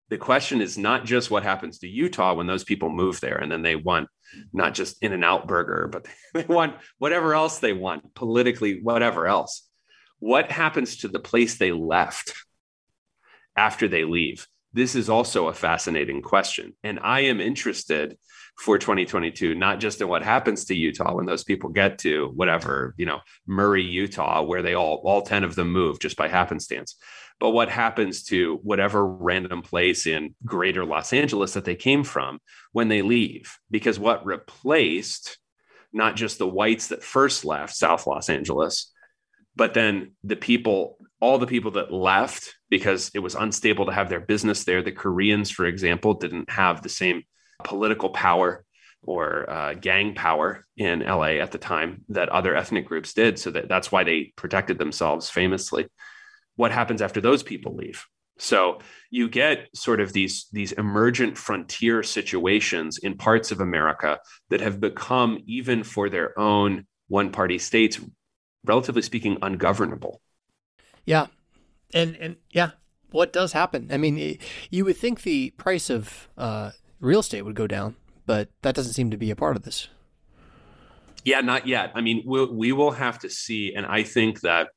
The 0.09 0.17
question 0.17 0.61
is 0.61 0.77
not 0.77 1.05
just 1.05 1.31
what 1.31 1.43
happens 1.43 1.79
to 1.79 1.87
Utah 1.87 2.33
when 2.33 2.47
those 2.47 2.63
people 2.63 2.89
move 2.89 3.19
there 3.21 3.37
and 3.37 3.51
then 3.51 3.61
they 3.61 3.75
want 3.75 4.07
not 4.53 4.73
just 4.73 5.01
in 5.01 5.13
and 5.13 5.25
out 5.25 5.47
burger, 5.47 5.89
but 5.91 6.07
they 6.33 6.45
want 6.45 6.75
whatever 6.99 7.33
else 7.33 7.59
they 7.59 7.73
want, 7.73 8.13
politically, 8.13 8.81
whatever 8.81 9.27
else. 9.27 9.67
What 10.19 10.51
happens 10.51 10.97
to 10.97 11.07
the 11.07 11.19
place 11.19 11.57
they 11.57 11.71
left 11.71 12.33
after 13.55 13.87
they 13.87 14.03
leave? 14.03 14.45
This 14.73 14.95
is 14.95 15.09
also 15.09 15.47
a 15.47 15.53
fascinating 15.53 16.21
question. 16.21 16.75
And 16.83 16.99
I 17.01 17.21
am 17.21 17.39
interested 17.39 18.17
for 18.59 18.77
2022, 18.77 19.55
not 19.55 19.79
just 19.79 20.01
in 20.01 20.07
what 20.07 20.21
happens 20.21 20.65
to 20.65 20.75
Utah 20.75 21.15
when 21.15 21.25
those 21.25 21.45
people 21.45 21.69
get 21.69 21.97
to 21.99 22.31
whatever, 22.35 22.93
you 22.97 23.05
know, 23.05 23.19
Murray, 23.47 23.83
Utah, 23.83 24.41
where 24.43 24.61
they 24.61 24.73
all, 24.73 25.01
all 25.05 25.21
10 25.21 25.45
of 25.45 25.55
them 25.55 25.71
move 25.71 25.99
just 25.99 26.17
by 26.17 26.27
happenstance, 26.27 26.97
but 27.39 27.51
what 27.51 27.69
happens 27.69 28.23
to 28.25 28.59
whatever 28.61 29.05
random 29.07 29.61
place 29.61 30.05
in 30.05 30.35
greater 30.45 30.83
Los 30.83 31.13
Angeles 31.13 31.53
that 31.53 31.63
they 31.63 31.75
came 31.75 32.03
from 32.03 32.39
when 32.73 32.89
they 32.89 33.01
leave? 33.01 33.57
Because 33.71 33.97
what 33.97 34.25
replaced 34.25 35.37
not 35.93 36.17
just 36.17 36.37
the 36.37 36.47
whites 36.47 36.87
that 36.87 37.03
first 37.03 37.45
left 37.45 37.73
South 37.73 38.05
Los 38.05 38.29
Angeles, 38.29 38.91
but 39.55 39.73
then 39.73 40.11
the 40.23 40.35
people, 40.35 40.97
all 41.21 41.37
the 41.37 41.47
people 41.47 41.71
that 41.71 41.93
left 41.93 42.55
because 42.69 43.09
it 43.13 43.19
was 43.19 43.35
unstable 43.35 43.85
to 43.85 43.93
have 43.93 44.09
their 44.09 44.19
business 44.19 44.65
there. 44.65 44.83
The 44.83 44.91
Koreans, 44.91 45.49
for 45.49 45.65
example, 45.65 46.13
didn't 46.13 46.49
have 46.49 46.83
the 46.83 46.89
same 46.89 47.23
political 47.63 48.09
power 48.09 48.63
or 49.03 49.49
uh, 49.49 49.73
gang 49.75 50.13
power 50.13 50.65
in 50.77 50.99
LA 50.99 51.39
at 51.39 51.51
the 51.51 51.57
time 51.57 52.03
that 52.09 52.29
other 52.29 52.55
ethnic 52.55 52.85
groups 52.85 53.13
did. 53.13 53.39
So 53.39 53.51
that, 53.51 53.69
that's 53.69 53.91
why 53.91 54.03
they 54.03 54.33
protected 54.35 54.77
themselves 54.77 55.29
famously. 55.29 55.87
What 56.55 56.71
happens 56.71 57.01
after 57.01 57.21
those 57.21 57.43
people 57.43 57.75
leave? 57.75 58.05
So 58.37 58.79
you 59.09 59.29
get 59.29 59.67
sort 59.75 59.99
of 59.99 60.13
these, 60.13 60.47
these 60.51 60.71
emergent 60.71 61.37
frontier 61.37 62.03
situations 62.03 62.97
in 62.97 63.17
parts 63.17 63.51
of 63.51 63.59
America 63.59 64.19
that 64.49 64.61
have 64.61 64.79
become, 64.79 65.39
even 65.45 65.83
for 65.83 66.09
their 66.09 66.37
own 66.39 66.85
one 67.09 67.31
party 67.31 67.57
states, 67.57 67.99
relatively 68.65 69.01
speaking, 69.01 69.37
ungovernable. 69.41 70.21
Yeah. 71.05 71.27
And, 71.93 72.15
and 72.17 72.35
yeah, 72.51 72.71
what 73.11 73.33
does 73.33 73.51
happen? 73.51 73.89
I 73.91 73.97
mean, 73.97 74.37
you 74.69 74.85
would 74.85 74.97
think 74.97 75.23
the 75.23 75.49
price 75.51 75.89
of 75.89 76.29
uh, 76.37 76.71
real 76.99 77.19
estate 77.19 77.43
would 77.43 77.55
go 77.55 77.67
down, 77.67 77.95
but 78.25 78.49
that 78.61 78.75
doesn't 78.75 78.93
seem 78.93 79.11
to 79.11 79.17
be 79.17 79.31
a 79.31 79.35
part 79.35 79.55
of 79.55 79.63
this. 79.63 79.87
Yeah, 81.23 81.41
not 81.41 81.67
yet. 81.67 81.91
I 81.95 82.01
mean, 82.01 82.23
we'll, 82.25 82.53
we 82.53 82.71
will 82.71 82.91
have 82.91 83.19
to 83.19 83.29
see. 83.29 83.73
And 83.75 83.85
I 83.85 84.03
think 84.03 84.41
that 84.41 84.69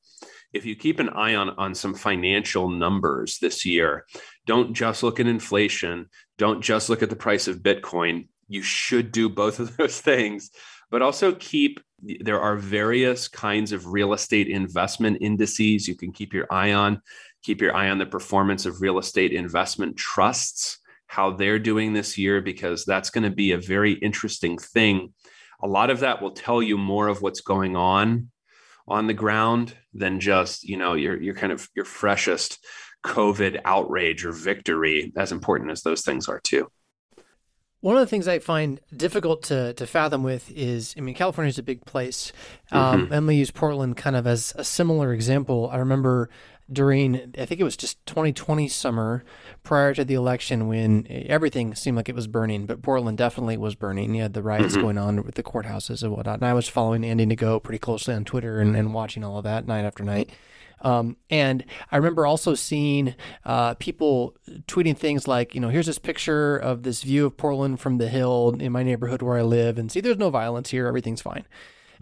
if 0.53 0.67
you 0.67 0.77
keep 0.77 0.99
an 0.99 1.09
eye 1.09 1.35
on, 1.35 1.51
on 1.51 1.75
some 1.75 1.95
financial 1.95 2.69
numbers 2.69 3.39
this 3.39 3.65
year, 3.65 4.05
don't 4.47 4.75
just 4.75 5.03
look 5.03 5.21
at 5.21 5.27
inflation, 5.27 6.09
don't 6.37 6.61
just 6.61 6.89
look 6.89 7.03
at 7.03 7.11
the 7.11 7.17
price 7.17 7.49
of 7.49 7.63
Bitcoin. 7.63 8.29
You 8.49 8.63
should 8.63 9.13
do 9.13 9.29
both 9.29 9.61
of 9.61 9.77
those 9.79 10.01
things, 10.01 10.51
but 10.91 11.03
also 11.03 11.35
keep 11.35 11.81
there 12.03 12.41
are 12.41 12.57
various 12.57 13.29
kinds 13.29 13.71
of 13.71 13.87
real 13.87 14.13
estate 14.13 14.49
investment 14.49 15.19
indices 15.21 15.87
you 15.87 15.95
can 15.95 16.13
keep 16.13 16.35
your 16.35 16.47
eye 16.51 16.73
on. 16.73 17.01
Keep 17.45 17.61
your 17.61 17.75
eye 17.75 17.91
on 17.91 17.99
the 17.99 18.07
performance 18.07 18.67
of 18.67 18.81
real 18.81 18.99
estate 18.99 19.33
investment 19.33 19.97
trusts, 19.97 20.79
how 21.13 21.31
they're 21.31 21.59
doing 21.59 21.93
this 21.93 22.17
year, 22.17 22.41
because 22.41 22.87
that's 22.87 23.11
going 23.11 23.25
to 23.25 23.37
be 23.45 23.53
a 23.53 23.59
very 23.59 23.93
interesting 23.93 24.57
thing. 24.57 25.13
A 25.63 25.69
lot 25.69 25.91
of 25.91 26.01
that 26.01 26.23
will 26.23 26.31
tell 26.31 26.63
you 26.63 26.79
more 26.79 27.09
of 27.09 27.21
what's 27.21 27.43
going 27.43 27.77
on 27.77 28.31
on 28.89 29.07
the 29.07 29.15
ground 29.15 29.77
than 29.93 30.21
just, 30.21 30.65
you 30.65 30.79
know, 30.79 30.95
your 30.95 31.21
your 31.21 31.35
kind 31.35 31.53
of 31.53 31.69
your 31.77 31.85
freshest 31.85 32.65
COVID 33.05 33.61
outrage 33.67 34.25
or 34.25 34.33
victory, 34.33 35.13
as 35.15 35.33
important 35.33 35.71
as 35.71 35.83
those 35.83 36.01
things 36.01 36.29
are 36.29 36.41
too. 36.41 36.71
One 37.81 37.97
of 37.97 38.01
the 38.01 38.07
things 38.07 38.27
I 38.27 38.39
find 38.39 38.81
difficult 38.97 39.43
to, 39.51 39.75
to 39.75 39.87
fathom 39.87 40.23
with 40.23 40.51
is, 40.51 40.95
I 40.97 41.01
mean, 41.01 41.15
California 41.15 41.51
is 41.51 41.59
a 41.59 41.65
big 41.65 41.85
place. 41.85 42.33
Um, 42.71 43.03
mm-hmm. 43.03 43.13
Emily 43.13 43.37
used 43.37 43.55
Portland 43.55 43.97
kind 43.97 44.17
of 44.17 44.27
as 44.27 44.55
a 44.57 44.65
similar 44.65 45.13
example. 45.13 45.69
I 45.71 45.77
remember 45.79 46.31
during, 46.71 47.35
I 47.39 47.45
think 47.47 47.61
it 47.61 47.65
was 47.65 47.77
just 47.77 48.05
2020 48.07 48.69
summer 48.69 49.25
prior 49.63 49.95
to 49.95 50.05
the 50.05 50.15
election 50.15 50.69
when 50.69 51.07
everything 51.09 51.75
seemed 51.75 51.97
like 51.97 52.09
it 52.09 52.15
was 52.15 52.27
burning, 52.27 52.67
but 52.67 52.83
Portland 52.83 53.19
definitely 53.19 53.57
was 53.57 53.75
burning. 53.75 54.15
You 54.15 54.23
had 54.23 54.35
the 54.35 54.43
riots 54.43 54.75
mm-hmm. 54.75 54.83
going 54.83 54.99
on 54.99 55.25
with 55.25 55.35
the 55.35 55.43
courthouses 55.43 56.03
and 56.03 56.13
whatnot. 56.13 56.41
And 56.41 56.47
I 56.47 56.55
was 56.55 56.69
following 56.69 57.05
Andy 57.05 57.27
Ngo 57.27 57.63
pretty 57.63 57.79
closely 57.79 58.15
on 58.15 58.25
Twitter 58.25 58.61
and, 58.61 58.77
and 58.77 58.95
watching 58.95 59.25
all 59.25 59.39
of 59.39 59.45
that 59.45 59.67
night 59.67 59.85
after 59.85 60.05
night. 60.05 60.31
Um, 60.83 61.17
and 61.31 61.65
I 61.91 61.97
remember 61.97 62.27
also 62.27 62.55
seeing 62.55 63.15
uh, 63.45 63.75
people 63.75 64.37
tweeting 64.67 64.97
things 64.97 65.29
like, 65.29 65.55
you 65.55 65.61
know, 65.61 65.69
here's 65.69 65.87
this 65.87 65.99
picture 65.99 66.57
of 66.57 66.83
this 66.83 67.03
view 67.03 67.27
of 67.27 67.37
Portland 67.37 67.81
from 67.81 67.99
the 67.99 68.09
hill 68.09 68.57
in 68.59 68.73
my 68.73 68.83
neighborhood 68.83 69.23
where 69.23 69.39
I 69.39 69.43
live, 69.43 69.79
and 69.79 69.91
see, 69.91 70.01
there's 70.01 70.19
no 70.19 70.31
violence 70.31 70.71
here, 70.71 70.87
everything's 70.87 71.23
fine. 71.23 71.47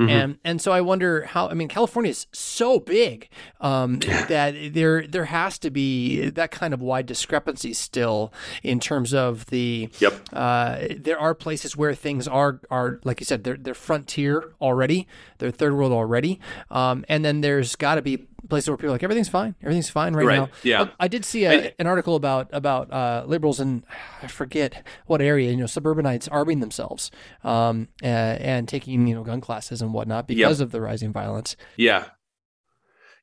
Mm-hmm. 0.01 0.09
And 0.09 0.39
and 0.45 0.63
so 0.63 0.73
I 0.73 0.81
wonder 0.81 1.25
how 1.25 1.49
I 1.49 1.55
mean 1.55 1.69
California 1.69 2.11
is 2.11 2.27
so 2.33 2.81
big 2.81 3.29
um, 3.61 3.99
that 4.29 4.73
there 4.73 5.07
there 5.07 5.27
has 5.27 5.59
to 5.59 5.71
be 5.71 6.31
that 6.31 6.51
kind 6.51 6.73
of 6.73 6.81
wide 6.81 7.05
discrepancy 7.05 7.75
still 7.75 8.33
in 8.63 8.81
terms 8.81 9.13
of 9.13 9.45
the 9.47 9.91
yep. 9.99 10.15
Uh, 10.33 10.87
there 10.97 11.19
are 11.19 11.35
places 11.35 11.77
where 11.77 11.95
things 11.95 12.27
are 12.27 12.61
are 12.71 12.99
like 13.05 13.21
you 13.21 13.27
said 13.27 13.45
they're 13.45 13.59
they're 13.59 13.75
frontier 13.75 14.55
already 14.61 15.07
they're 15.39 15.51
third 15.51 15.75
world 15.75 15.93
already 15.93 16.41
um, 16.71 17.05
and 17.09 17.23
then 17.23 17.43
there's 17.43 17.77
got 17.77 17.97
to 17.97 18.03
be 18.03 18.27
places 18.49 18.69
where 18.69 18.77
people 18.77 18.91
are 18.91 18.93
like 18.93 19.03
everything's 19.03 19.29
fine, 19.29 19.55
everything's 19.63 19.91
fine 19.91 20.15
right, 20.15 20.27
right. 20.27 20.37
now. 20.41 20.49
Yeah, 20.63 20.89
I 20.99 21.09
did 21.09 21.25
see 21.25 21.45
a, 21.45 21.75
an 21.79 21.87
article 21.87 22.17
about 22.17 22.49
about 22.53 22.93
uh, 22.93 23.25
liberals 23.27 23.61
in 23.61 23.85
I 24.23 24.27
forget 24.27 24.87
what 25.07 25.21
area, 25.21 25.51
you 25.51 25.57
know, 25.57 25.67
suburbanites 25.67 26.29
arming 26.29 26.61
themselves 26.61 27.11
um, 27.45 27.89
uh, 28.03 28.07
and 28.07 28.69
taking 28.69 29.07
you 29.07 29.15
know 29.15 29.25
gun 29.25 29.41
classes 29.41 29.83
and 29.83 29.93
whatnot 29.93 30.27
because 30.27 30.61
yep. 30.61 30.67
of 30.67 30.73
the 30.73 30.81
rising 30.81 31.13
violence. 31.13 31.57
Yeah, 31.77 32.07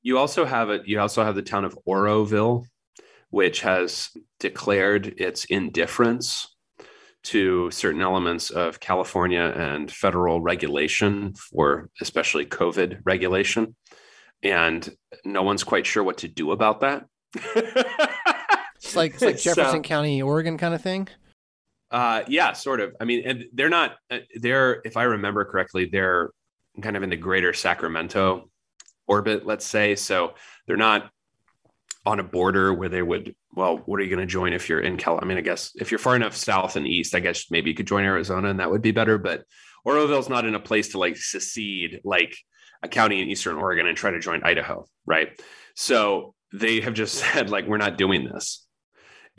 you 0.01 0.18
also 0.18 0.45
have 0.45 0.70
it. 0.70 0.84
You 0.86 0.99
also 0.99 1.24
have 1.24 1.36
the 1.36 1.41
town 1.41 1.65
of 1.65 1.78
Oroville, 1.86 2.65
which 3.30 3.61
has 3.61 4.09
declared 4.39 5.20
its 5.20 5.45
indifference 5.45 6.55
to 7.24 7.70
certain 7.72 8.01
elements 8.01 8.49
of 8.51 8.80
California 8.80 9.53
and 9.55 9.91
federal 9.91 10.39
regulation 10.39 11.34
for 11.34 11.89
especially 11.99 12.45
COVID 12.45 13.01
regulation 13.03 13.76
and 14.43 14.95
no 15.25 15.43
one's 15.43 15.63
quite 15.63 15.85
sure 15.85 16.03
what 16.03 16.19
to 16.19 16.27
do 16.27 16.51
about 16.51 16.81
that. 16.81 17.05
it's 17.35 18.95
like 18.95 19.13
it's 19.15 19.21
like 19.21 19.38
Jefferson 19.39 19.77
so, 19.77 19.81
County, 19.81 20.21
Oregon 20.21 20.57
kind 20.57 20.73
of 20.73 20.81
thing. 20.81 21.07
Uh, 21.89 22.23
yeah, 22.27 22.53
sort 22.53 22.79
of. 22.79 22.95
I 22.99 23.05
mean, 23.05 23.23
and 23.25 23.45
they're 23.53 23.69
not. 23.69 23.95
Uh, 24.11 24.19
they're, 24.35 24.81
if 24.83 24.97
I 24.97 25.03
remember 25.03 25.45
correctly, 25.45 25.85
they're 25.85 26.31
kind 26.81 26.97
of 26.97 27.03
in 27.03 27.09
the 27.09 27.17
greater 27.17 27.53
Sacramento 27.53 28.49
orbit, 29.07 29.45
let's 29.45 29.65
say. 29.65 29.95
So 29.95 30.33
they're 30.65 30.77
not 30.77 31.09
on 32.05 32.19
a 32.19 32.23
border 32.23 32.73
where 32.73 32.89
they 32.89 33.01
would. 33.01 33.35
Well, 33.53 33.77
what 33.85 33.99
are 33.99 34.03
you 34.03 34.09
going 34.09 34.25
to 34.25 34.31
join 34.31 34.53
if 34.53 34.69
you're 34.69 34.81
in 34.81 34.97
Cal? 34.97 35.19
I 35.21 35.25
mean, 35.25 35.38
I 35.38 35.41
guess 35.41 35.71
if 35.75 35.91
you're 35.91 35.97
far 35.97 36.15
enough 36.15 36.35
south 36.35 36.75
and 36.75 36.85
east, 36.85 37.15
I 37.15 37.19
guess 37.19 37.49
maybe 37.49 37.69
you 37.69 37.75
could 37.75 37.88
join 37.88 38.03
Arizona, 38.03 38.49
and 38.49 38.59
that 38.59 38.69
would 38.69 38.81
be 38.81 38.91
better. 38.91 39.17
But 39.17 39.43
Oroville's 39.85 40.29
not 40.29 40.45
in 40.45 40.55
a 40.55 40.59
place 40.59 40.89
to 40.89 40.99
like 40.99 41.17
secede, 41.17 42.01
like 42.03 42.38
a 42.84 42.88
county 42.88 43.21
in 43.21 43.30
Eastern 43.30 43.57
Oregon 43.57 43.88
and 43.88 43.97
try 43.97 44.11
to 44.11 44.19
join 44.19 44.43
Idaho, 44.43 44.86
right? 45.05 45.39
So 45.75 46.34
they 46.53 46.82
have 46.82 46.93
just 46.93 47.15
said, 47.34 47.49
like, 47.49 47.67
we're 47.67 47.78
not 47.78 47.97
doing 47.97 48.25
this. 48.25 48.65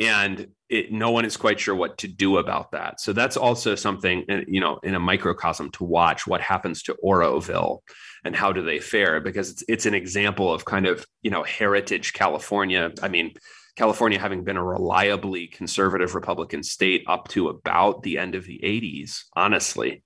And 0.01 0.49
it, 0.69 0.93
no 0.93 1.11
one 1.11 1.25
is 1.25 1.37
quite 1.37 1.59
sure 1.59 1.75
what 1.75 1.99
to 1.99 2.09
do 2.09 2.39
about 2.39 2.71
that. 2.73 3.01
So 3.01 3.13
that's 3.13 3.37
also 3.37 3.75
something, 3.75 4.25
uh, 4.31 4.41
you 4.47 4.61
know, 4.61 4.79
in 4.83 4.95
a 4.95 5.01
microcosm 5.01 5.71
to 5.73 5.85
watch 5.85 6.27
what 6.27 6.41
happens 6.41 6.83
to 6.85 6.95
Oroville 7.03 7.83
and 8.25 8.37
how 8.37 8.53
do 8.53 8.63
they 8.63 8.79
fare 8.79 9.21
because 9.21 9.51
it's, 9.51 9.65
it's 9.69 9.87
an 9.87 9.95
example 9.95 10.53
of 10.53 10.65
kind 10.65 10.87
of, 10.87 11.05
you 11.23 11.31
know, 11.33 11.43
heritage 11.43 12.13
California. 12.13 12.93
I 13.03 13.09
mean, 13.09 13.35
California 13.77 14.21
having 14.21 14.45
been 14.45 14.57
a 14.57 14.65
reliably 14.65 15.49
conservative 15.49 16.15
Republican 16.15 16.63
state 16.63 17.05
up 17.09 17.27
to 17.29 17.49
about 17.49 18.03
the 18.03 18.19
end 18.19 18.35
of 18.35 18.45
the 18.45 18.61
80s, 18.63 19.23
honestly 19.35 20.03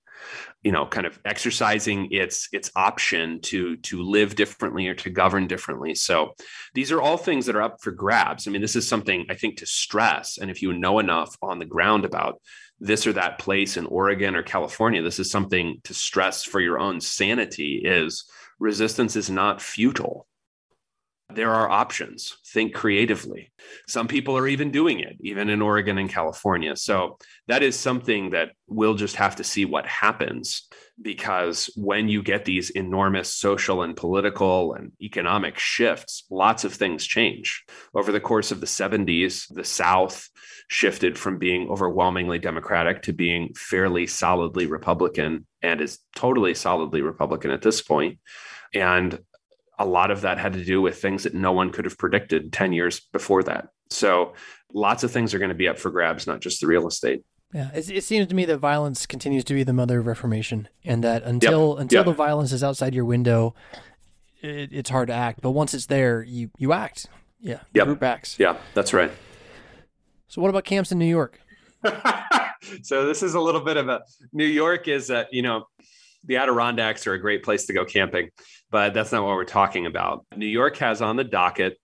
you 0.63 0.73
know 0.73 0.87
kind 0.87 1.07
of 1.07 1.19
exercising 1.25 2.09
its 2.11 2.49
its 2.53 2.71
option 2.77 3.41
to 3.41 3.77
to 3.79 4.03
live 4.03 4.35
differently 4.35 4.89
or 4.89 4.95
to 4.95 5.11
govern 5.11 5.47
differently. 5.47 5.95
So 5.95 6.35
these 6.75 6.93
are 6.93 7.01
all 7.01 7.17
things 7.17 7.47
that 7.47 7.57
are 7.57 7.63
up 7.63 7.81
for 7.81 7.91
grabs. 7.91 8.47
I 8.47 8.51
mean 8.51 8.63
this 8.63 8.77
is 8.77 8.87
something 8.87 9.27
i 9.29 9.35
think 9.35 9.59
to 9.59 9.67
stress. 9.67 10.39
And 10.39 10.51
if 10.51 10.63
you 10.63 10.73
know 10.73 10.99
enough 10.99 11.37
on 11.43 11.59
the 11.59 11.65
ground 11.65 12.05
about 12.05 12.41
this 12.83 13.07
or 13.07 13.13
that 13.13 13.39
place 13.39 13.77
in 13.77 13.87
oregon 13.87 14.35
or 14.35 14.43
california 14.43 15.01
this 15.03 15.21
is 15.21 15.31
something 15.31 15.81
to 15.85 15.95
stress 15.95 16.43
for 16.43 16.61
your 16.61 16.81
own 16.81 17.01
sanity 17.01 17.81
is 17.85 18.25
resistance 18.59 19.15
is 19.15 19.31
not 19.31 19.63
futile 19.63 20.27
there 21.35 21.53
are 21.53 21.70
options. 21.70 22.37
Think 22.47 22.74
creatively. 22.74 23.53
Some 23.89 24.09
people 24.09 24.37
are 24.37 24.49
even 24.49 24.70
doing 24.70 25.01
it, 25.01 25.16
even 25.20 25.49
in 25.49 25.62
Oregon 25.62 25.99
and 25.99 26.09
California. 26.09 26.76
So 26.76 27.18
that 27.49 27.62
is 27.62 27.78
something 27.78 28.30
that 28.30 28.51
we'll 28.66 28.95
just 28.95 29.16
have 29.16 29.37
to 29.37 29.45
see 29.45 29.64
what 29.64 29.87
happens 29.87 30.68
because 31.01 31.70
when 31.76 32.09
you 32.09 32.22
get 32.22 32.45
these 32.45 32.70
enormous 32.70 33.33
social 33.33 33.83
and 33.83 33.97
political 33.97 34.74
and 34.74 34.93
economic 35.01 35.59
shifts, 35.59 36.24
lots 36.30 36.64
of 36.64 36.74
things 36.74 37.07
change. 37.07 37.64
Over 37.95 38.12
the 38.12 38.20
course 38.20 38.53
of 38.53 38.61
the 38.61 38.66
70s, 38.66 39.47
the 39.53 39.64
South 39.64 40.28
shifted 40.68 41.18
from 41.18 41.39
being 41.39 41.68
overwhelmingly 41.68 42.39
Democratic 42.39 43.03
to 43.03 43.12
being 43.12 43.53
fairly 43.55 44.07
solidly 44.07 44.66
Republican 44.66 45.47
and 45.61 45.80
is 45.80 45.99
totally 46.14 46.55
solidly 46.55 47.03
Republican 47.03 47.51
at 47.51 47.62
this 47.62 47.83
point. 47.83 48.18
And 48.74 49.18
a 49.79 49.87
lot 49.87 50.11
of 50.11 50.20
that 50.23 50.39
had 50.39 50.53
to 50.55 50.64
do 50.64 50.81
with 50.81 51.01
things 51.01 51.25
that 51.25 51.35
no 51.35 51.53
one 51.53 51.70
could 51.70 51.85
have 51.85 51.99
predicted 51.99 52.53
10 52.53 52.73
years 52.73 53.01
before 53.12 53.43
that. 53.45 53.68
So 53.91 54.35
lots 54.73 55.05
of 55.05 55.11
things 55.11 55.35
are 55.35 55.39
going 55.39 55.51
to 55.51 55.55
be 55.55 55.68
up 55.68 55.79
for 55.79 55.91
grabs, 55.91 56.27
not 56.27 56.41
just 56.41 56.61
the 56.61 56.66
real 56.66 56.87
estate. 56.87 57.25
Yeah, 57.53 57.70
it, 57.75 57.91
it 57.91 58.05
seems 58.05 58.29
to 58.29 58.35
me 58.35 58.45
that 58.47 58.59
violence 58.59 59.05
continues 59.07 59.45
to 59.45 59.55
be 59.55 59.62
the 59.62 59.75
mother 59.75 59.99
of 59.99 60.07
reformation, 60.07 60.68
and 60.85 61.05
that 61.05 61.23
until 61.23 61.75
yep. 61.75 61.83
until 61.83 61.99
yep. 61.99 62.07
the 62.07 62.12
violence 62.14 62.51
is 62.51 62.64
outside 62.64 62.95
your 62.95 63.05
window, 63.05 63.55
it, 64.41 64.70
it's 64.73 64.89
hard 64.89 65.09
to 65.09 65.14
act. 65.14 65.43
But 65.43 65.51
once 65.51 65.75
it's 65.75 65.85
there, 65.85 66.23
you 66.23 66.51
you 66.57 66.73
act. 66.73 67.09
Yeah, 67.41 67.61
yep. 67.75 67.87
group 67.87 68.03
acts. 68.03 68.39
Yeah, 68.39 68.57
that's 68.73 68.95
right. 68.95 69.11
So, 70.29 70.41
what 70.41 70.49
about 70.49 70.64
camps 70.64 70.93
in 70.93 70.99
New 70.99 71.05
York? 71.05 71.41
so 72.83 73.07
this 73.07 73.23
is 73.23 73.35
a 73.35 73.41
little 73.41 73.61
bit 73.61 73.77
of 73.77 73.89
a 73.89 74.01
New 74.33 74.47
York 74.47 74.89
is 74.89 75.11
a 75.11 75.27
you 75.31 75.43
know 75.43 75.66
the 76.25 76.37
Adirondacks 76.37 77.07
are 77.07 77.14
a 77.14 77.20
great 77.20 77.43
place 77.43 77.66
to 77.66 77.73
go 77.73 77.85
camping, 77.85 78.31
but 78.70 78.95
that's 78.95 79.12
not 79.12 79.25
what 79.25 79.35
we're 79.35 79.45
talking 79.45 79.87
about. 79.87 80.25
New 80.37 80.47
York 80.47 80.77
has 80.79 81.03
on 81.03 81.16
the 81.16 81.25
docket, 81.25 81.79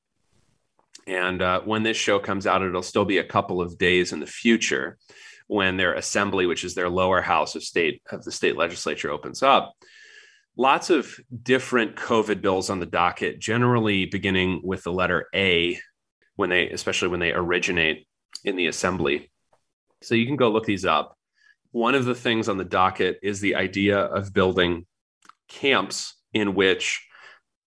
and 1.07 1.43
uh, 1.43 1.61
when 1.63 1.83
this 1.83 1.97
show 1.97 2.19
comes 2.19 2.47
out, 2.47 2.63
it'll 2.63 2.83
still 2.83 3.05
be 3.05 3.19
a 3.19 3.25
couple 3.25 3.61
of 3.61 3.79
days 3.79 4.13
in 4.13 4.21
the 4.21 4.27
future 4.27 4.99
when 5.47 5.77
their 5.77 5.95
assembly, 5.95 6.47
which 6.47 6.65
is 6.65 6.75
their 6.75 6.91
lower 6.91 7.21
house 7.23 7.55
of 7.55 7.63
state 7.63 8.03
of 8.11 8.23
the 8.25 8.33
state 8.33 8.57
legislature, 8.57 9.11
opens 9.11 9.43
up. 9.43 9.75
Lots 10.57 10.91
of 10.91 11.17
different 11.43 11.97
COVID 11.97 12.43
bills 12.43 12.69
on 12.69 12.81
the 12.81 12.87
docket, 12.87 13.39
generally 13.39 14.07
beginning 14.07 14.61
with 14.63 14.83
the 14.83 14.93
letter 14.93 15.27
A, 15.35 15.79
when 16.37 16.51
they, 16.51 16.69
especially 16.69 17.09
when 17.09 17.21
they 17.21 17.33
originate 17.33 18.07
in 18.45 18.57
the 18.57 18.67
assembly. 18.67 19.31
So 20.03 20.15
you 20.15 20.27
can 20.27 20.37
go 20.37 20.51
look 20.51 20.65
these 20.65 20.85
up. 20.85 21.18
One 21.71 21.95
of 21.95 22.05
the 22.05 22.15
things 22.15 22.49
on 22.49 22.57
the 22.57 22.65
docket 22.65 23.19
is 23.23 23.41
the 23.41 23.55
idea 23.55 23.99
of 23.99 24.33
building 24.33 24.87
camps 25.49 26.15
in 26.33 26.55
which, 26.55 27.07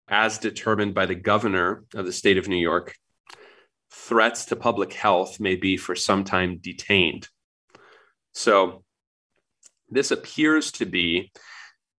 as 0.08 0.38
determined 0.38 0.94
by 0.94 1.06
the 1.06 1.14
governor 1.14 1.84
of 1.94 2.06
the 2.06 2.12
state 2.12 2.38
of 2.38 2.48
New 2.48 2.56
York, 2.56 2.94
threats 3.92 4.46
to 4.46 4.56
public 4.56 4.92
health 4.92 5.38
may 5.40 5.56
be 5.56 5.76
for 5.76 5.94
some 5.94 6.24
time 6.24 6.58
detained. 6.58 7.28
So, 8.32 8.84
this 9.90 10.10
appears 10.10 10.72
to 10.72 10.86
be 10.86 11.32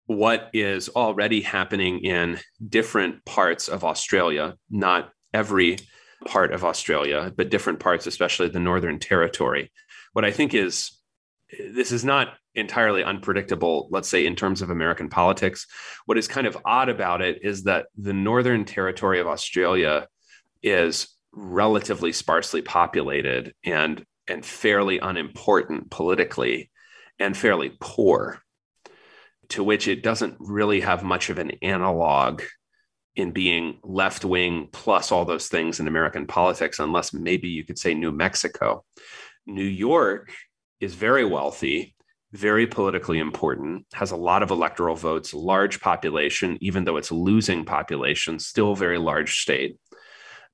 what 0.05 0.49
is 0.53 0.89
already 0.89 1.41
happening 1.41 1.99
in 1.99 2.39
different 2.67 3.23
parts 3.25 3.67
of 3.67 3.83
Australia, 3.83 4.55
not 4.69 5.11
every 5.33 5.77
part 6.25 6.51
of 6.51 6.63
Australia, 6.63 7.31
but 7.35 7.49
different 7.49 7.79
parts, 7.79 8.07
especially 8.07 8.47
the 8.47 8.59
Northern 8.59 8.99
Territory. 8.99 9.71
What 10.13 10.25
I 10.25 10.31
think 10.31 10.53
is 10.53 11.00
this 11.59 11.91
is 11.91 12.03
not 12.05 12.29
entirely 12.55 13.03
unpredictable, 13.03 13.87
let's 13.91 14.09
say, 14.09 14.25
in 14.25 14.35
terms 14.35 14.61
of 14.61 14.69
American 14.69 15.09
politics. 15.09 15.67
What 16.05 16.17
is 16.17 16.27
kind 16.27 16.47
of 16.47 16.57
odd 16.65 16.89
about 16.89 17.21
it 17.21 17.39
is 17.43 17.63
that 17.63 17.87
the 17.97 18.13
Northern 18.13 18.65
Territory 18.65 19.19
of 19.19 19.27
Australia 19.27 20.07
is 20.63 21.07
relatively 21.33 22.11
sparsely 22.11 22.61
populated 22.61 23.53
and 23.63 24.05
and 24.27 24.45
fairly 24.45 24.99
unimportant 24.99 25.89
politically 25.89 26.69
and 27.19 27.35
fairly 27.35 27.75
poor 27.79 28.39
to 29.49 29.63
which 29.63 29.87
it 29.87 30.03
doesn't 30.03 30.35
really 30.39 30.79
have 30.81 31.03
much 31.03 31.29
of 31.29 31.37
an 31.37 31.51
analog 31.61 32.41
in 33.15 33.31
being 33.31 33.79
left 33.83 34.23
wing 34.23 34.69
plus 34.71 35.11
all 35.11 35.25
those 35.25 35.49
things 35.49 35.79
in 35.79 35.87
American 35.87 36.25
politics, 36.25 36.79
unless 36.79 37.13
maybe 37.13 37.49
you 37.49 37.65
could 37.65 37.77
say 37.77 37.93
New 37.93 38.11
Mexico. 38.11 38.85
New 39.45 39.65
York 39.65 40.31
is 40.81 40.95
very 40.95 41.23
wealthy, 41.23 41.95
very 42.33 42.65
politically 42.65 43.19
important, 43.19 43.85
has 43.93 44.11
a 44.11 44.17
lot 44.17 44.43
of 44.43 44.51
electoral 44.51 44.95
votes, 44.95 45.33
large 45.33 45.79
population, 45.79 46.57
even 46.59 46.83
though 46.83 46.97
it's 46.97 47.11
losing 47.11 47.63
population, 47.63 48.39
still 48.39 48.75
very 48.75 48.97
large 48.97 49.39
state, 49.39 49.77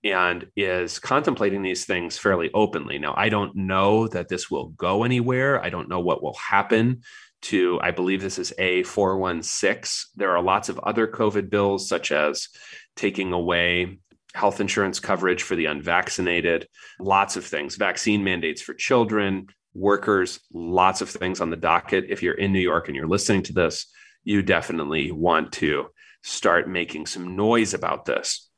and 0.03 0.47
is 0.55 0.99
contemplating 0.99 1.61
these 1.61 1.85
things 1.85 2.17
fairly 2.17 2.51
openly. 2.53 2.99
Now, 2.99 3.13
I 3.15 3.29
don't 3.29 3.55
know 3.55 4.07
that 4.09 4.27
this 4.27 4.51
will 4.51 4.69
go 4.69 5.03
anywhere. 5.03 5.63
I 5.63 5.69
don't 5.69 5.89
know 5.89 6.01
what 6.01 6.21
will 6.21 6.35
happen 6.35 7.01
to, 7.43 7.79
I 7.81 7.91
believe 7.91 8.21
this 8.21 8.39
is 8.39 8.53
A416. 8.59 10.07
There 10.15 10.35
are 10.35 10.41
lots 10.41 10.69
of 10.69 10.79
other 10.79 11.07
COVID 11.07 11.49
bills, 11.49 11.87
such 11.87 12.11
as 12.11 12.49
taking 12.95 13.31
away 13.31 13.99
health 14.33 14.59
insurance 14.59 14.99
coverage 14.99 15.43
for 15.43 15.55
the 15.55 15.65
unvaccinated, 15.65 16.67
lots 16.99 17.37
of 17.37 17.45
things, 17.45 17.75
vaccine 17.75 18.23
mandates 18.23 18.61
for 18.61 18.73
children, 18.73 19.47
workers, 19.77 20.39
lots 20.51 21.01
of 21.01 21.09
things 21.09 21.39
on 21.39 21.49
the 21.49 21.55
docket. 21.55 22.05
If 22.09 22.23
you're 22.23 22.33
in 22.33 22.51
New 22.51 22.59
York 22.59 22.87
and 22.87 22.95
you're 22.95 23.07
listening 23.07 23.43
to 23.43 23.53
this, 23.53 23.85
you 24.23 24.41
definitely 24.41 25.11
want 25.11 25.53
to 25.53 25.87
start 26.23 26.67
making 26.67 27.05
some 27.05 27.35
noise 27.35 27.73
about 27.73 28.05
this. 28.05 28.49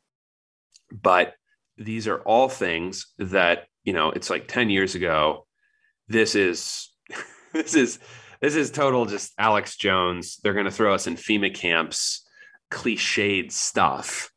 But 0.92 1.34
these 1.78 2.08
are 2.08 2.20
all 2.22 2.50
things 2.50 3.08
that, 3.20 3.68
you 3.84 3.94
know, 3.94 4.12
it's 4.12 4.30
like 4.30 4.48
10 4.48 4.70
years 4.70 4.96
ago. 4.96 5.46
This 6.08 6.36
is, 6.36 6.90
this 7.54 7.76
is, 7.76 8.00
this 8.42 8.56
is 8.56 8.72
total 8.72 9.06
just 9.06 9.34
Alex 9.38 9.76
Jones. 9.76 10.38
They're 10.42 10.54
going 10.54 10.66
to 10.66 10.72
throw 10.72 10.94
us 10.94 11.06
in 11.06 11.16
FEMA 11.16 11.54
camps, 11.54 12.26
cliched 12.72 13.52
stuff. 13.52 14.32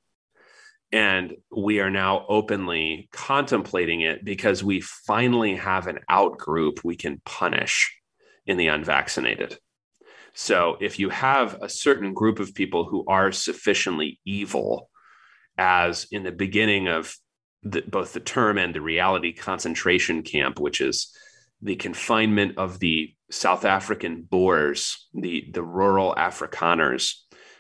And 0.93 1.35
we 1.51 1.81
are 1.81 1.91
now 1.91 2.27
openly 2.29 3.09
contemplating 3.13 4.03
it 4.03 4.25
because 4.25 4.63
we 4.63 4.83
finally 4.83 5.57
have 5.57 5.87
an 5.87 6.01
out 6.09 6.37
group 6.37 6.85
we 6.85 6.97
can 6.97 7.23
punish 7.25 7.97
in 8.47 8.59
the 8.59 8.69
unvaccinated. 8.69 9.59
So 10.35 10.77
if 10.81 10.99
you 10.99 11.09
have 11.09 11.63
a 11.63 11.69
certain 11.69 12.13
group 12.13 12.39
of 12.41 12.55
people 12.55 12.85
who 12.85 13.05
are 13.07 13.33
sufficiently 13.33 14.21
evil, 14.25 14.91
as 15.59 16.07
in 16.11 16.25
the 16.25 16.33
beginning 16.33 16.89
of 16.89 17.15
the, 17.63 17.83
both 17.83 18.13
the 18.13 18.21
term 18.21 18.59
and 18.59 18.75
the 18.75 18.81
reality 18.81 19.33
concentration 19.33 20.23
camp, 20.23 20.59
which 20.59 20.81
is 20.81 21.15
the 21.61 21.77
confinement 21.77 22.59
of 22.59 22.81
the 22.81 23.15
South 23.31 23.65
African 23.65 24.23
Boers, 24.23 25.09
the, 25.15 25.49
the 25.53 25.63
rural 25.63 26.15
Afrikaners 26.17 27.15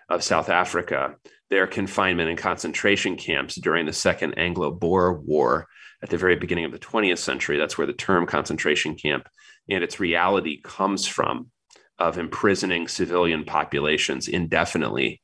of 0.08 0.24
South 0.24 0.48
Africa, 0.48 1.16
their 1.52 1.66
confinement 1.66 2.30
in 2.30 2.36
concentration 2.36 3.14
camps 3.14 3.56
during 3.56 3.84
the 3.84 3.92
Second 3.92 4.32
Anglo 4.38 4.70
Boer 4.70 5.12
War 5.12 5.68
at 6.02 6.08
the 6.08 6.16
very 6.16 6.34
beginning 6.34 6.64
of 6.64 6.72
the 6.72 6.78
20th 6.78 7.18
century. 7.18 7.58
That's 7.58 7.76
where 7.76 7.86
the 7.86 7.92
term 7.92 8.24
concentration 8.24 8.94
camp 8.94 9.28
and 9.68 9.84
its 9.84 10.00
reality 10.00 10.62
comes 10.62 11.06
from 11.06 11.50
of 11.98 12.16
imprisoning 12.16 12.88
civilian 12.88 13.44
populations 13.44 14.28
indefinitely. 14.28 15.20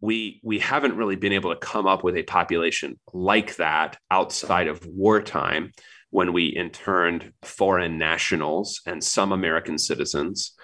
We, 0.00 0.40
we 0.42 0.58
haven't 0.58 0.96
really 0.96 1.14
been 1.14 1.32
able 1.32 1.54
to 1.54 1.60
come 1.60 1.86
up 1.86 2.02
with 2.02 2.16
a 2.16 2.24
population 2.24 2.98
like 3.14 3.54
that 3.54 3.98
outside 4.10 4.66
of 4.66 4.84
wartime 4.84 5.70
when 6.10 6.32
we 6.32 6.46
interned 6.46 7.32
foreign 7.42 7.98
nationals 7.98 8.80
and 8.84 9.02
some 9.02 9.30
American 9.30 9.78
citizens. 9.78 10.55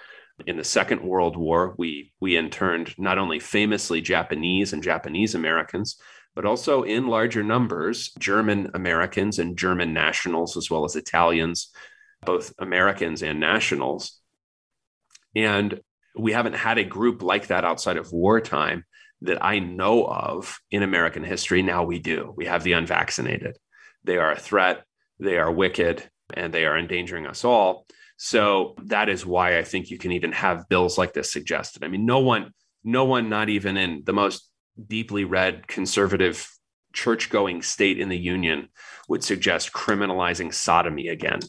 In 0.46 0.56
the 0.56 0.64
Second 0.64 1.02
World 1.02 1.36
War, 1.36 1.74
we, 1.78 2.12
we 2.20 2.36
interned 2.36 2.94
not 2.98 3.18
only 3.18 3.38
famously 3.38 4.00
Japanese 4.00 4.72
and 4.72 4.82
Japanese 4.82 5.34
Americans, 5.34 6.00
but 6.34 6.46
also 6.46 6.82
in 6.82 7.06
larger 7.06 7.42
numbers, 7.42 8.12
German 8.18 8.70
Americans 8.74 9.38
and 9.38 9.56
German 9.56 9.92
nationals, 9.92 10.56
as 10.56 10.70
well 10.70 10.84
as 10.84 10.96
Italians, 10.96 11.70
both 12.24 12.54
Americans 12.58 13.22
and 13.22 13.38
nationals. 13.38 14.18
And 15.36 15.80
we 16.16 16.32
haven't 16.32 16.54
had 16.54 16.78
a 16.78 16.84
group 16.84 17.22
like 17.22 17.48
that 17.48 17.64
outside 17.64 17.96
of 17.96 18.12
wartime 18.12 18.84
that 19.22 19.44
I 19.44 19.58
know 19.58 20.04
of 20.04 20.58
in 20.70 20.82
American 20.82 21.22
history. 21.22 21.62
Now 21.62 21.84
we 21.84 21.98
do. 21.98 22.32
We 22.36 22.46
have 22.46 22.64
the 22.64 22.72
unvaccinated. 22.72 23.58
They 24.04 24.18
are 24.18 24.32
a 24.32 24.38
threat 24.38 24.84
they 25.22 25.38
are 25.38 25.50
wicked 25.50 26.02
and 26.34 26.52
they 26.52 26.66
are 26.66 26.76
endangering 26.76 27.26
us 27.26 27.44
all. 27.44 27.86
So 28.24 28.76
that 28.84 29.08
is 29.08 29.26
why 29.26 29.58
I 29.58 29.64
think 29.64 29.90
you 29.90 29.98
can 29.98 30.12
even 30.12 30.30
have 30.30 30.68
bills 30.68 30.96
like 30.96 31.12
this 31.12 31.32
suggested. 31.32 31.82
I 31.82 31.88
mean, 31.88 32.06
no 32.06 32.20
one, 32.20 32.52
no 32.84 33.04
one, 33.04 33.28
not 33.28 33.48
even 33.48 33.76
in 33.76 34.04
the 34.06 34.12
most 34.12 34.48
deeply 34.86 35.24
read 35.24 35.66
conservative 35.66 36.48
church 36.92 37.30
going 37.30 37.62
state 37.62 37.98
in 37.98 38.08
the 38.08 38.16
union 38.16 38.68
would 39.08 39.24
suggest 39.24 39.72
criminalizing 39.72 40.54
sodomy 40.54 41.08
again. 41.08 41.40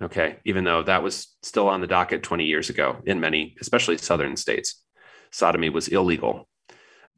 Okay. 0.00 0.36
Even 0.44 0.62
though 0.62 0.84
that 0.84 1.02
was 1.02 1.34
still 1.42 1.68
on 1.68 1.80
the 1.80 1.88
docket 1.88 2.22
20 2.22 2.44
years 2.44 2.70
ago 2.70 3.02
in 3.04 3.18
many, 3.18 3.56
especially 3.60 3.98
southern 3.98 4.36
states, 4.36 4.80
sodomy 5.32 5.70
was 5.70 5.88
illegal. 5.88 6.48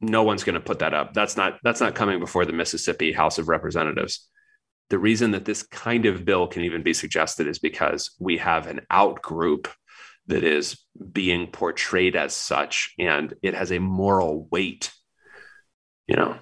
No 0.01 0.23
one's 0.23 0.43
going 0.43 0.55
to 0.55 0.59
put 0.59 0.79
that 0.79 0.95
up. 0.95 1.13
That's 1.13 1.37
not, 1.37 1.59
that's 1.61 1.79
not 1.79 1.93
coming 1.93 2.19
before 2.19 2.43
the 2.43 2.53
Mississippi 2.53 3.11
House 3.11 3.37
of 3.37 3.49
Representatives 3.49 4.27
the 4.89 4.99
reason 4.99 5.31
that 5.31 5.45
this 5.45 5.63
kind 5.63 6.05
of 6.05 6.25
bill 6.25 6.47
can 6.47 6.63
even 6.63 6.83
be 6.83 6.93
suggested 6.93 7.47
is 7.47 7.59
because 7.59 8.11
we 8.19 8.37
have 8.37 8.67
an 8.67 8.81
out 8.89 9.21
group 9.21 9.67
that 10.27 10.43
is 10.43 10.77
being 11.11 11.47
portrayed 11.47 12.15
as 12.15 12.33
such 12.33 12.93
and 12.99 13.33
it 13.41 13.53
has 13.53 13.71
a 13.71 13.79
moral 13.79 14.47
weight 14.51 14.91
you 16.07 16.15
know? 16.15 16.37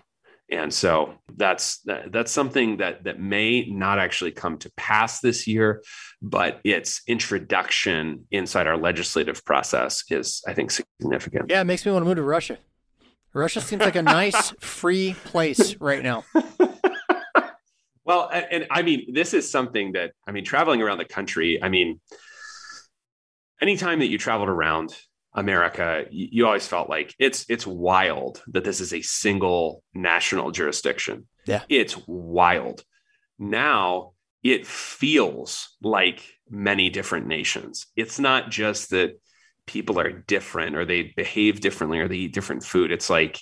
And 0.51 0.71
so 0.71 1.15
that's 1.35 1.81
that's 1.83 2.31
something 2.31 2.77
that 2.77 3.05
that 3.05 3.19
may 3.19 3.65
not 3.65 3.97
actually 3.97 4.31
come 4.31 4.59
to 4.59 4.71
pass 4.77 5.19
this 5.19 5.47
year 5.47 5.81
but 6.21 6.59
its 6.63 7.01
introduction 7.07 8.25
inside 8.29 8.67
our 8.67 8.77
legislative 8.77 9.43
process 9.43 10.03
is 10.11 10.43
i 10.47 10.53
think 10.53 10.69
significant. 10.69 11.49
Yeah 11.49 11.61
it 11.61 11.65
makes 11.65 11.83
me 11.83 11.91
want 11.91 12.03
to 12.03 12.07
move 12.07 12.17
to 12.17 12.21
russia. 12.21 12.59
Russia 13.33 13.59
seems 13.59 13.81
like 13.81 13.95
a 13.95 14.03
nice 14.03 14.51
free 14.59 15.15
place 15.25 15.75
right 15.81 16.03
now 16.03 16.23
well, 18.05 18.29
and, 18.31 18.45
and, 18.51 18.67
I 18.69 18.83
mean, 18.83 19.13
this 19.13 19.33
is 19.33 19.49
something 19.49 19.93
that 19.93 20.11
I 20.27 20.31
mean, 20.31 20.45
traveling 20.45 20.81
around 20.81 20.99
the 20.99 21.05
country. 21.05 21.61
I 21.61 21.69
mean, 21.69 21.99
anytime 23.61 23.99
that 23.99 24.07
you 24.07 24.17
traveled 24.17 24.49
around 24.49 24.95
America, 25.33 26.05
you, 26.11 26.27
you 26.31 26.45
always 26.45 26.67
felt 26.67 26.89
like 26.89 27.13
it's 27.19 27.45
it's 27.49 27.65
wild 27.65 28.41
that 28.47 28.63
this 28.63 28.79
is 28.79 28.93
a 28.93 29.01
single 29.01 29.83
national 29.93 30.51
jurisdiction. 30.51 31.27
Yeah, 31.45 31.63
it's 31.67 31.97
wild. 32.07 32.83
Now 33.39 34.11
it 34.43 34.67
feels 34.67 35.75
like 35.81 36.23
many 36.47 36.91
different 36.91 37.25
nations. 37.25 37.87
It's 37.95 38.19
not 38.19 38.51
just 38.51 38.91
that 38.91 39.19
people 39.65 39.99
are 39.99 40.11
different 40.11 40.75
or 40.75 40.85
they 40.85 41.13
behave 41.15 41.59
differently 41.59 41.99
or 41.99 42.07
they 42.07 42.17
eat 42.17 42.33
different 42.33 42.63
food. 42.63 42.91
It's 42.91 43.09
like 43.09 43.41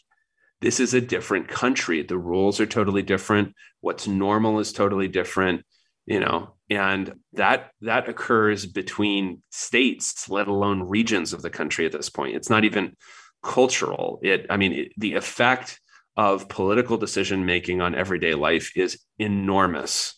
this 0.64 0.80
is 0.80 0.94
a 0.94 1.02
different 1.02 1.50
country. 1.50 2.02
The 2.04 2.18
rules 2.18 2.62
are 2.62 2.66
totally 2.66 3.02
different. 3.02 3.54
What's 3.82 4.08
normal 4.08 4.60
is 4.60 4.72
totally 4.72 5.10
different, 5.10 5.66
you 6.06 6.22
know, 6.22 6.56
and 6.70 7.16
that 7.34 7.72
that 7.82 8.08
occurs 8.08 8.66
between 8.66 9.44
states, 9.52 10.30
let 10.30 10.48
alone 10.48 10.84
regions 10.84 11.34
of 11.34 11.42
the 11.42 11.50
country 11.50 11.86
at 11.86 11.92
this 11.92 12.10
point. 12.10 12.38
It's 12.38 12.50
not 12.50 12.64
even 12.64 12.96
cultural. 13.44 14.22
It, 14.24 14.46
I 14.50 14.56
mean, 14.56 14.72
it, 14.72 14.94
the 14.98 15.16
effect 15.16 15.82
of 16.16 16.48
political 16.48 16.98
decision 16.98 17.46
making 17.46 17.82
on 17.82 17.94
everyday 17.94 18.34
life 18.34 18.72
is 18.78 19.00
enormous 19.20 20.16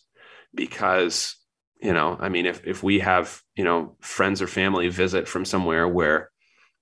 because 0.54 1.36
you 1.80 1.92
know 1.92 2.16
i 2.20 2.28
mean 2.28 2.46
if, 2.46 2.66
if 2.66 2.82
we 2.82 2.98
have 2.98 3.40
you 3.54 3.64
know 3.64 3.96
friends 4.00 4.42
or 4.42 4.46
family 4.46 4.88
visit 4.88 5.26
from 5.26 5.44
somewhere 5.44 5.88
where 5.88 6.30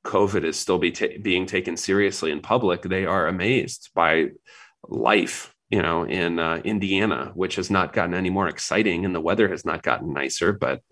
COVID 0.05 0.45
is 0.45 0.59
still 0.59 0.79
be 0.79 0.93
ta- 0.93 1.19
being 1.23 1.47
taken 1.47 1.77
seriously 1.77 2.31
in 2.31 2.41
public, 2.41 2.83
they 2.83 3.07
are 3.07 3.27
amazed 3.27 3.91
by 3.95 4.29
life, 4.89 5.55
you 5.71 5.83
know, 5.83 6.05
in 6.05 6.39
uh, 6.39 6.61
Indiana, 6.65 7.33
which 7.35 7.57
has 7.57 7.71
not 7.71 7.93
gotten 7.93 8.15
any 8.15 8.31
more 8.31 8.49
exciting 8.49 9.05
and 9.05 9.15
the 9.15 9.21
weather 9.21 9.49
has 9.49 9.65
not 9.65 9.83
gotten 9.83 10.13
nicer. 10.13 10.53
But, 10.53 10.83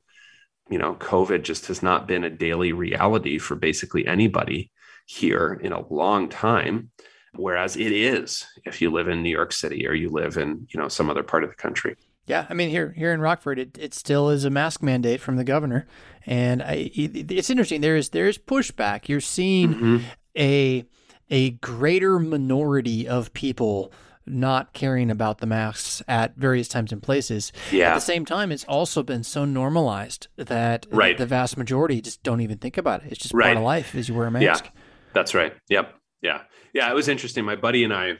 you 0.70 0.78
know, 0.78 0.94
COVID 0.94 1.42
just 1.42 1.66
has 1.66 1.82
not 1.82 2.08
been 2.08 2.24
a 2.24 2.30
daily 2.30 2.72
reality 2.72 3.38
for 3.38 3.54
basically 3.54 4.06
anybody 4.06 4.70
here 5.06 5.60
in 5.62 5.72
a 5.72 5.86
long 5.92 6.28
time. 6.28 6.90
Whereas 7.34 7.76
it 7.76 7.92
is 7.92 8.46
if 8.64 8.82
you 8.82 8.90
live 8.90 9.08
in 9.08 9.22
New 9.22 9.30
York 9.30 9.52
City 9.52 9.86
or 9.86 9.94
you 9.94 10.10
live 10.10 10.36
in, 10.36 10.66
you 10.72 10.80
know, 10.80 10.88
some 10.88 11.10
other 11.10 11.22
part 11.22 11.44
of 11.44 11.50
the 11.50 11.56
country. 11.56 11.96
Yeah, 12.26 12.46
I 12.48 12.54
mean 12.54 12.70
here 12.70 12.92
here 12.96 13.12
in 13.12 13.20
Rockford, 13.20 13.58
it, 13.58 13.76
it 13.78 13.94
still 13.94 14.30
is 14.30 14.44
a 14.44 14.50
mask 14.50 14.82
mandate 14.82 15.20
from 15.20 15.36
the 15.36 15.44
governor, 15.44 15.86
and 16.24 16.62
I, 16.62 16.90
it's 16.94 17.50
interesting. 17.50 17.80
There 17.80 17.96
is 17.96 18.10
there 18.10 18.28
is 18.28 18.38
pushback. 18.38 19.08
You're 19.08 19.20
seeing 19.20 19.74
mm-hmm. 19.74 19.96
a 20.38 20.84
a 21.30 21.50
greater 21.50 22.18
minority 22.18 23.08
of 23.08 23.32
people 23.32 23.92
not 24.24 24.72
caring 24.72 25.10
about 25.10 25.38
the 25.38 25.46
masks 25.46 26.02
at 26.06 26.36
various 26.36 26.68
times 26.68 26.92
and 26.92 27.02
places. 27.02 27.52
Yeah. 27.72 27.90
At 27.90 27.94
the 27.96 28.00
same 28.00 28.24
time, 28.24 28.52
it's 28.52 28.64
also 28.64 29.02
been 29.02 29.24
so 29.24 29.44
normalized 29.44 30.28
that 30.36 30.86
Right. 30.90 31.18
the 31.18 31.26
vast 31.26 31.56
majority 31.56 32.00
just 32.00 32.22
don't 32.22 32.40
even 32.40 32.58
think 32.58 32.78
about 32.78 33.02
it. 33.02 33.10
It's 33.12 33.20
just 33.20 33.34
Right. 33.34 33.46
part 33.46 33.56
of 33.56 33.64
life 33.64 33.94
as 33.96 34.08
you 34.08 34.14
wear 34.14 34.26
a 34.26 34.30
mask. 34.30 34.66
Yeah. 34.66 34.70
That's 35.12 35.34
right. 35.34 35.54
Yep. 35.68 35.94
Yeah. 36.22 36.42
Yeah. 36.72 36.88
It 36.90 36.94
was 36.94 37.08
interesting. 37.08 37.44
My 37.44 37.56
buddy 37.56 37.82
and 37.82 37.92
I 37.92 38.18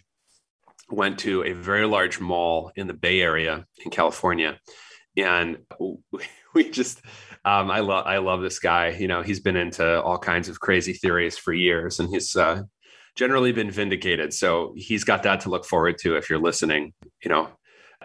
went 0.93 1.21
to 1.21 1.45
a 1.45 1.53
very 1.53 1.87
large 1.87 2.21
mall 2.21 2.71
in 2.77 2.87
the 2.87 2.95
Bay 2.95 3.21
Area 3.21 3.67
in 3.85 3.91
California, 3.91 4.59
and 5.17 5.59
we 6.55 6.71
just, 6.71 7.01
um, 7.45 7.71
I 7.71 7.81
love, 7.81 8.07
I 8.07 8.19
love 8.19 8.43
this 8.43 8.59
guy. 8.59 8.91
You 8.91 9.09
know, 9.09 9.23
he's 9.23 9.41
been 9.41 9.57
into 9.57 10.03
all 10.03 10.19
kinds 10.19 10.49
of 10.49 10.61
crazy 10.61 10.93
theories 10.93 11.39
for 11.39 11.53
years, 11.53 11.99
and 11.99 12.09
he's 12.09 12.37
uh, 12.37 12.63
generally 13.17 13.53
been 13.53 13.71
vindicated. 13.71 14.33
So 14.33 14.75
he's 14.77 15.05
got 15.05 15.23
that 15.25 15.41
to 15.41 15.51
look 15.51 15.65
forward 15.65 15.99
to 15.99 16.17
if 16.17 16.31
you're 16.31 16.39
listening. 16.39 16.93
You 17.25 17.31
know, 17.31 17.49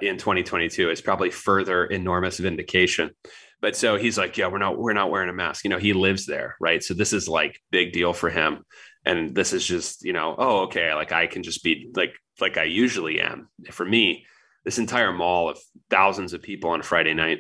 in 0.02 0.18
2022, 0.18 0.90
it's 0.90 1.02
probably 1.02 1.30
further 1.30 1.86
enormous 1.86 2.40
vindication. 2.40 3.12
But 3.60 3.76
so 3.76 3.98
he's 3.98 4.20
like, 4.20 4.38
yeah, 4.38 4.48
we're 4.48 4.60
not, 4.60 4.78
we're 4.78 4.94
not 4.94 5.10
wearing 5.10 5.30
a 5.30 5.34
mask. 5.34 5.64
You 5.64 5.72
know, 5.72 5.80
he 5.80 5.94
lives 5.94 6.28
there, 6.28 6.56
right? 6.60 6.84
So 6.84 6.94
this 6.94 7.12
is 7.12 7.28
like 7.28 7.60
big 7.72 7.92
deal 7.92 8.14
for 8.14 8.30
him 8.30 8.64
and 9.08 9.34
this 9.34 9.54
is 9.54 9.66
just 9.66 10.04
you 10.04 10.14
know 10.14 10.36
oh 10.38 10.60
okay 10.64 10.94
like 10.94 11.12
i 11.12 11.26
can 11.26 11.42
just 11.42 11.64
be 11.64 11.90
like 11.96 12.14
like 12.42 12.58
i 12.58 12.64
usually 12.64 13.20
am. 13.20 13.50
For 13.72 13.86
me 13.86 14.26
this 14.66 14.80
entire 14.80 15.14
mall 15.14 15.50
of 15.50 15.60
thousands 15.90 16.34
of 16.34 16.42
people 16.42 16.72
on 16.72 16.80
a 16.82 16.84
friday 16.84 17.14
night 17.14 17.40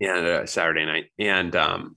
and 0.00 0.26
uh, 0.26 0.46
saturday 0.46 0.84
night 0.86 1.06
and 1.18 1.54
um, 1.56 1.96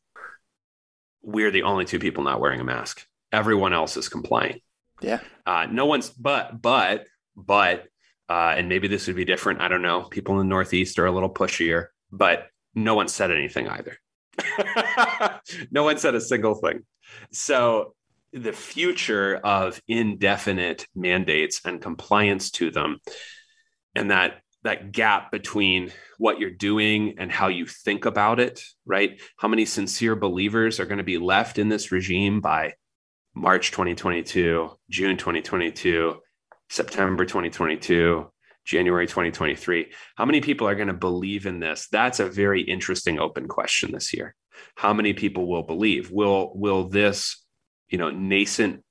we're 1.21 1.51
the 1.51 1.63
only 1.63 1.85
two 1.85 1.99
people 1.99 2.23
not 2.23 2.39
wearing 2.39 2.59
a 2.59 2.63
mask. 2.63 3.05
Everyone 3.31 3.73
else 3.73 3.97
is 3.97 4.09
complying. 4.09 4.61
Yeah. 5.01 5.19
uh, 5.45 5.67
no 5.71 5.85
one's 5.85 6.09
but 6.09 6.61
but 6.61 7.05
but 7.35 7.85
uh, 8.29 8.53
and 8.57 8.67
maybe 8.69 8.87
this 8.87 9.07
would 9.07 9.15
be 9.15 9.25
different. 9.25 9.61
I 9.61 9.67
don't 9.69 9.81
know. 9.81 10.03
People 10.03 10.39
in 10.39 10.47
the 10.47 10.49
northeast 10.49 10.99
are 10.99 11.05
a 11.05 11.11
little 11.11 11.29
pushier 11.33 11.87
but 12.11 12.47
no 12.75 12.95
one 12.95 13.07
said 13.07 13.31
anything 13.31 13.67
either. 13.67 13.97
No 15.71 15.83
one 15.83 15.97
said 15.97 16.15
a 16.15 16.21
single 16.21 16.55
thing. 16.55 16.85
So 17.31 17.95
the 18.33 18.53
future 18.53 19.37
of 19.37 19.81
indefinite 19.87 20.87
mandates 20.95 21.61
and 21.65 21.81
compliance 21.81 22.51
to 22.51 22.71
them. 22.71 22.99
And 23.95 24.11
that 24.11 24.41
that 24.63 24.91
gap 24.91 25.31
between 25.31 25.91
what 26.17 26.39
you're 26.39 26.49
doing 26.49 27.15
and 27.17 27.31
how 27.31 27.47
you 27.47 27.65
think 27.65 28.05
about 28.05 28.39
it 28.39 28.61
right? 28.85 29.21
How 29.37 29.47
many 29.47 29.65
sincere 29.65 30.15
believers 30.15 30.79
are 30.79 30.85
going 30.85 30.97
to 30.97 31.03
be 31.03 31.17
left 31.17 31.57
in 31.57 31.69
this 31.69 31.91
regime 31.91 32.41
by 32.41 32.73
march 33.35 33.69
2022 33.71 34.69
june 34.89 35.15
2022 35.15 36.17
september 36.67 37.23
2022 37.23 38.27
january 38.65 39.05
2023 39.05 39.91
how 40.15 40.25
many 40.25 40.41
people 40.41 40.67
are 40.67 40.75
going 40.75 40.87
to 40.87 40.93
believe 40.93 41.45
in 41.45 41.59
this? 41.59 41.87
That's 41.91 42.19
a 42.19 42.27
very 42.27 42.61
interesting 42.61 43.19
open 43.19 43.47
question 43.47 43.91
this 43.91 44.13
year. 44.13 44.35
How 44.75 44.93
many 44.93 45.13
people 45.13 45.47
will 45.47 45.63
believe? 45.63 46.11
Will 46.11 46.51
will 46.55 46.89
this 46.89 47.45
you 47.89 47.97
know 47.97 48.09
nascent 48.09 48.83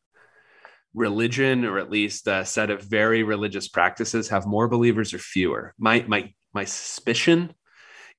religion 0.94 1.64
or 1.64 1.78
at 1.78 1.90
least 1.90 2.26
a 2.26 2.44
set 2.44 2.70
of 2.70 2.82
very 2.82 3.22
religious 3.22 3.68
practices 3.68 4.28
have 4.28 4.46
more 4.46 4.68
believers 4.68 5.12
or 5.12 5.18
fewer 5.18 5.74
my 5.78 6.05
my 6.09 6.32
my 6.53 6.64
suspicion 6.64 7.53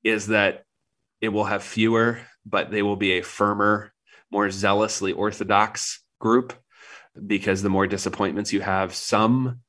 is 0.03 0.27
that 0.27 0.63
it 1.19 1.29
will 1.29 1.45
have 1.45 1.63
fewer 1.63 2.19
but 2.45 2.71
they 2.71 2.81
will 2.81 2.95
be 2.95 3.13
a 3.13 3.23
firmer 3.23 3.91
more 4.31 4.49
zealously 4.49 5.11
orthodox 5.11 6.03
group 6.19 6.53
because 7.25 7.61
the 7.61 7.69
more 7.69 7.87
disappointments 7.87 8.53
you 8.53 8.61
have 8.61 8.93
some 8.93 9.59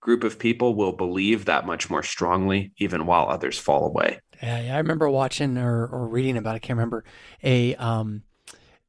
group 0.00 0.24
of 0.24 0.38
people 0.38 0.74
will 0.74 0.92
believe 0.92 1.44
that 1.44 1.66
much 1.66 1.90
more 1.90 2.02
strongly 2.02 2.72
even 2.78 3.06
while 3.06 3.28
others 3.28 3.58
fall 3.58 3.86
away 3.86 4.18
Yeah, 4.42 4.60
yeah. 4.60 4.74
I 4.74 4.78
remember 4.78 5.08
watching 5.08 5.56
or, 5.56 5.86
or 5.86 6.08
reading 6.08 6.36
about, 6.36 6.54
I 6.54 6.58
can't 6.58 6.76
remember, 6.76 7.04
a 7.42 7.74
um, 7.76 8.22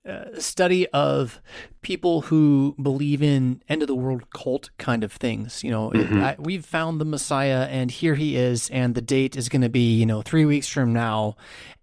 uh, 0.07 0.39
study 0.39 0.87
of 0.89 1.41
people 1.81 2.21
who 2.21 2.75
believe 2.81 3.21
in 3.21 3.61
end 3.69 3.81
of 3.81 3.87
the 3.87 3.95
world 3.95 4.29
cult 4.31 4.69
kind 4.77 5.03
of 5.03 5.11
things. 5.11 5.63
You 5.63 5.71
know, 5.71 5.89
Mhm. 5.91 6.23
I, 6.23 6.35
we've 6.39 6.65
found 6.65 6.99
the 7.01 7.05
Messiah 7.05 7.67
and 7.69 7.91
here 7.91 8.15
he 8.15 8.35
is, 8.35 8.69
and 8.69 8.95
the 8.95 9.01
date 9.01 9.35
is 9.35 9.49
going 9.49 9.61
to 9.63 9.69
be, 9.69 9.93
you 9.95 10.05
know, 10.05 10.21
three 10.21 10.45
weeks 10.45 10.67
from 10.67 10.93
now. 10.93 11.35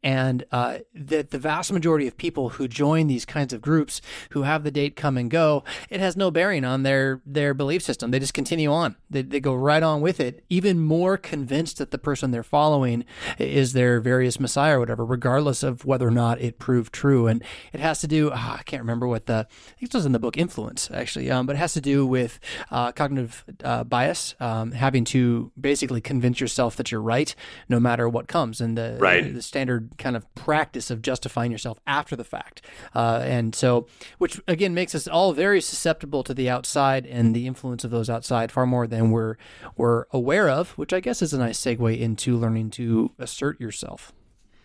And 0.04 0.44
uh, 0.52 0.78
that 0.94 1.30
the 1.30 1.38
vast 1.38 1.72
majority 1.72 2.06
of 2.06 2.16
people 2.18 2.50
who 2.50 2.68
join 2.68 3.06
these 3.06 3.24
kinds 3.24 3.54
of 3.54 3.62
groups 3.62 4.02
who 4.30 4.42
have 4.42 4.62
the 4.62 4.70
date 4.70 4.96
come 4.96 5.16
and 5.16 5.30
go, 5.30 5.64
it 5.88 5.98
has 5.98 6.14
no 6.14 6.30
bearing 6.30 6.62
on 6.64 6.82
their 6.82 7.22
their 7.24 7.54
belief 7.54 7.82
system. 7.82 8.10
They 8.10 8.18
just 8.18 8.34
continue 8.34 8.70
on. 8.70 8.96
They, 9.08 9.22
they 9.22 9.40
go 9.40 9.54
right 9.54 9.82
on 9.82 10.02
with 10.02 10.20
it, 10.20 10.44
even 10.50 10.78
more 10.78 11.16
convinced 11.16 11.78
that 11.78 11.90
the 11.90 11.96
person 11.98 12.30
they're 12.32 12.42
following 12.42 13.06
is 13.38 13.72
their 13.72 13.98
various 13.98 14.38
messiah 14.38 14.76
or 14.76 14.80
whatever, 14.80 15.06
regardless 15.06 15.62
of 15.62 15.86
whether 15.86 16.06
or 16.06 16.10
not 16.10 16.38
it 16.38 16.58
proved 16.58 16.92
true. 16.92 17.26
And 17.26 17.42
it 17.72 17.80
has 17.80 18.00
to 18.00 18.06
do, 18.06 18.30
ah, 18.32 18.58
I 18.58 18.62
can't 18.64 18.82
remember 18.82 19.08
what 19.08 19.24
the, 19.24 19.46
I 19.48 19.78
think 19.78 19.94
it 19.94 19.94
was 19.94 20.04
in 20.04 20.12
the 20.12 20.18
book 20.18 20.36
Influence, 20.36 20.90
actually, 20.92 21.30
um, 21.30 21.46
but 21.46 21.56
it 21.56 21.60
has 21.60 21.72
to 21.72 21.80
do 21.80 22.04
with 22.06 22.38
uh, 22.70 22.92
cognitive 22.92 23.42
uh, 23.62 23.84
bias, 23.84 24.34
um, 24.38 24.72
having 24.72 25.04
to 25.06 25.50
basically 25.58 26.02
convince 26.02 26.40
yourself 26.40 26.76
that 26.76 26.92
you're 26.92 27.00
right 27.00 27.34
no 27.70 27.80
matter 27.80 28.06
what 28.06 28.28
comes, 28.28 28.60
and 28.60 28.76
the, 28.76 28.98
Right. 29.00 29.32
the 29.32 29.40
standard 29.40 29.93
kind 29.98 30.16
of 30.16 30.32
practice 30.34 30.90
of 30.90 31.02
justifying 31.02 31.52
yourself 31.52 31.78
after 31.86 32.16
the 32.16 32.24
fact. 32.24 32.62
Uh, 32.94 33.20
and 33.22 33.54
so, 33.54 33.86
which 34.18 34.40
again 34.46 34.74
makes 34.74 34.94
us 34.94 35.08
all 35.08 35.32
very 35.32 35.60
susceptible 35.60 36.22
to 36.24 36.34
the 36.34 36.48
outside 36.48 37.06
and 37.06 37.34
the 37.34 37.46
influence 37.46 37.84
of 37.84 37.90
those 37.90 38.10
outside 38.10 38.52
far 38.52 38.66
more 38.66 38.86
than 38.86 39.10
we're, 39.10 39.36
we're 39.76 40.04
aware 40.10 40.48
of, 40.48 40.70
which 40.72 40.92
I 40.92 41.00
guess 41.00 41.22
is 41.22 41.32
a 41.32 41.38
nice 41.38 41.60
segue 41.60 41.98
into 41.98 42.36
learning 42.36 42.70
to 42.70 43.12
assert 43.18 43.60
yourself. 43.60 44.12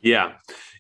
Yeah. 0.01 0.34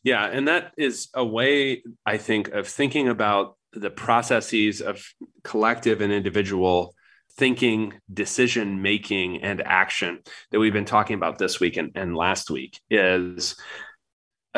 Yeah. 0.03 0.25
And 0.25 0.47
that 0.47 0.71
is 0.77 1.09
a 1.13 1.25
way, 1.25 1.83
I 2.05 2.17
think, 2.17 2.49
of 2.49 2.67
thinking 2.67 3.07
about 3.07 3.57
the 3.73 3.89
processes 3.89 4.81
of 4.81 5.03
collective 5.43 6.01
and 6.01 6.11
individual 6.11 6.95
thinking, 7.33 7.93
decision 8.13 8.81
making, 8.81 9.41
and 9.41 9.61
action 9.61 10.19
that 10.51 10.59
we've 10.59 10.73
been 10.73 10.85
talking 10.85 11.15
about 11.15 11.37
this 11.37 11.59
week 11.59 11.77
and, 11.77 11.91
and 11.95 12.15
last 12.15 12.49
week 12.49 12.81
is 12.89 13.55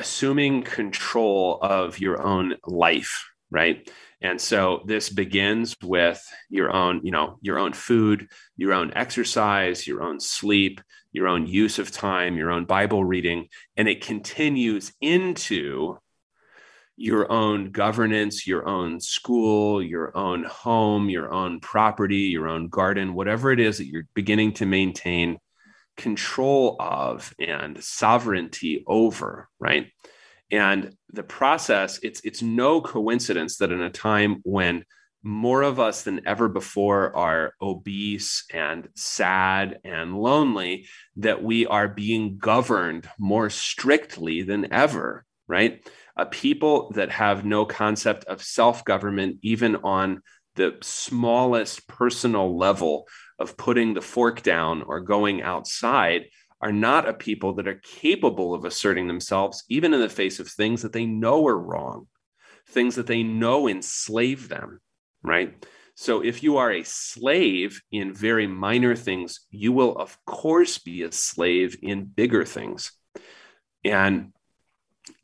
assuming 0.02 0.64
control 0.64 1.60
of 1.62 2.00
your 2.00 2.24
own 2.24 2.56
life, 2.66 3.30
right? 3.52 3.88
And 4.20 4.42
so 4.42 4.82
this 4.88 5.12
begins 5.12 5.76
with 5.84 6.20
your 6.50 6.76
own, 6.76 7.02
you 7.04 7.12
know, 7.12 7.38
your 7.42 7.60
own 7.60 7.74
food, 7.74 8.28
your 8.58 8.74
own 8.74 8.92
exercise, 8.96 9.86
your 9.86 10.02
own 10.02 10.20
sleep, 10.20 10.82
your 11.12 11.28
own 11.28 11.46
use 11.46 11.78
of 11.78 11.92
time, 11.92 12.36
your 12.36 12.50
own 12.50 12.66
Bible 12.66 13.06
reading, 13.06 13.48
and 13.78 13.88
it 13.88 14.04
continues 14.04 14.92
into 15.02 16.00
your 16.98 17.32
own 17.32 17.70
governance, 17.70 18.48
your 18.48 18.68
own 18.68 19.00
school, 19.00 19.84
your 19.84 20.18
own 20.18 20.44
home, 20.46 21.12
your 21.12 21.32
own 21.32 21.60
property, 21.60 22.30
your 22.36 22.48
own 22.48 22.70
garden, 22.70 23.14
whatever 23.14 23.52
it 23.52 23.60
is 23.60 23.78
that 23.78 23.86
you're 23.86 24.08
beginning 24.16 24.54
to 24.54 24.66
maintain 24.66 25.38
control 25.98 26.76
of 26.80 27.34
and 27.40 27.82
sovereignty 27.84 28.84
over, 28.88 29.50
right? 29.60 29.88
And 30.52 30.96
the 31.14 31.24
process, 31.24 32.00
it's 32.04 32.22
it's 32.22 32.42
no 32.42 32.82
coincidence 32.82 33.58
that 33.58 33.72
in 33.72 33.82
a 33.82 33.90
time 33.90 34.42
when 34.44 34.84
more 35.24 35.62
of 35.62 35.80
us 35.80 36.04
than 36.04 36.28
ever 36.28 36.50
before 36.50 37.16
are 37.16 37.54
obese 37.62 38.44
and 38.52 38.90
sad 38.96 39.80
and 39.84 40.18
lonely, 40.18 40.88
that 41.18 41.44
we 41.44 41.66
are 41.68 41.88
being 41.88 42.38
governed 42.38 43.08
more 43.20 43.50
strictly 43.50 44.42
than 44.42 44.74
ever, 44.74 45.26
right? 45.48 45.88
A 46.18 46.26
people 46.26 46.92
that 46.92 47.12
have 47.12 47.46
no 47.46 47.66
concept 47.66 48.26
of 48.26 48.44
self 48.44 48.84
government, 48.84 49.38
even 49.42 49.78
on 49.78 50.22
the 50.56 50.78
smallest 50.82 51.88
personal 51.88 52.58
level 52.58 53.08
of 53.42 53.58
putting 53.58 53.94
the 53.94 54.02
fork 54.02 54.42
down 54.42 54.84
or 54.84 55.00
going 55.00 55.42
outside, 55.42 56.26
are 56.62 56.72
not 56.72 57.10
a 57.10 57.14
people 57.14 57.54
that 57.56 57.68
are 57.68 57.82
capable 57.84 58.54
of 58.54 58.66
asserting 58.66 59.08
themselves, 59.08 59.64
even 59.68 59.94
in 59.94 60.00
the 60.00 60.10
face 60.10 60.40
of 60.40 60.48
things 60.48 60.84
that 60.84 60.94
they 60.94 61.06
know 61.06 61.48
are 61.48 61.58
wrong, 61.58 62.08
things 62.68 62.96
that 62.96 63.08
they 63.08 63.24
know 63.24 63.68
enslave 63.68 64.48
them, 64.48 64.80
right? 65.24 65.66
So 65.96 66.24
if 66.24 66.44
you 66.44 66.58
are 66.58 66.72
a 66.72 66.84
slave 66.84 67.82
in 67.92 68.14
very 68.14 68.48
minor 68.48 68.96
things, 68.96 69.42
you 69.50 69.72
will, 69.72 69.98
of 69.98 70.18
course, 70.26 70.78
be 70.78 71.04
a 71.04 71.12
slave 71.12 71.78
in 71.82 72.06
bigger 72.06 72.46
things. 72.46 72.92
And 73.84 74.32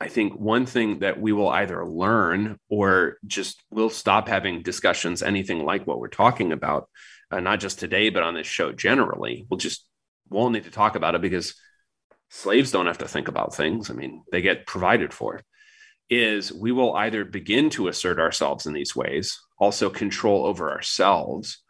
I 0.02 0.08
think 0.08 0.34
one 0.34 0.66
thing 0.66 1.00
that 1.00 1.20
we 1.20 1.32
will 1.32 1.50
either 1.50 1.86
learn 1.86 2.60
or 2.70 3.18
just 3.26 3.64
we'll 3.70 3.90
stop 3.90 4.28
having 4.28 4.62
discussions, 4.62 5.24
anything 5.24 5.64
like 5.64 5.86
what 5.86 6.00
we're 6.00 6.08
talking 6.08 6.52
about, 6.52 6.90
uh, 7.32 7.40
not 7.40 7.60
just 7.60 7.80
today, 7.80 8.10
but 8.10 8.24
on 8.24 8.34
this 8.34 8.48
show 8.48 8.72
generally. 8.72 9.46
We'll 9.50 9.58
just 9.58 9.86
won't 10.30 10.54
need 10.54 10.66
to 10.66 10.72
talk 10.72 10.96
about 10.96 11.16
it 11.16 11.22
because 11.22 11.56
slaves 12.30 12.72
don't 12.72 12.88
have 12.88 13.00
to 13.00 13.08
think 13.08 13.28
about 13.28 13.56
things. 13.56 13.90
I 13.90 13.94
mean, 13.94 14.24
they 14.32 14.42
get 14.42 14.68
provided 14.68 15.14
for. 15.14 15.42
Is 16.10 16.54
we 16.54 16.72
will 16.72 16.96
either 16.96 17.26
begin 17.26 17.70
to 17.72 17.90
assert 17.90 18.18
ourselves 18.18 18.66
in 18.66 18.74
these 18.74 18.96
ways, 18.96 19.38
also 19.60 19.90
control 19.90 20.46
over 20.46 20.72
ourselves, 20.72 21.62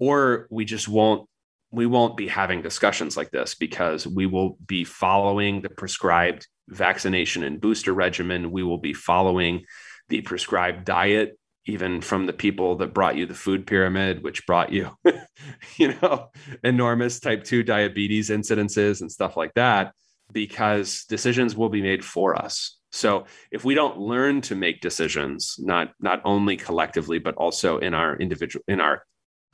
or 0.00 0.48
we 0.50 0.64
just 0.64 0.88
won't 0.88 1.28
we 1.70 1.86
won't 1.86 2.16
be 2.16 2.26
having 2.26 2.62
discussions 2.62 3.16
like 3.16 3.30
this 3.30 3.54
because 3.54 4.06
we 4.06 4.26
will 4.26 4.56
be 4.66 4.82
following 4.84 5.60
the 5.60 5.68
prescribed 5.68 6.46
vaccination 6.68 7.42
and 7.42 7.60
booster 7.60 7.92
regimen. 7.92 8.50
We 8.50 8.62
will 8.62 8.78
be 8.78 8.92
following 8.92 9.64
the 10.08 10.20
prescribed 10.22 10.84
diet, 10.84 11.38
even 11.66 12.00
from 12.00 12.26
the 12.26 12.32
people 12.32 12.76
that 12.76 12.94
brought 12.94 13.16
you 13.16 13.26
the 13.26 13.34
food 13.34 13.66
pyramid, 13.66 14.22
which 14.22 14.46
brought 14.46 14.72
you, 14.72 14.90
you 15.76 15.94
know, 16.00 16.28
enormous 16.62 17.20
type 17.20 17.44
2 17.44 17.62
diabetes 17.62 18.30
incidences 18.30 19.00
and 19.00 19.10
stuff 19.10 19.36
like 19.36 19.52
that, 19.54 19.92
because 20.32 21.04
decisions 21.08 21.56
will 21.56 21.68
be 21.68 21.82
made 21.82 22.04
for 22.04 22.36
us. 22.36 22.78
So 22.92 23.26
if 23.50 23.64
we 23.64 23.74
don't 23.74 23.98
learn 23.98 24.40
to 24.42 24.54
make 24.54 24.80
decisions, 24.80 25.56
not 25.58 25.92
not 26.00 26.22
only 26.24 26.56
collectively, 26.56 27.18
but 27.18 27.34
also 27.34 27.78
in 27.78 27.94
our 27.94 28.16
individual 28.16 28.64
in 28.68 28.80
our 28.80 29.02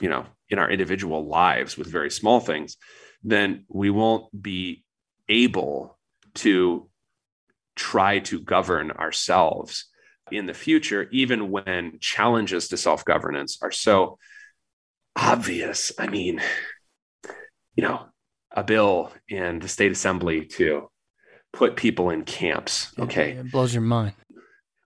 you 0.01 0.09
know 0.09 0.27
in 0.49 0.59
our 0.59 0.71
individual 0.71 1.27
lives 1.27 1.77
with 1.77 1.87
very 1.87 2.11
small 2.11 2.41
things 2.41 2.77
then 3.23 3.65
we 3.69 3.91
won't 3.91 4.25
be 4.43 4.85
able 5.29 5.99
to 6.35 6.89
try 7.75 8.19
to 8.19 8.41
govern 8.41 8.91
ourselves 8.91 9.87
in 10.33 10.47
the 10.47 10.55
future 10.55 11.09
even 11.13 11.51
when 11.51 11.99
challenges 12.01 12.69
to 12.69 12.77
self-governance 12.77 13.59
are 13.63 13.71
so 13.71 14.19
obvious. 15.17 15.93
I 15.99 16.07
mean 16.09 16.41
you 17.77 17.83
know 17.83 18.07
a 18.51 18.63
bill 18.63 19.13
in 19.29 19.61
the 19.61 19.69
state 19.69 19.93
assembly 19.93 20.45
to 20.45 20.91
put 21.53 21.77
people 21.77 22.11
in 22.11 22.25
camps. 22.25 22.93
Okay. 22.99 23.33
it 23.33 23.51
blows 23.51 23.75
your 23.75 23.83
mind. 23.83 24.15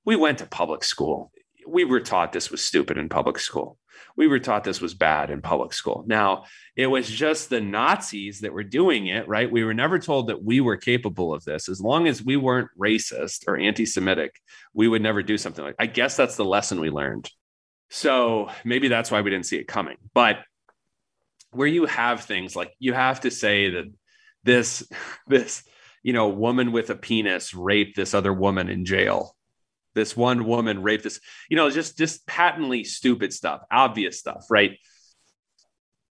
We 0.05 0.17
went 0.17 0.39
to 0.39 0.47
public 0.47 0.85
school. 0.85 1.33
We 1.67 1.85
were 1.85 2.01
taught 2.01 2.33
this 2.33 2.51
was 2.51 2.65
stupid 2.65 2.97
in 2.97 3.09
public 3.09 3.39
school 3.39 3.79
we 4.17 4.27
were 4.27 4.39
taught 4.39 4.65
this 4.65 4.81
was 4.81 4.95
bad 4.95 5.31
in 5.31 5.43
public 5.43 5.73
school. 5.73 6.05
Now, 6.07 6.45
it 6.75 6.87
was 6.87 7.09
just 7.09 7.51
the 7.51 7.61
Nazis 7.61 8.41
that 8.41 8.53
were 8.53 8.65
doing 8.65 9.07
it, 9.07 9.29
right? 9.29 9.51
We 9.51 9.65
were 9.65 9.75
never 9.75 9.99
told 9.99 10.29
that 10.29 10.43
we 10.43 10.61
were 10.61 10.77
capable 10.77 11.35
of 11.35 11.45
this. 11.45 11.69
As 11.69 11.81
long 11.81 12.07
as 12.07 12.23
we 12.23 12.37
weren't 12.37 12.71
racist 12.79 13.45
or 13.47 13.57
anti 13.57 13.87
Semitic, 13.87 14.35
we 14.73 14.89
would 14.89 15.03
never 15.03 15.23
do 15.23 15.39
something 15.39 15.65
like 15.65 15.77
I 15.79 15.87
guess 15.87 16.17
that's 16.17 16.37
the 16.37 16.45
lesson 16.45 16.81
we 16.81 16.91
learned. 16.91 17.31
So 17.91 18.51
maybe 18.65 18.89
that's 18.89 19.11
why 19.11 19.21
we 19.21 19.31
didn't 19.31 19.47
see 19.47 19.59
it 19.59 19.69
coming. 19.69 19.97
But 20.15 20.39
where 21.53 21.69
you 21.69 21.87
have 21.87 22.25
things 22.25 22.57
like 22.57 22.73
you 22.79 22.93
have 22.93 23.21
to 23.21 23.31
say 23.31 23.71
that 23.71 23.85
this, 24.45 24.87
this, 25.27 25.63
you 26.03 26.13
know, 26.13 26.29
woman 26.29 26.73
with 26.73 26.91
a 26.91 26.97
penis 26.97 27.55
raped 27.55 27.97
this 27.97 28.15
other 28.15 28.33
woman 28.33 28.69
in 28.69 28.85
jail 28.85 29.36
this 29.97 30.17
one 30.17 30.45
woman 30.45 30.83
raped 30.83 31.03
this, 31.03 31.19
you 31.51 31.57
know, 31.57 31.69
just 31.71 31.99
just 31.99 32.25
patently 32.27 32.85
stupid 32.85 33.33
stuff, 33.33 33.63
obvious 33.73 34.21
stuff, 34.21 34.45
right? 34.49 34.79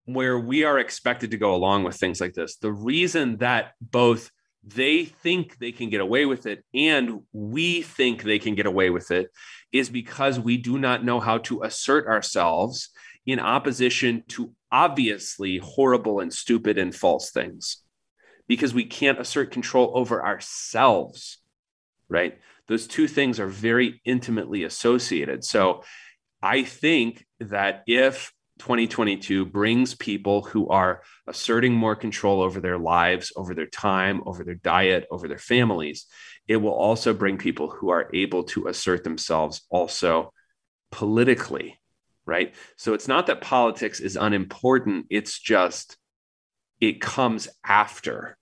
Where 0.05 0.39
we 0.39 0.63
are 0.63 0.79
expected 0.79 1.31
to 1.31 1.37
go 1.37 1.53
along 1.53 1.83
with 1.83 1.97
things 1.97 2.19
like 2.19 2.33
this. 2.33 2.55
The 2.55 2.71
reason 2.71 3.37
that 3.37 3.73
both 3.79 4.31
they 4.65 5.03
think 5.03 5.57
they 5.57 5.73
can 5.73 5.89
get 5.89 5.99
away 5.99 6.25
with 6.25 6.45
it 6.45 6.63
and 6.73 7.19
we 7.33 7.81
think 7.81 8.23
they 8.23 8.39
can 8.39 8.55
get 8.55 8.65
away 8.65 8.89
with 8.89 9.11
it 9.11 9.29
is 9.73 9.89
because 9.89 10.39
we 10.39 10.55
do 10.55 10.79
not 10.79 11.03
know 11.03 11.19
how 11.19 11.37
to 11.39 11.63
assert 11.63 12.07
ourselves 12.07 12.89
in 13.25 13.39
opposition 13.39 14.23
to 14.29 14.53
obviously 14.71 15.57
horrible 15.57 16.21
and 16.21 16.33
stupid 16.33 16.77
and 16.77 16.95
false 16.95 17.31
things 17.31 17.83
because 18.47 18.73
we 18.73 18.85
can't 18.85 19.19
assert 19.19 19.51
control 19.51 19.91
over 19.95 20.25
ourselves 20.25 21.39
right 22.07 22.39
those 22.67 22.87
two 22.87 23.07
things 23.07 23.39
are 23.39 23.47
very 23.47 24.01
intimately 24.05 24.63
associated. 24.63 25.43
So 25.43 25.83
I 26.41 26.63
think 26.63 27.25
that 27.39 27.83
if 27.87 28.31
2022 28.59 29.45
brings 29.45 29.95
people 29.95 30.43
who 30.43 30.69
are 30.69 31.01
asserting 31.27 31.73
more 31.73 31.95
control 31.95 32.41
over 32.41 32.59
their 32.59 32.77
lives, 32.77 33.31
over 33.35 33.53
their 33.53 33.67
time, 33.67 34.21
over 34.25 34.43
their 34.43 34.55
diet, 34.55 35.07
over 35.11 35.27
their 35.27 35.37
families, 35.37 36.05
it 36.47 36.57
will 36.57 36.73
also 36.73 37.13
bring 37.13 37.37
people 37.37 37.69
who 37.69 37.89
are 37.89 38.09
able 38.13 38.43
to 38.43 38.67
assert 38.67 39.03
themselves 39.03 39.63
also 39.69 40.31
politically, 40.91 41.79
right? 42.25 42.53
So 42.77 42.93
it's 42.93 43.07
not 43.07 43.27
that 43.27 43.41
politics 43.41 43.99
is 43.99 44.15
unimportant, 44.15 45.07
it's 45.09 45.39
just 45.39 45.97
it 46.79 47.01
comes 47.01 47.47
after 47.65 48.37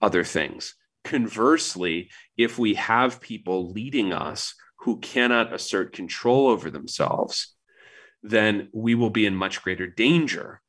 other 0.00 0.22
things. 0.22 0.74
Conversely, 1.06 2.10
if 2.36 2.58
we 2.58 2.74
have 2.74 3.20
people 3.20 3.70
leading 3.70 4.12
us 4.12 4.54
who 4.80 4.98
cannot 4.98 5.52
assert 5.52 5.92
control 5.92 6.48
over 6.48 6.68
themselves, 6.68 7.54
then 8.24 8.68
we 8.72 8.96
will 8.96 9.10
be 9.10 9.24
in 9.24 9.36
much 9.36 9.62
greater 9.62 9.86
danger 9.86 10.60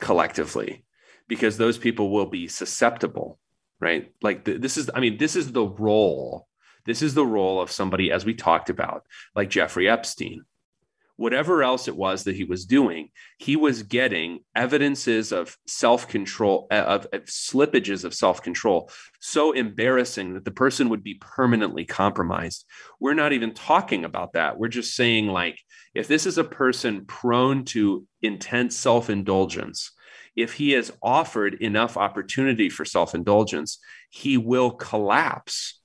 collectively 0.00 0.84
because 1.28 1.56
those 1.56 1.78
people 1.78 2.10
will 2.10 2.26
be 2.26 2.46
susceptible, 2.46 3.38
right? 3.80 4.12
Like 4.22 4.44
th- 4.44 4.60
this 4.60 4.76
is, 4.76 4.90
I 4.94 5.00
mean, 5.00 5.16
this 5.16 5.34
is 5.34 5.50
the 5.50 5.66
role. 5.66 6.46
This 6.84 7.00
is 7.00 7.14
the 7.14 7.24
role 7.24 7.62
of 7.62 7.70
somebody, 7.70 8.12
as 8.12 8.26
we 8.26 8.34
talked 8.34 8.68
about, 8.68 9.06
like 9.34 9.48
Jeffrey 9.48 9.88
Epstein, 9.88 10.44
whatever 11.16 11.62
else 11.62 11.86
it 11.86 11.96
was 11.96 12.24
that 12.24 12.36
he 12.36 12.44
was 12.44 12.66
doing, 12.66 13.10
he 13.38 13.56
was 13.56 13.84
getting 13.84 14.40
evidences 14.54 15.32
of 15.32 15.56
self 15.66 16.08
control, 16.08 16.66
uh, 16.70 16.74
of, 16.74 17.06
of, 17.12 17.24
slippages 17.26 18.04
of 18.04 18.14
self 18.14 18.42
control, 18.42 18.90
so 19.20 19.52
embarrassing 19.52 20.34
that 20.34 20.44
the 20.44 20.50
person 20.50 20.88
would 20.88 21.04
be 21.04 21.14
permanently 21.14 21.84
compromised. 21.84 22.64
We're 22.98 23.14
not 23.14 23.32
even 23.32 23.54
talking 23.54 24.04
about 24.04 24.32
that. 24.32 24.58
We're 24.58 24.68
just 24.68 24.94
saying, 24.94 25.28
like, 25.28 25.58
if 25.94 26.08
this 26.08 26.26
is 26.26 26.38
a 26.38 26.44
person 26.44 27.04
prone 27.06 27.64
to 27.66 28.06
intense 28.22 28.76
self 28.76 29.08
indulgence, 29.08 29.92
if 30.34 30.54
he 30.54 30.74
is 30.74 30.92
offered 31.02 31.54
enough 31.54 31.96
opportunity 31.96 32.68
for 32.68 32.84
self 32.84 33.14
indulgence, 33.14 33.78
he 34.10 34.36
will 34.36 34.72
collapse. 34.72 35.80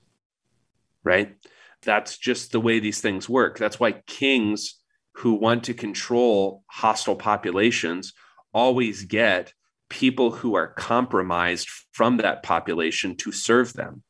Right? 1.04 1.36
That's 1.82 2.18
just 2.18 2.52
the 2.52 2.60
way 2.60 2.78
these 2.78 3.00
things 3.00 3.28
work. 3.28 3.56
That's 3.56 3.80
why 3.80 3.92
kings 3.92 4.79
who 5.20 5.34
want 5.34 5.64
to 5.64 5.74
control 5.74 6.64
hostile 6.66 7.14
populations 7.14 8.14
always 8.54 9.04
get 9.04 9.52
people 9.90 10.30
who 10.30 10.54
are 10.54 10.68
compromised 10.68 11.68
from 11.92 12.16
that 12.16 12.42
population 12.42 13.14
to 13.14 13.30
serve 13.30 13.74
them. 13.74 14.02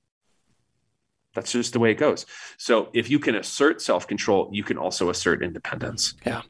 That's 1.34 1.50
just 1.50 1.72
the 1.72 1.80
way 1.80 1.90
it 1.90 1.96
goes. 1.96 2.26
So 2.58 2.90
if 2.92 3.10
you 3.10 3.18
can 3.18 3.34
assert 3.34 3.82
self 3.82 4.06
control, 4.06 4.50
you 4.52 4.62
can 4.62 4.78
also 4.78 5.10
assert 5.10 5.42
independence. 5.42 6.14
Yeah. 6.24 6.42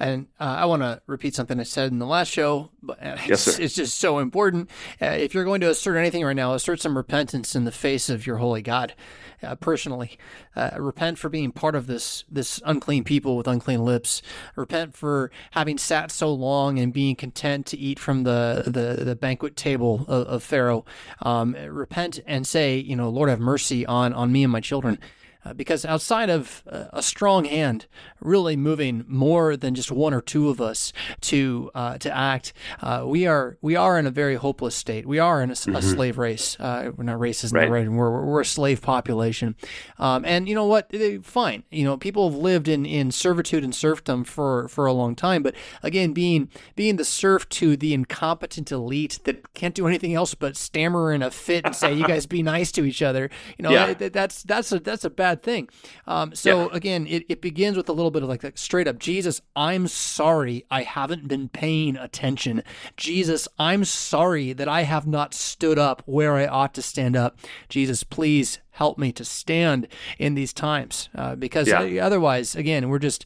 And 0.00 0.28
uh, 0.38 0.44
I 0.44 0.64
want 0.66 0.82
to 0.82 1.02
repeat 1.06 1.34
something 1.34 1.58
I 1.58 1.64
said 1.64 1.90
in 1.90 1.98
the 1.98 2.06
last 2.06 2.28
show, 2.28 2.70
but 2.82 3.02
uh, 3.02 3.16
yes, 3.26 3.48
it's, 3.48 3.58
it's, 3.58 3.74
just 3.74 3.98
so 3.98 4.20
important. 4.20 4.70
Uh, 5.02 5.06
if 5.06 5.34
you're 5.34 5.44
going 5.44 5.60
to 5.62 5.70
assert 5.70 5.96
anything 5.96 6.24
right 6.24 6.36
now, 6.36 6.54
assert 6.54 6.80
some 6.80 6.96
repentance 6.96 7.56
in 7.56 7.64
the 7.64 7.72
face 7.72 8.08
of 8.08 8.26
your 8.26 8.36
holy 8.36 8.62
God. 8.62 8.94
Uh, 9.42 9.54
personally, 9.54 10.18
uh, 10.56 10.70
repent 10.78 11.16
for 11.16 11.28
being 11.28 11.52
part 11.52 11.76
of 11.76 11.86
this 11.86 12.24
this 12.28 12.60
unclean 12.64 13.04
people 13.04 13.36
with 13.36 13.46
unclean 13.46 13.84
lips. 13.84 14.20
Repent 14.56 14.96
for 14.96 15.30
having 15.52 15.78
sat 15.78 16.10
so 16.10 16.32
long 16.32 16.78
and 16.78 16.92
being 16.92 17.14
content 17.14 17.66
to 17.66 17.78
eat 17.78 18.00
from 18.00 18.24
the 18.24 18.64
the, 18.66 19.04
the 19.04 19.14
banquet 19.14 19.54
table 19.54 20.04
of, 20.08 20.26
of 20.26 20.42
Pharaoh. 20.42 20.84
Um, 21.22 21.54
repent 21.54 22.18
and 22.26 22.46
say, 22.46 22.78
you 22.78 22.96
know, 22.96 23.08
Lord, 23.08 23.30
have 23.30 23.38
mercy 23.38 23.86
on 23.86 24.12
on 24.12 24.32
me 24.32 24.42
and 24.42 24.52
my 24.52 24.60
children. 24.60 24.98
Uh, 25.44 25.54
because 25.54 25.84
outside 25.84 26.28
of 26.28 26.64
uh, 26.68 26.86
a 26.92 27.02
strong 27.02 27.44
hand 27.44 27.86
really 28.20 28.56
moving 28.56 29.04
more 29.06 29.56
than 29.56 29.74
just 29.74 29.90
one 29.90 30.12
or 30.12 30.20
two 30.20 30.48
of 30.48 30.60
us 30.60 30.92
to 31.20 31.70
uh, 31.74 31.96
to 31.98 32.14
act, 32.14 32.52
uh, 32.82 33.04
we 33.06 33.26
are 33.26 33.56
we 33.60 33.76
are 33.76 33.98
in 33.98 34.06
a 34.06 34.10
very 34.10 34.34
hopeless 34.34 34.74
state. 34.74 35.06
We 35.06 35.18
are 35.18 35.40
in 35.40 35.50
a, 35.50 35.54
mm-hmm. 35.54 35.76
a 35.76 35.82
slave 35.82 36.18
race. 36.18 36.58
Uh, 36.58 36.90
we're 36.96 37.04
not 37.04 37.18
racist, 37.18 37.54
right. 37.54 37.70
right? 37.70 37.88
We're, 37.88 38.24
we're 38.24 38.40
a 38.40 38.44
slave 38.44 38.82
population, 38.82 39.54
um, 39.98 40.24
and 40.24 40.48
you 40.48 40.54
know 40.54 40.66
what? 40.66 40.92
Fine. 41.22 41.62
You 41.70 41.84
know, 41.84 41.96
people 41.96 42.28
have 42.28 42.38
lived 42.38 42.66
in, 42.66 42.84
in 42.84 43.12
servitude 43.12 43.62
and 43.62 43.74
serfdom 43.74 44.24
for, 44.24 44.68
for 44.68 44.86
a 44.86 44.92
long 44.92 45.14
time, 45.14 45.42
but 45.42 45.54
again, 45.82 46.12
being 46.12 46.48
being 46.74 46.96
the 46.96 47.04
serf 47.04 47.48
to 47.50 47.76
the 47.76 47.94
incompetent 47.94 48.72
elite 48.72 49.20
that 49.24 49.54
can't 49.54 49.74
do 49.74 49.86
anything 49.86 50.14
else 50.14 50.34
but 50.34 50.56
stammer 50.56 51.12
in 51.12 51.22
a 51.22 51.30
fit 51.30 51.64
and 51.64 51.76
say, 51.76 51.92
"You 51.92 52.06
guys 52.06 52.26
be 52.26 52.42
nice 52.42 52.72
to 52.72 52.84
each 52.84 53.02
other," 53.02 53.30
you 53.56 53.62
know, 53.62 53.70
yeah. 53.70 53.94
that, 53.94 54.12
that's 54.12 54.42
that's 54.42 54.72
a 54.72 54.80
that's 54.80 55.04
a 55.04 55.10
bad 55.10 55.27
bad 55.28 55.42
thing. 55.42 55.68
Um, 56.06 56.34
so 56.34 56.70
yeah. 56.70 56.76
again, 56.76 57.06
it, 57.06 57.24
it 57.28 57.40
begins 57.40 57.76
with 57.76 57.88
a 57.88 57.92
little 57.92 58.10
bit 58.10 58.22
of 58.22 58.28
like, 58.28 58.42
like 58.42 58.56
straight 58.56 58.88
up, 58.88 58.98
Jesus, 58.98 59.40
I'm 59.54 59.86
sorry 59.86 60.64
I 60.70 60.82
haven't 60.82 61.28
been 61.28 61.48
paying 61.48 61.96
attention. 61.96 62.62
Jesus, 62.96 63.46
I'm 63.58 63.84
sorry 63.84 64.52
that 64.54 64.68
I 64.68 64.82
have 64.82 65.06
not 65.06 65.34
stood 65.34 65.78
up 65.78 66.02
where 66.06 66.34
I 66.34 66.46
ought 66.46 66.74
to 66.74 66.82
stand 66.82 67.16
up. 67.16 67.38
Jesus, 67.68 68.04
please 68.04 68.60
help 68.70 68.96
me 68.96 69.10
to 69.12 69.24
stand 69.24 69.88
in 70.18 70.34
these 70.34 70.52
times 70.52 71.08
uh, 71.16 71.34
because 71.34 71.66
yeah. 71.66 72.06
otherwise 72.06 72.54
again 72.54 72.88
we're 72.88 73.00
just 73.00 73.24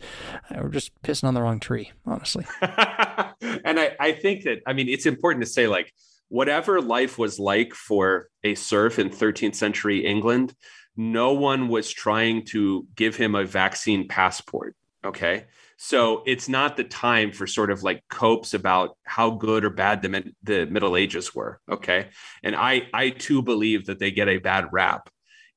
we're 0.56 0.70
just 0.70 0.90
pissing 1.02 1.24
on 1.24 1.34
the 1.34 1.42
wrong 1.42 1.60
tree 1.60 1.92
honestly 2.06 2.46
and 2.62 3.78
I, 3.78 3.94
I 4.00 4.12
think 4.12 4.44
that 4.44 4.60
i 4.66 4.72
mean 4.72 4.88
it's 4.88 5.04
important 5.04 5.44
to 5.44 5.50
say 5.50 5.66
like 5.66 5.92
whatever 6.30 6.80
life 6.80 7.18
was 7.18 7.38
like 7.38 7.74
for 7.74 8.28
a 8.42 8.54
serf 8.54 8.98
in 8.98 9.10
13th 9.10 9.54
century 9.54 10.06
england 10.06 10.54
no 10.96 11.32
one 11.32 11.68
was 11.68 11.90
trying 11.90 12.44
to 12.46 12.86
give 12.94 13.16
him 13.16 13.34
a 13.34 13.44
vaccine 13.44 14.08
passport. 14.08 14.76
Okay. 15.04 15.46
So 15.76 16.22
it's 16.26 16.48
not 16.48 16.76
the 16.76 16.84
time 16.84 17.32
for 17.32 17.46
sort 17.46 17.70
of 17.70 17.82
like 17.82 18.04
copes 18.08 18.54
about 18.54 18.96
how 19.02 19.30
good 19.30 19.64
or 19.64 19.70
bad 19.70 20.00
the, 20.02 20.32
the 20.42 20.66
Middle 20.66 20.96
Ages 20.96 21.34
were. 21.34 21.60
Okay. 21.68 22.08
And 22.44 22.54
I, 22.54 22.82
I 22.94 23.10
too 23.10 23.42
believe 23.42 23.86
that 23.86 23.98
they 23.98 24.12
get 24.12 24.28
a 24.28 24.38
bad 24.38 24.66
rap. 24.70 25.10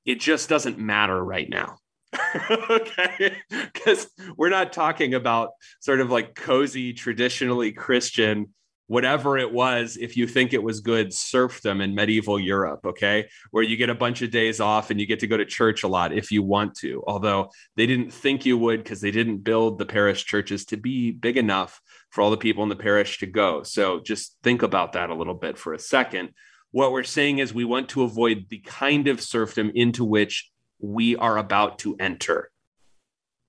It 0.04 0.20
just 0.20 0.50
doesn't 0.50 0.80
matter 0.80 1.24
right 1.24 1.48
now. 1.48 1.78
okay. 2.70 3.38
Because 3.50 4.08
we're 4.36 4.50
not 4.50 4.74
talking 4.74 5.14
about 5.14 5.52
sort 5.80 6.02
of 6.02 6.10
like 6.10 6.34
cozy, 6.34 6.94
traditionally 6.94 7.72
Christian 7.72 8.54
whatever 8.88 9.38
it 9.38 9.52
was, 9.52 9.98
if 9.98 10.16
you 10.16 10.28
think 10.28 10.54
it 10.54 10.62
was 10.62 10.80
good, 10.80 11.14
serfdom 11.14 11.82
in 11.82 11.96
medieval 11.96 12.40
Europe, 12.40 12.82
okay, 12.86 13.28
where 13.52 13.64
you 13.64 13.78
get 13.78 13.90
a 13.90 13.96
bunch 13.96 14.22
of 14.22 14.32
days 14.32 14.60
off 14.60 14.92
and 14.92 15.00
you 15.00 15.08
get 15.08 15.20
to 15.20 15.28
go 15.28 15.38
to 15.38 15.46
church 15.46 15.84
a 15.84 15.88
lot 15.88 16.14
if 16.14 16.32
you 16.32 16.44
want 16.44 16.76
to. 16.76 17.04
Although 17.08 17.50
they 17.76 17.88
didn't 17.88 18.12
think 18.12 18.46
you 18.46 18.58
would 18.58 18.84
because 18.84 19.02
they 19.02 19.12
didn't 19.12 19.40
build 19.44 19.80
the 19.80 19.86
parish 19.86 20.26
churches 20.26 20.66
to 20.66 20.78
be 20.78 21.12
big 21.12 21.38
enough 21.38 21.82
for 22.12 22.22
all 22.22 22.32
the 22.32 22.38
people 22.38 22.64
in 22.64 22.70
the 22.70 22.76
parish 22.76 23.20
to 23.20 23.26
go. 23.26 23.64
So 23.64 24.00
just 24.00 24.38
think 24.44 24.62
about 24.62 24.94
that 24.94 25.10
a 25.10 25.16
little 25.16 25.34
bit 25.34 25.58
for 25.58 25.74
a 25.74 25.80
second. 25.80 26.30
What 26.72 26.92
we're 26.92 27.04
saying 27.04 27.40
is 27.40 27.54
we 27.54 27.66
want 27.66 27.90
to 27.90 28.04
avoid 28.04 28.46
the 28.50 28.60
kind 28.60 29.08
of 29.08 29.22
serfdom 29.22 29.72
into 29.74 30.06
which 30.06 30.52
we 30.80 31.16
are 31.16 31.38
about 31.38 31.80
to 31.80 31.96
enter. 32.00 32.52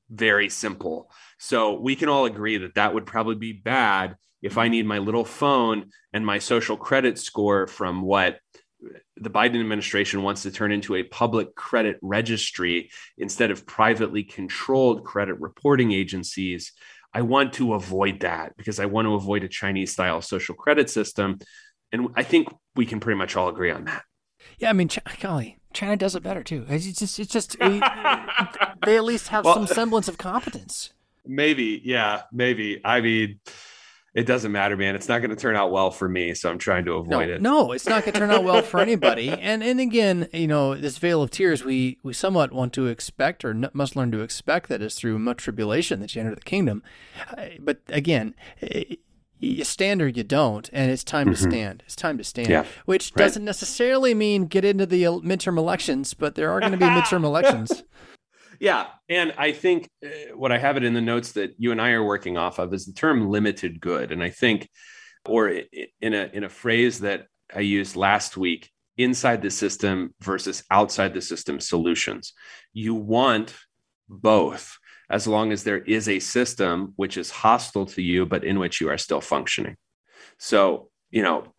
Very 0.09 0.49
simple. 0.49 1.11
So 1.39 1.79
we 1.79 1.97
can 1.97 2.09
all 2.09 2.25
agree 2.25 2.59
that 2.59 2.77
that 2.77 2.95
would 2.95 3.05
probably 3.05 3.35
be 3.35 3.53
bad 3.53 4.17
if 4.43 4.59
I 4.59 4.69
need 4.69 4.87
my 4.87 4.99
little 4.99 5.25
phone 5.25 5.91
and 6.13 6.25
my 6.25 6.39
social 6.39 6.77
credit 6.77 7.19
score 7.19 7.67
from 7.67 8.03
what 8.03 8.39
the 9.17 9.31
Biden 9.31 9.61
administration 9.61 10.23
wants 10.23 10.43
to 10.43 10.51
turn 10.51 10.73
into 10.73 10.95
a 10.95 11.03
public 11.03 11.55
credit 11.55 11.99
registry 12.03 12.91
instead 13.17 13.51
of 13.51 13.67
privately 13.67 14.23
controlled 14.23 15.05
credit 15.05 15.41
reporting 15.41 15.93
agencies. 15.93 16.73
I 17.15 17.23
want 17.23 17.55
to 17.55 17.75
avoid 17.75 18.21
that 18.21 18.57
because 18.57 18.79
I 18.79 18.87
want 18.87 19.07
to 19.07 19.15
avoid 19.15 19.43
a 19.43 19.49
Chinese 19.49 19.93
style 19.93 20.21
social 20.21 20.55
credit 20.55 20.91
system. 20.91 21.39
And 21.93 22.09
I 22.15 22.23
think 22.23 22.49
we 22.75 22.85
can 22.85 23.01
pretty 23.01 23.17
much 23.17 23.37
all 23.37 23.49
agree 23.49 23.71
on 23.71 23.85
that. 23.85 24.03
Yeah, 24.59 24.71
I 24.71 24.75
mean, 24.75 24.89
Ch- 24.89 24.99
golly, 25.21 25.59
China 25.73 25.97
does 25.97 26.15
it 26.15 26.23
better 26.23 26.43
too. 26.43 26.67
It's 26.69 26.93
just, 26.99 27.19
it's 27.19 27.33
just, 27.33 27.59
they 27.61 27.81
at 28.97 29.05
least 29.05 29.29
have 29.29 29.45
well, 29.45 29.55
some 29.55 29.67
semblance 29.67 30.09
of 30.09 30.19
competence. 30.19 30.93
Maybe, 31.25 31.81
yeah, 31.85 32.23
maybe. 32.33 32.81
I 32.85 33.01
mean, 33.01 33.41
it 34.17 34.25
doesn't 34.27 34.51
matter, 34.51 34.79
man. 34.79 34.95
It's 34.95 35.09
not 35.09 35.19
going 35.19 35.29
to 35.29 35.37
turn 35.37 35.57
out 35.57 35.71
well 35.71 35.91
for 35.91 36.09
me, 36.09 36.33
so 36.33 36.51
I'm 36.51 36.57
trying 36.57 36.87
to 36.87 36.95
avoid 36.95 37.29
no, 37.29 37.35
it. 37.35 37.43
No, 37.43 37.73
it's 37.73 37.87
not 37.87 38.03
going 38.03 38.15
to 38.15 38.19
turn 38.19 38.31
out 38.31 38.45
well 38.45 38.63
for 38.63 38.81
anybody. 38.81 39.29
And 39.29 39.63
and 39.63 39.79
again, 39.79 40.29
you 40.33 40.47
know, 40.47 40.75
this 40.75 40.97
vale 40.97 41.23
of 41.23 41.31
tears, 41.31 41.65
we 41.65 41.99
we 42.03 42.15
somewhat 42.15 42.51
want 42.51 42.73
to 42.73 42.87
expect 42.87 43.45
or 43.45 43.53
must 43.75 43.95
learn 43.95 44.11
to 44.13 44.23
expect 44.23 44.71
that 44.71 44.81
is 44.81 44.95
through 44.95 45.19
much 45.19 45.37
tribulation 45.39 46.01
that 46.01 46.15
you 46.15 46.23
enter 46.23 46.35
the 46.35 46.41
kingdom. 46.41 46.83
Uh, 47.37 47.49
but 47.61 47.81
again. 47.89 48.35
You 49.39 49.65
stand 49.65 50.01
or 50.01 50.09
you 50.09 50.25
don't, 50.25 50.71
and 50.73 50.91
it's 50.91 51.05
time 51.05 51.27
mm-hmm. 51.27 51.35
to 51.35 51.51
stand. 51.51 51.83
It's 51.85 51.95
time 51.95 52.17
to 52.17 52.25
stand, 52.25 52.49
yeah, 52.49 52.65
which 52.87 53.13
right. 53.15 53.25
doesn't 53.25 53.45
necessarily 53.45 54.15
mean 54.15 54.47
get 54.47 54.65
into 54.65 54.87
the 54.87 55.03
midterm 55.03 55.59
elections, 55.59 56.15
but 56.15 56.37
there 56.37 56.51
are 56.51 56.59
going 56.59 56.73
to 56.73 56.79
be 56.79 56.87
midterm 56.87 57.23
elections. 57.23 57.83
Yeah. 58.61 58.87
And 59.09 59.33
I 59.37 59.53
think 59.53 59.89
uh, 60.05 60.35
what 60.35 60.53
I 60.53 60.59
have 60.59 60.77
it 60.77 60.85
in 60.85 60.95
the 60.95 61.01
notes 61.01 61.33
that 61.33 61.55
you 61.59 61.73
and 61.73 61.81
I 61.81 61.91
are 61.91 62.05
working 62.05 62.37
off 62.37 62.59
of 62.59 62.73
is 62.73 62.87
the 62.87 62.93
term 62.93 63.29
limited 63.29 63.81
good. 63.81 64.13
And 64.13 64.23
I 64.23 64.31
think, 64.31 64.69
or 65.25 65.49
in 65.49 66.15
a, 66.15 66.31
in 66.33 66.45
a 66.45 66.49
phrase 66.49 67.01
that 67.01 67.27
I 67.55 67.61
used 67.61 67.97
last 67.97 68.37
week, 68.37 68.71
inside 68.97 69.43
the 69.43 69.51
system 69.51 70.15
versus 70.21 70.65
outside 70.71 71.13
the 71.13 71.21
system 71.21 71.61
solutions. 71.61 72.33
You 72.73 72.95
want 72.95 73.55
both 74.09 74.79
as 75.11 75.27
long 75.27 75.53
as 75.53 75.63
there 75.63 75.79
is 75.79 76.09
a 76.09 76.19
system 76.19 76.93
which 76.97 77.17
is 77.17 77.31
hostile 77.31 77.87
to 77.87 78.03
you, 78.03 78.27
but 78.27 78.45
in 78.45 78.59
which 78.59 78.81
you 78.81 78.89
are 78.89 78.99
still 78.99 79.21
functioning. 79.21 79.77
So, 80.39 80.91
you 81.11 81.23
know, 81.23 81.55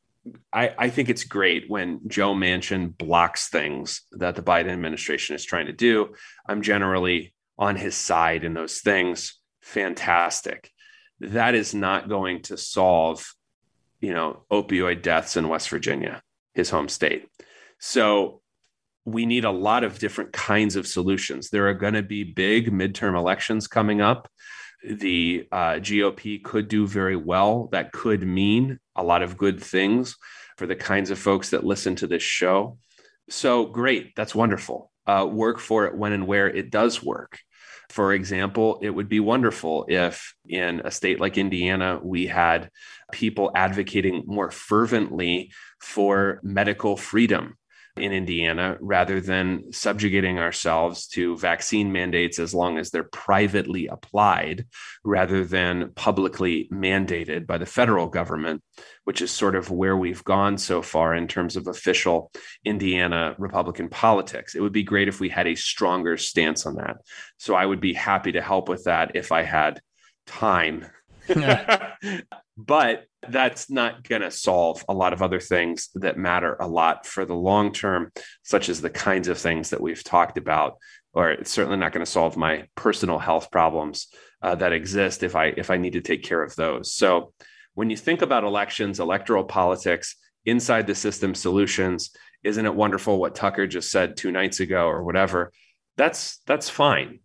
I, 0.51 0.73
I, 0.77 0.89
think 0.89 1.09
it's 1.09 1.23
great 1.23 1.69
when 1.69 2.01
Joe 2.07 2.33
Manchin 2.33 2.97
blocks 2.97 3.49
things 3.49 4.01
that 4.11 4.35
the 4.35 4.41
Biden 4.41 4.69
administration 4.69 5.35
is 5.35 5.45
trying 5.45 5.67
to 5.67 5.73
do. 5.73 6.13
I'm 6.47 6.61
generally 6.61 7.33
on 7.57 7.75
his 7.75 7.95
side 7.95 8.43
in 8.43 8.53
those 8.53 8.79
things. 8.79 9.39
Fantastic. 9.61 10.71
That 11.19 11.55
is 11.55 11.73
not 11.73 12.09
going 12.09 12.43
to 12.43 12.57
solve, 12.57 13.33
you 13.99 14.13
know, 14.13 14.43
opioid 14.51 15.01
deaths 15.01 15.37
in 15.37 15.49
West 15.49 15.69
Virginia, 15.69 16.21
his 16.53 16.69
home 16.69 16.89
state. 16.89 17.27
So 17.79 18.41
we 19.05 19.25
need 19.25 19.45
a 19.45 19.51
lot 19.51 19.83
of 19.83 19.99
different 19.99 20.33
kinds 20.33 20.75
of 20.75 20.85
solutions. 20.85 21.49
There 21.49 21.67
are 21.69 21.73
going 21.73 21.93
to 21.93 22.03
be 22.03 22.23
big 22.23 22.71
midterm 22.71 23.17
elections 23.17 23.67
coming 23.67 24.01
up 24.01 24.29
the 24.89 25.47
uh, 25.51 25.73
GOP 25.75 26.43
could 26.43 26.67
do 26.67 26.87
very 26.87 27.15
well. 27.15 27.69
That 27.71 27.91
could 27.91 28.23
mean 28.23 28.79
a 28.95 29.03
lot 29.03 29.21
of 29.21 29.37
good 29.37 29.61
things 29.61 30.17
for 30.57 30.65
the 30.65 30.75
kinds 30.75 31.11
of 31.11 31.19
folks 31.19 31.51
that 31.51 31.63
listen 31.63 31.95
to 31.97 32.07
this 32.07 32.23
show. 32.23 32.77
So 33.29 33.65
great. 33.65 34.15
That's 34.15 34.35
wonderful. 34.35 34.91
Uh, 35.05 35.27
work 35.29 35.59
for 35.59 35.85
it 35.85 35.95
when 35.95 36.13
and 36.13 36.27
where 36.27 36.47
it 36.47 36.69
does 36.71 37.03
work. 37.03 37.39
For 37.89 38.13
example, 38.13 38.79
it 38.81 38.89
would 38.89 39.07
be 39.07 39.19
wonderful 39.19 39.85
if 39.87 40.33
in 40.47 40.81
a 40.83 40.91
state 40.91 41.21
like 41.21 41.37
Indiana, 41.37 41.99
we 42.03 42.27
had 42.27 42.69
people 43.11 43.51
advocating 43.55 44.23
more 44.25 44.51
fervently 44.51 45.51
for 45.79 46.41
medical 46.43 46.97
freedom 46.97 47.57
in 47.99 48.11
Indiana 48.11 48.77
rather 48.79 49.19
than 49.21 49.71
subjugating 49.71 50.39
ourselves 50.39 51.07
to 51.07 51.37
vaccine 51.37 51.91
mandates 51.91 52.39
as 52.39 52.53
long 52.53 52.77
as 52.77 52.89
they're 52.89 53.03
privately 53.03 53.87
applied 53.87 54.65
rather 55.03 55.43
than 55.43 55.91
publicly 55.95 56.69
mandated 56.71 57.45
by 57.45 57.57
the 57.57 57.65
federal 57.65 58.07
government, 58.07 58.61
which 59.03 59.21
is 59.21 59.31
sort 59.31 59.55
of 59.55 59.71
where 59.71 59.97
we've 59.97 60.23
gone 60.23 60.57
so 60.57 60.81
far 60.81 61.13
in 61.13 61.27
terms 61.27 61.55
of 61.55 61.67
official 61.67 62.31
Indiana 62.65 63.35
Republican 63.37 63.89
politics. 63.89 64.55
It 64.55 64.61
would 64.61 64.73
be 64.73 64.83
great 64.83 65.07
if 65.07 65.19
we 65.19 65.29
had 65.29 65.47
a 65.47 65.55
stronger 65.55 66.17
stance 66.17 66.65
on 66.65 66.75
that. 66.75 66.97
So 67.37 67.55
I 67.55 67.65
would 67.65 67.81
be 67.81 67.93
happy 67.93 68.33
to 68.33 68.41
help 68.41 68.69
with 68.69 68.85
that 68.85 69.15
if 69.15 69.31
I 69.31 69.43
had 69.43 69.81
time. 70.25 70.85
but 72.57 73.05
that's 73.29 73.69
not 73.69 74.07
going 74.07 74.23
to 74.23 74.31
solve 74.31 74.83
a 74.89 74.93
lot 74.93 75.13
of 75.13 75.21
other 75.21 75.39
things 75.39 75.89
that 75.95 76.17
matter 76.17 76.55
a 76.59 76.67
lot 76.67 77.05
for 77.05 77.23
the 77.23 77.35
long 77.35 77.71
term, 77.71 78.11
such 78.43 78.67
as 78.67 78.81
the 78.81 78.89
kinds 78.89 79.27
of 79.27 79.37
things 79.37 79.69
that 79.69 79.81
we've 79.81 80.03
talked 80.03 80.37
about. 80.37 80.77
Or 81.13 81.29
it's 81.29 81.51
certainly 81.51 81.77
not 81.77 81.93
going 81.93 82.05
to 82.05 82.11
solve 82.11 82.35
my 82.35 82.67
personal 82.75 83.19
health 83.19 83.51
problems 83.51 84.07
uh, 84.41 84.55
that 84.55 84.73
exist 84.73 85.23
if 85.23 85.35
I 85.35 85.47
if 85.47 85.69
I 85.69 85.77
need 85.77 85.93
to 85.93 86.01
take 86.01 86.23
care 86.23 86.41
of 86.41 86.55
those. 86.55 86.93
So 86.93 87.33
when 87.75 87.89
you 87.91 87.97
think 87.97 88.23
about 88.23 88.43
elections, 88.43 88.99
electoral 88.99 89.43
politics, 89.43 90.15
inside 90.45 90.87
the 90.87 90.95
system 90.95 91.35
solutions, 91.35 92.11
isn't 92.43 92.65
it 92.65 92.73
wonderful 92.73 93.19
what 93.19 93.35
Tucker 93.35 93.67
just 93.67 93.91
said 93.91 94.17
two 94.17 94.31
nights 94.31 94.59
ago 94.59 94.87
or 94.87 95.03
whatever? 95.03 95.51
That's 95.95 96.39
that's 96.47 96.69
fine. 96.69 97.19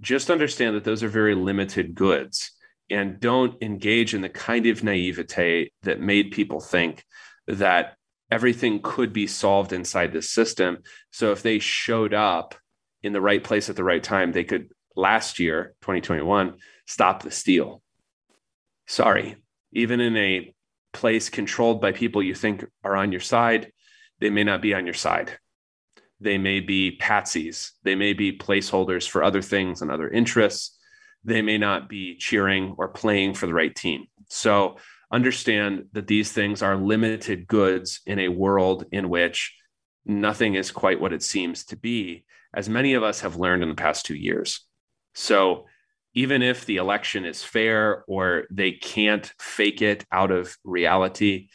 Just 0.00 0.30
understand 0.30 0.76
that 0.76 0.84
those 0.84 1.02
are 1.02 1.08
very 1.08 1.34
limited 1.34 1.94
goods 1.94 2.50
and 2.90 3.20
don't 3.20 3.62
engage 3.62 4.14
in 4.14 4.20
the 4.20 4.28
kind 4.28 4.66
of 4.66 4.84
naivete 4.84 5.70
that 5.82 6.00
made 6.00 6.30
people 6.30 6.60
think 6.60 7.04
that 7.46 7.96
everything 8.30 8.80
could 8.82 9.12
be 9.12 9.26
solved 9.26 9.72
inside 9.72 10.12
the 10.12 10.22
system. 10.22 10.78
So 11.10 11.32
if 11.32 11.42
they 11.42 11.58
showed 11.58 12.14
up 12.14 12.54
in 13.02 13.12
the 13.12 13.20
right 13.20 13.42
place 13.42 13.70
at 13.70 13.76
the 13.76 13.84
right 13.84 14.02
time, 14.02 14.32
they 14.32 14.44
could 14.44 14.70
last 14.96 15.38
year, 15.38 15.74
2021, 15.82 16.54
stop 16.86 17.22
the 17.22 17.30
steal. 17.30 17.82
Sorry, 18.86 19.36
even 19.72 20.00
in 20.00 20.16
a 20.16 20.54
place 20.92 21.28
controlled 21.28 21.80
by 21.80 21.92
people 21.92 22.22
you 22.22 22.34
think 22.34 22.64
are 22.82 22.96
on 22.96 23.12
your 23.12 23.20
side, 23.20 23.72
they 24.20 24.30
may 24.30 24.44
not 24.44 24.62
be 24.62 24.74
on 24.74 24.84
your 24.84 24.94
side. 24.94 25.38
They 26.20 26.38
may 26.38 26.60
be 26.60 26.98
patsies. 27.00 27.72
They 27.82 27.94
may 27.94 28.12
be 28.12 28.38
placeholders 28.38 29.08
for 29.08 29.22
other 29.22 29.42
things 29.42 29.82
and 29.82 29.90
other 29.90 30.08
interests 30.08 30.78
they 31.24 31.42
may 31.42 31.58
not 31.58 31.88
be 31.88 32.16
cheering 32.16 32.74
or 32.78 32.88
playing 32.88 33.34
for 33.34 33.46
the 33.46 33.54
right 33.54 33.74
team. 33.74 34.06
So 34.28 34.76
understand 35.10 35.86
that 35.92 36.06
these 36.06 36.32
things 36.32 36.62
are 36.62 36.76
limited 36.76 37.46
goods 37.46 38.00
in 38.06 38.18
a 38.18 38.28
world 38.28 38.84
in 38.92 39.08
which 39.08 39.54
nothing 40.04 40.54
is 40.54 40.70
quite 40.70 41.00
what 41.00 41.12
it 41.12 41.22
seems 41.22 41.64
to 41.66 41.76
be, 41.76 42.24
as 42.54 42.68
many 42.68 42.94
of 42.94 43.02
us 43.02 43.20
have 43.20 43.36
learned 43.36 43.62
in 43.62 43.68
the 43.68 43.74
past 43.74 44.04
two 44.04 44.14
years. 44.14 44.60
So 45.14 45.66
even 46.14 46.42
if 46.42 46.66
the 46.66 46.76
election 46.76 47.24
is 47.24 47.42
fair 47.42 48.04
or 48.06 48.44
they 48.50 48.72
can't 48.72 49.32
fake 49.38 49.82
it 49.82 50.04
out 50.12 50.30
of 50.30 50.56
reality, 50.62 51.48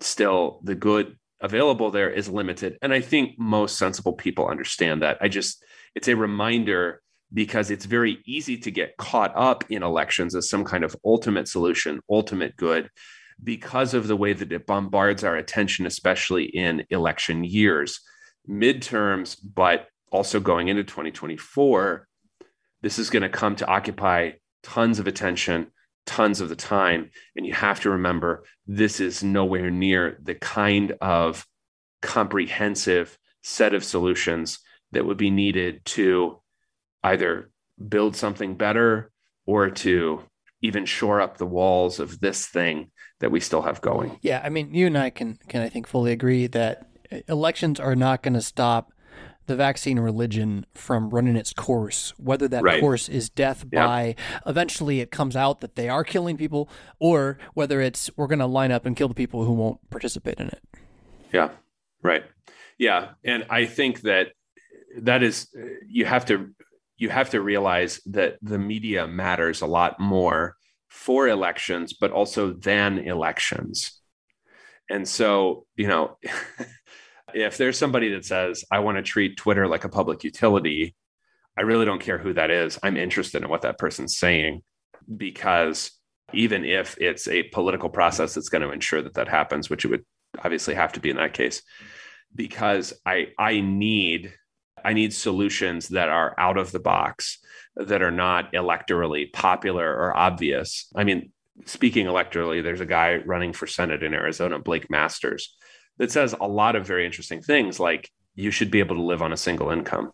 still 0.00 0.60
the 0.62 0.74
good 0.74 1.16
available 1.40 1.90
there 1.90 2.10
is 2.10 2.28
limited. 2.28 2.78
And 2.82 2.92
I 2.92 3.00
think 3.00 3.38
most 3.38 3.76
sensible 3.76 4.14
people 4.14 4.48
understand 4.48 5.02
that. 5.02 5.18
I 5.20 5.28
just, 5.28 5.62
it's 5.94 6.08
a 6.08 6.16
reminder 6.16 7.02
because 7.34 7.70
it's 7.70 7.84
very 7.84 8.18
easy 8.24 8.56
to 8.56 8.70
get 8.70 8.96
caught 8.96 9.32
up 9.36 9.68
in 9.68 9.82
elections 9.82 10.34
as 10.36 10.48
some 10.48 10.64
kind 10.64 10.84
of 10.84 10.96
ultimate 11.04 11.48
solution, 11.48 12.00
ultimate 12.08 12.56
good, 12.56 12.88
because 13.42 13.92
of 13.92 14.06
the 14.06 14.16
way 14.16 14.32
that 14.32 14.52
it 14.52 14.66
bombards 14.66 15.24
our 15.24 15.36
attention, 15.36 15.84
especially 15.84 16.44
in 16.44 16.84
election 16.90 17.42
years, 17.42 18.00
midterms, 18.48 19.36
but 19.42 19.88
also 20.12 20.38
going 20.38 20.68
into 20.68 20.84
2024. 20.84 22.06
This 22.82 23.00
is 23.00 23.10
going 23.10 23.24
to 23.24 23.28
come 23.28 23.56
to 23.56 23.66
occupy 23.66 24.32
tons 24.62 25.00
of 25.00 25.08
attention, 25.08 25.66
tons 26.06 26.40
of 26.40 26.48
the 26.48 26.56
time. 26.56 27.10
And 27.34 27.44
you 27.44 27.52
have 27.52 27.80
to 27.80 27.90
remember 27.90 28.44
this 28.66 29.00
is 29.00 29.24
nowhere 29.24 29.70
near 29.70 30.18
the 30.22 30.36
kind 30.36 30.92
of 31.00 31.44
comprehensive 32.00 33.18
set 33.42 33.74
of 33.74 33.82
solutions 33.82 34.60
that 34.92 35.04
would 35.04 35.16
be 35.16 35.30
needed 35.30 35.84
to 35.84 36.40
either 37.04 37.50
build 37.88 38.16
something 38.16 38.56
better 38.56 39.12
or 39.46 39.70
to 39.70 40.22
even 40.62 40.86
shore 40.86 41.20
up 41.20 41.36
the 41.36 41.46
walls 41.46 42.00
of 42.00 42.20
this 42.20 42.46
thing 42.46 42.90
that 43.20 43.30
we 43.30 43.38
still 43.38 43.62
have 43.62 43.80
going. 43.80 44.18
Yeah, 44.22 44.40
I 44.42 44.48
mean, 44.48 44.74
you 44.74 44.86
and 44.86 44.98
I 44.98 45.10
can 45.10 45.38
can 45.48 45.62
I 45.62 45.68
think 45.68 45.86
fully 45.86 46.10
agree 46.10 46.46
that 46.48 46.88
uh, 47.12 47.18
elections 47.28 47.78
are 47.78 47.94
not 47.94 48.22
going 48.22 48.34
to 48.34 48.40
stop 48.40 48.90
the 49.46 49.56
vaccine 49.56 49.98
religion 49.98 50.64
from 50.74 51.10
running 51.10 51.36
its 51.36 51.52
course, 51.52 52.14
whether 52.16 52.48
that 52.48 52.62
right. 52.62 52.80
course 52.80 53.10
is 53.10 53.28
death 53.28 53.66
yeah. 53.70 53.86
by 53.86 54.14
eventually 54.46 55.00
it 55.00 55.10
comes 55.10 55.36
out 55.36 55.60
that 55.60 55.76
they 55.76 55.88
are 55.88 56.02
killing 56.02 56.38
people, 56.38 56.68
or 56.98 57.38
whether 57.52 57.82
it's 57.82 58.10
we're 58.16 58.26
going 58.26 58.38
to 58.38 58.46
line 58.46 58.72
up 58.72 58.86
and 58.86 58.96
kill 58.96 59.08
the 59.08 59.14
people 59.14 59.44
who 59.44 59.52
won't 59.52 59.78
participate 59.90 60.38
in 60.38 60.48
it. 60.48 60.62
Yeah, 61.30 61.50
right. 62.02 62.24
Yeah, 62.78 63.10
and 63.22 63.44
I 63.50 63.66
think 63.66 64.00
that 64.02 64.28
that 65.02 65.22
is 65.22 65.48
uh, 65.56 65.66
you 65.86 66.06
have 66.06 66.24
to 66.26 66.54
you 66.96 67.08
have 67.08 67.30
to 67.30 67.40
realize 67.40 68.00
that 68.06 68.36
the 68.42 68.58
media 68.58 69.06
matters 69.06 69.60
a 69.60 69.66
lot 69.66 69.98
more 69.98 70.56
for 70.88 71.28
elections, 71.28 71.92
but 71.92 72.12
also 72.12 72.52
than 72.52 72.98
elections. 72.98 74.00
And 74.88 75.08
so, 75.08 75.66
you 75.76 75.88
know, 75.88 76.18
if 77.34 77.56
there's 77.56 77.78
somebody 77.78 78.10
that 78.10 78.24
says, 78.24 78.64
I 78.70 78.78
want 78.78 78.98
to 78.98 79.02
treat 79.02 79.36
Twitter 79.36 79.66
like 79.66 79.84
a 79.84 79.88
public 79.88 80.22
utility, 80.22 80.94
I 81.58 81.62
really 81.62 81.84
don't 81.84 82.00
care 82.00 82.18
who 82.18 82.34
that 82.34 82.50
is. 82.50 82.78
I'm 82.82 82.96
interested 82.96 83.42
in 83.42 83.48
what 83.48 83.62
that 83.62 83.78
person's 83.78 84.16
saying 84.16 84.62
because 85.16 85.90
even 86.32 86.64
if 86.64 86.96
it's 86.98 87.28
a 87.28 87.44
political 87.44 87.88
process 87.88 88.34
that's 88.34 88.48
going 88.48 88.62
to 88.62 88.72
ensure 88.72 89.02
that 89.02 89.14
that 89.14 89.28
happens, 89.28 89.68
which 89.68 89.84
it 89.84 89.88
would 89.88 90.04
obviously 90.42 90.74
have 90.74 90.92
to 90.94 91.00
be 91.00 91.10
in 91.10 91.16
that 91.16 91.34
case, 91.34 91.62
because 92.34 92.92
I 93.06 93.28
I 93.38 93.60
need 93.60 94.32
I 94.84 94.92
need 94.92 95.14
solutions 95.14 95.88
that 95.88 96.10
are 96.10 96.34
out 96.38 96.58
of 96.58 96.70
the 96.70 96.80
box, 96.80 97.38
that 97.76 98.02
are 98.02 98.10
not 98.10 98.52
electorally 98.52 99.32
popular 99.32 99.90
or 99.90 100.16
obvious. 100.16 100.86
I 100.94 101.04
mean, 101.04 101.32
speaking 101.64 102.06
electorally, 102.06 102.62
there's 102.62 102.80
a 102.80 102.86
guy 102.86 103.16
running 103.16 103.52
for 103.52 103.66
Senate 103.66 104.02
in 104.02 104.14
Arizona, 104.14 104.58
Blake 104.58 104.90
Masters, 104.90 105.56
that 105.98 106.12
says 106.12 106.34
a 106.38 106.46
lot 106.46 106.76
of 106.76 106.86
very 106.86 107.06
interesting 107.06 107.40
things 107.40 107.80
like 107.80 108.10
you 108.34 108.50
should 108.50 108.70
be 108.70 108.80
able 108.80 108.96
to 108.96 109.02
live 109.02 109.22
on 109.22 109.32
a 109.32 109.36
single 109.36 109.70
income. 109.70 110.10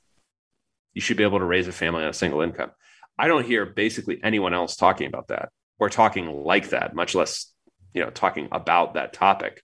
You 0.95 1.01
should 1.01 1.17
be 1.17 1.25
able 1.25 1.39
to 1.39 1.45
raise 1.45 1.69
a 1.69 1.73
family 1.73 2.03
on 2.03 2.11
a 2.11 2.15
single 2.15 2.43
income. 2.43 2.71
I 3.19 3.29
don't 3.29 3.47
hear 3.47 3.67
basically 3.67 4.21
anyone 4.23 4.55
else 4.55 4.77
talking 4.77 5.07
about 5.07 5.29
that 5.29 5.51
or 5.79 5.89
talking 5.89 6.27
like 6.27 6.71
that, 6.71 6.95
much 6.95 7.15
less, 7.15 7.53
you 7.95 8.03
know, 8.03 8.11
talking 8.11 8.49
about 8.53 8.95
that 8.95 9.13
topic. 9.13 9.63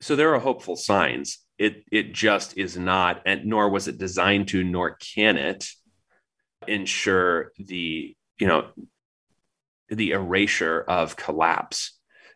So 0.00 0.16
there 0.16 0.34
are 0.34 0.40
hopeful 0.40 0.76
signs 0.76 1.38
it 1.58 1.84
it 1.90 2.12
just 2.12 2.56
is 2.56 2.76
not 2.76 3.22
and 3.24 3.46
nor 3.46 3.68
was 3.68 3.88
it 3.88 3.98
designed 3.98 4.48
to 4.48 4.62
nor 4.62 4.96
can 4.96 5.36
it 5.36 5.68
ensure 6.66 7.52
the 7.58 8.14
you 8.38 8.46
know 8.46 8.68
the 9.88 10.12
erasure 10.12 10.84
of 10.86 11.16
collapse. 11.16 11.92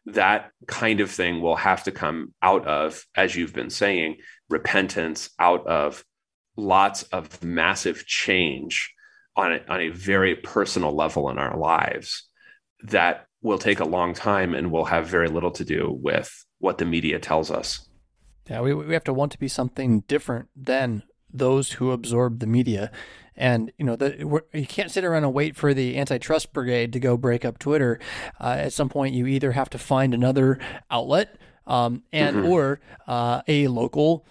That 0.07 0.51
kind 0.67 1.01
of 1.01 1.11
thing 1.11 1.41
will 1.41 1.57
have 1.57 1.85
to 1.85 1.93
come 1.93 2.35
out 2.43 2.67
of 2.67 3.05
as 3.15 3.37
you've 3.37 3.53
been 3.53 3.71
saying 3.71 4.19
repentance 4.49 5.31
out 5.39 5.67
of 5.67 6.05
lots 6.57 7.03
of 7.05 7.43
massive 7.43 8.07
change 8.07 8.95
on 9.37 9.53
a, 9.53 9.61
on 9.69 9.81
a 9.81 9.89
very 9.91 10.37
personal 10.37 10.95
level 10.95 11.31
in 11.31 11.39
our 11.39 11.57
lives 11.57 12.29
that 12.85 13.27
will 13.43 13.59
take 13.59 13.81
a 13.81 13.85
long 13.85 14.15
time 14.15 14.55
and 14.55 14.71
will 14.71 14.85
have 14.85 15.07
very 15.07 15.29
little 15.29 15.53
to 15.53 15.65
do 15.65 15.91
with 15.91 16.45
what 16.59 16.79
the 16.79 16.85
media 16.85 17.19
tells 17.19 17.51
us 17.51 17.90
yeah, 18.49 18.61
we, 18.61 18.75
we 18.75 18.95
have 18.95 19.05
to 19.05 19.13
want 19.13 19.33
to 19.33 19.39
be 19.39 19.49
something 19.49 20.01
different 20.01 20.49
than 20.57 21.03
those 21.33 21.73
who 21.73 21.91
absorb 21.91 22.41
the 22.41 22.47
media. 22.47 22.91
And 23.37 23.73
you 23.79 23.85
know, 23.85 23.97
the, 23.97 24.43
you 24.53 24.67
can't 24.67 24.91
sit 24.91 25.05
around 25.05 25.25
and 25.25 25.33
wait 25.33 25.57
for 25.57 25.73
the 25.73 25.99
antitrust 25.99 26.53
brigade 26.53 26.93
to 26.93 27.01
go 27.01 27.17
break 27.17 27.45
up 27.45 27.59
Twitter. 27.59 27.99
Uh, 28.39 28.57
at 28.59 28.73
some 28.73 28.89
point, 28.89 29.15
you 29.15 29.27
either 29.27 29.53
have 29.53 29.71
to 29.71 29.79
find 29.79 30.13
another 30.13 30.59
outlet, 30.91 31.37
um, 31.67 32.03
and 32.13 32.37
mm-hmm. 32.37 32.47
or 32.47 32.81
uh, 33.07 33.43
a 33.49 33.69
local 33.69 34.27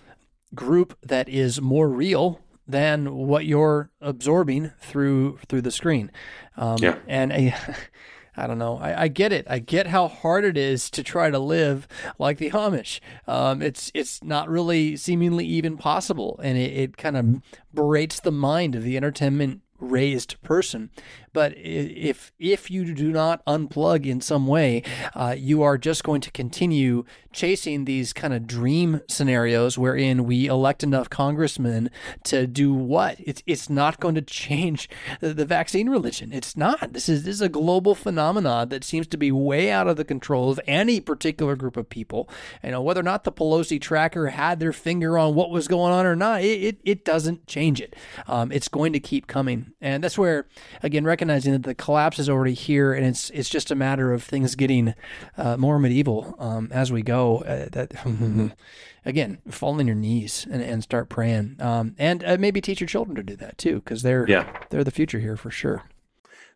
group 0.53 0.97
that 1.01 1.29
is 1.29 1.61
more 1.61 1.89
real 1.89 2.41
than 2.67 3.15
what 3.15 3.45
you're 3.45 3.89
absorbing 3.99 4.71
through 4.79 5.39
through 5.47 5.61
the 5.61 5.71
screen. 5.71 6.11
Um, 6.55 6.77
yeah. 6.79 6.97
And 7.07 7.31
a 7.31 7.55
I 8.39 8.47
don't 8.47 8.57
know. 8.57 8.77
I, 8.77 9.03
I, 9.03 9.07
get 9.09 9.33
it. 9.33 9.45
I 9.49 9.59
get 9.59 9.87
how 9.87 10.07
hard 10.07 10.45
it 10.45 10.57
is 10.57 10.89
to 10.91 11.03
try 11.03 11.29
to 11.29 11.39
live 11.39 11.87
like 12.17 12.37
the 12.37 12.51
Amish. 12.51 12.99
Um, 13.27 13.61
it's 13.61 13.91
it's 13.93 14.23
not 14.23 14.49
really 14.49 14.95
seemingly 14.95 15.45
even 15.45 15.77
possible, 15.77 16.39
and 16.41 16.57
it, 16.57 16.71
it 16.71 16.97
kind 16.97 17.17
of 17.17 17.41
berates 17.73 18.19
the 18.19 18.31
mind 18.31 18.75
of 18.75 18.83
the 18.83 18.97
entertainment 18.97 19.61
raised 19.79 20.41
person. 20.41 20.89
But 21.33 21.53
if 21.57 22.31
if 22.39 22.71
you 22.71 22.93
do 22.93 23.11
not 23.11 23.45
unplug 23.45 24.05
in 24.05 24.21
some 24.21 24.47
way, 24.47 24.83
uh, 25.13 25.35
you 25.37 25.63
are 25.63 25.77
just 25.77 26.03
going 26.03 26.21
to 26.21 26.31
continue 26.31 27.05
chasing 27.31 27.85
these 27.85 28.11
kind 28.11 28.33
of 28.33 28.47
dream 28.47 29.01
scenarios 29.07 29.77
wherein 29.77 30.25
we 30.25 30.47
elect 30.47 30.83
enough 30.83 31.09
congressmen 31.09 31.89
to 32.23 32.47
do 32.47 32.73
what? 32.73 33.17
It's 33.19 33.43
it's 33.45 33.69
not 33.69 33.99
going 33.99 34.15
to 34.15 34.21
change 34.21 34.89
the, 35.19 35.33
the 35.33 35.45
vaccine 35.45 35.89
religion. 35.89 36.33
It's 36.33 36.57
not. 36.57 36.93
This 36.93 37.07
is 37.07 37.23
this 37.23 37.35
is 37.35 37.41
a 37.41 37.49
global 37.49 37.95
phenomenon 37.95 38.69
that 38.69 38.83
seems 38.83 39.07
to 39.07 39.17
be 39.17 39.31
way 39.31 39.71
out 39.71 39.87
of 39.87 39.97
the 39.97 40.05
control 40.05 40.51
of 40.51 40.59
any 40.67 40.99
particular 40.99 41.55
group 41.55 41.77
of 41.77 41.89
people. 41.89 42.29
You 42.63 42.71
know 42.71 42.81
whether 42.81 43.01
or 43.01 43.03
not 43.03 43.23
the 43.23 43.31
Pelosi 43.31 43.79
tracker 43.79 44.27
had 44.27 44.59
their 44.59 44.73
finger 44.73 45.17
on 45.17 45.35
what 45.35 45.51
was 45.51 45.67
going 45.67 45.93
on 45.93 46.05
or 46.05 46.15
not, 46.15 46.41
it 46.41 46.59
it, 46.63 46.81
it 46.83 47.05
doesn't 47.05 47.47
change 47.47 47.81
it. 47.81 47.95
Um, 48.27 48.51
it's 48.51 48.67
going 48.67 48.93
to 48.93 48.99
keep 48.99 49.27
coming, 49.27 49.73
and 49.81 50.03
that's 50.03 50.17
where 50.17 50.47
again 50.81 51.03
recognizing 51.19 51.51
that 51.51 51.63
the 51.63 51.75
collapse 51.75 52.17
is 52.17 52.29
already 52.29 52.53
here, 52.53 52.93
and 52.93 53.05
it's 53.05 53.29
it's 53.31 53.49
just 53.49 53.71
a 53.71 53.75
matter 53.75 54.13
of 54.13 54.23
things 54.23 54.55
getting 54.55 54.93
uh, 55.37 55.57
more 55.57 55.77
medieval 55.77 56.33
um, 56.39 56.69
as 56.71 56.93
we 56.93 57.01
go. 57.01 57.39
Uh, 57.39 57.67
that 57.73 57.91
again, 59.05 59.37
fall 59.49 59.77
on 59.77 59.85
your 59.85 59.97
knees 59.97 60.47
and, 60.49 60.61
and 60.61 60.81
start 60.81 61.09
praying, 61.09 61.57
um, 61.59 61.93
and 61.97 62.23
uh, 62.23 62.37
maybe 62.39 62.61
teach 62.61 62.79
your 62.79 62.87
children 62.87 63.17
to 63.17 63.23
do 63.23 63.35
that 63.35 63.57
too, 63.57 63.81
because 63.81 64.01
they're 64.01 64.25
yeah. 64.29 64.49
they're 64.69 64.85
the 64.85 64.91
future 64.91 65.19
here 65.19 65.35
for 65.35 65.51
sure. 65.51 65.83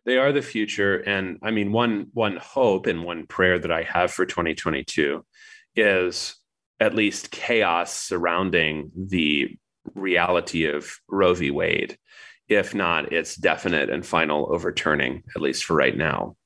They 0.06 0.16
are 0.16 0.32
the 0.32 0.40
future, 0.40 0.96
and 0.96 1.38
I 1.42 1.50
mean 1.50 1.70
one 1.70 2.06
one 2.14 2.38
hope 2.38 2.86
and 2.86 3.04
one 3.04 3.26
prayer 3.26 3.58
that 3.58 3.70
I 3.70 3.82
have 3.82 4.12
for 4.12 4.24
2022 4.24 5.22
is 5.76 6.36
at 6.80 6.94
least 6.94 7.32
chaos 7.32 7.92
surrounding 7.92 8.90
the 8.96 9.58
reality 9.94 10.64
of 10.64 10.98
Roe 11.06 11.34
v. 11.34 11.50
Wade 11.50 11.98
if 12.48 12.74
not 12.74 13.12
its 13.12 13.36
definite 13.36 13.90
and 13.90 14.04
final 14.04 14.52
overturning, 14.52 15.22
at 15.34 15.42
least 15.42 15.64
for 15.64 15.74
right 15.74 15.96
now. 15.96 16.36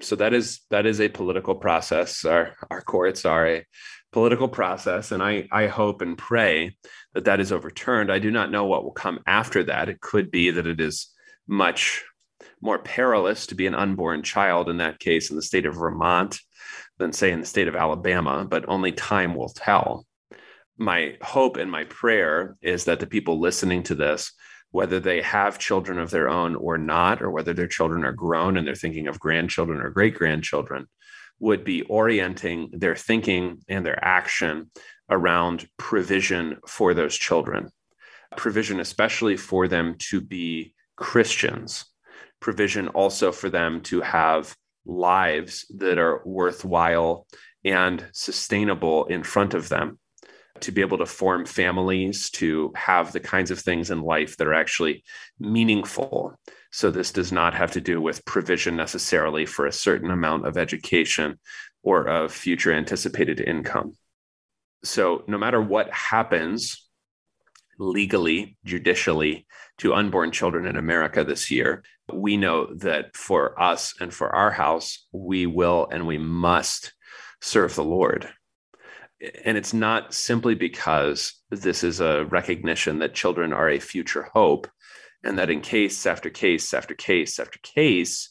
So 0.00 0.16
that 0.16 0.34
is 0.34 0.60
that 0.70 0.86
is 0.86 1.00
a 1.00 1.08
political 1.08 1.54
process. 1.54 2.24
Our 2.24 2.54
our 2.70 2.82
courts 2.82 3.24
are 3.24 3.46
a 3.46 3.66
political 4.12 4.48
process, 4.48 5.12
and 5.12 5.22
I 5.22 5.48
I 5.52 5.66
hope 5.68 6.02
and 6.02 6.18
pray 6.18 6.76
that 7.14 7.26
that 7.26 7.40
is 7.40 7.52
overturned. 7.52 8.10
I 8.10 8.18
do 8.18 8.30
not 8.30 8.50
know 8.50 8.66
what 8.66 8.84
will 8.84 8.92
come 8.92 9.20
after 9.26 9.64
that. 9.64 9.88
It 9.88 10.00
could 10.00 10.30
be 10.30 10.50
that 10.50 10.66
it 10.66 10.80
is 10.80 11.08
much 11.46 12.04
more 12.60 12.78
perilous 12.78 13.46
to 13.46 13.54
be 13.54 13.66
an 13.66 13.74
unborn 13.74 14.22
child 14.22 14.68
in 14.68 14.78
that 14.78 14.98
case 14.98 15.30
in 15.30 15.36
the 15.36 15.42
state 15.42 15.66
of 15.66 15.74
Vermont 15.74 16.40
than 16.98 17.12
say 17.12 17.30
in 17.30 17.40
the 17.40 17.46
state 17.46 17.68
of 17.68 17.76
Alabama, 17.76 18.46
but 18.48 18.68
only 18.68 18.92
time 18.92 19.34
will 19.34 19.48
tell. 19.48 20.06
My 20.78 21.16
hope 21.20 21.56
and 21.56 21.70
my 21.70 21.84
prayer 21.84 22.56
is 22.62 22.84
that 22.84 23.00
the 23.00 23.06
people 23.06 23.40
listening 23.40 23.82
to 23.84 23.94
this 23.94 24.32
whether 24.72 24.98
they 24.98 25.22
have 25.22 25.58
children 25.58 25.98
of 25.98 26.10
their 26.10 26.28
own 26.28 26.56
or 26.56 26.76
not, 26.76 27.22
or 27.22 27.30
whether 27.30 27.52
their 27.52 27.68
children 27.68 28.04
are 28.04 28.12
grown 28.12 28.56
and 28.56 28.66
they're 28.66 28.74
thinking 28.74 29.06
of 29.06 29.20
grandchildren 29.20 29.80
or 29.80 29.90
great 29.90 30.14
grandchildren, 30.14 30.86
would 31.38 31.62
be 31.62 31.82
orienting 31.82 32.70
their 32.72 32.96
thinking 32.96 33.58
and 33.68 33.84
their 33.84 34.02
action 34.04 34.70
around 35.10 35.68
provision 35.76 36.56
for 36.66 36.94
those 36.94 37.16
children. 37.16 37.68
Provision, 38.36 38.80
especially 38.80 39.36
for 39.36 39.68
them 39.68 39.94
to 39.98 40.20
be 40.20 40.74
Christians, 40.96 41.84
provision 42.40 42.88
also 42.88 43.30
for 43.30 43.50
them 43.50 43.82
to 43.82 44.00
have 44.00 44.56
lives 44.86 45.66
that 45.76 45.98
are 45.98 46.22
worthwhile 46.24 47.26
and 47.64 48.06
sustainable 48.12 49.04
in 49.06 49.22
front 49.22 49.54
of 49.54 49.68
them 49.68 49.98
to 50.62 50.72
be 50.72 50.80
able 50.80 50.98
to 50.98 51.06
form 51.06 51.44
families, 51.44 52.30
to 52.30 52.72
have 52.74 53.12
the 53.12 53.20
kinds 53.20 53.50
of 53.50 53.60
things 53.60 53.90
in 53.90 54.00
life 54.00 54.36
that 54.36 54.46
are 54.46 54.54
actually 54.54 55.04
meaningful. 55.38 56.38
So, 56.70 56.90
this 56.90 57.12
does 57.12 57.32
not 57.32 57.54
have 57.54 57.72
to 57.72 57.80
do 57.80 58.00
with 58.00 58.24
provision 58.24 58.76
necessarily 58.76 59.46
for 59.46 59.66
a 59.66 59.72
certain 59.72 60.10
amount 60.10 60.46
of 60.46 60.56
education 60.56 61.38
or 61.82 62.08
of 62.08 62.32
future 62.32 62.72
anticipated 62.72 63.40
income. 63.40 63.92
So, 64.84 65.24
no 65.26 65.38
matter 65.38 65.60
what 65.60 65.92
happens, 65.92 66.88
legally, 67.78 68.56
judicially, 68.64 69.46
to 69.78 69.94
unborn 69.94 70.30
children 70.30 70.66
in 70.66 70.76
America 70.76 71.24
this 71.24 71.50
year, 71.50 71.82
we 72.12 72.36
know 72.36 72.72
that 72.76 73.16
for 73.16 73.60
us 73.60 73.94
and 74.00 74.12
for 74.12 74.34
our 74.34 74.50
house, 74.50 75.06
we 75.12 75.46
will 75.46 75.88
and 75.90 76.06
we 76.06 76.18
must 76.18 76.92
serve 77.40 77.74
the 77.74 77.84
Lord. 77.84 78.28
And 79.44 79.56
it's 79.56 79.72
not 79.72 80.14
simply 80.14 80.54
because 80.54 81.34
this 81.50 81.84
is 81.84 82.00
a 82.00 82.24
recognition 82.24 82.98
that 82.98 83.14
children 83.14 83.52
are 83.52 83.68
a 83.68 83.78
future 83.78 84.28
hope, 84.32 84.66
and 85.22 85.38
that 85.38 85.50
in 85.50 85.60
case 85.60 86.06
after 86.06 86.28
case 86.30 86.74
after 86.74 86.94
case 86.94 87.38
after 87.38 87.58
case, 87.60 88.30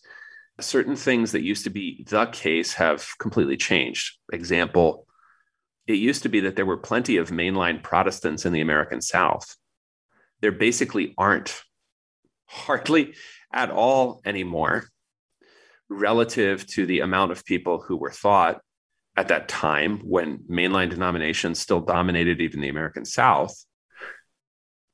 certain 0.59 0.95
things 0.95 1.31
that 1.31 1.43
used 1.43 1.63
to 1.63 1.69
be 1.69 2.03
the 2.07 2.25
case 2.27 2.73
have 2.73 3.07
completely 3.19 3.57
changed. 3.57 4.17
Example, 4.33 5.07
it 5.87 5.93
used 5.93 6.23
to 6.23 6.29
be 6.29 6.41
that 6.41 6.55
there 6.55 6.65
were 6.65 6.77
plenty 6.77 7.17
of 7.17 7.29
mainline 7.29 7.81
Protestants 7.81 8.45
in 8.45 8.53
the 8.53 8.61
American 8.61 9.01
South. 9.01 9.55
There 10.41 10.51
basically 10.51 11.13
aren't 11.17 11.63
hardly 12.45 13.13
at 13.53 13.71
all 13.71 14.21
anymore 14.25 14.89
relative 15.89 16.65
to 16.67 16.85
the 16.85 16.99
amount 16.99 17.31
of 17.31 17.45
people 17.45 17.81
who 17.81 17.97
were 17.97 18.11
thought 18.11 18.61
at 19.15 19.27
that 19.27 19.47
time 19.47 19.99
when 19.99 20.39
mainline 20.49 20.89
denominations 20.89 21.59
still 21.59 21.81
dominated 21.81 22.39
even 22.39 22.61
the 22.61 22.69
American 22.69 23.05
South. 23.05 23.53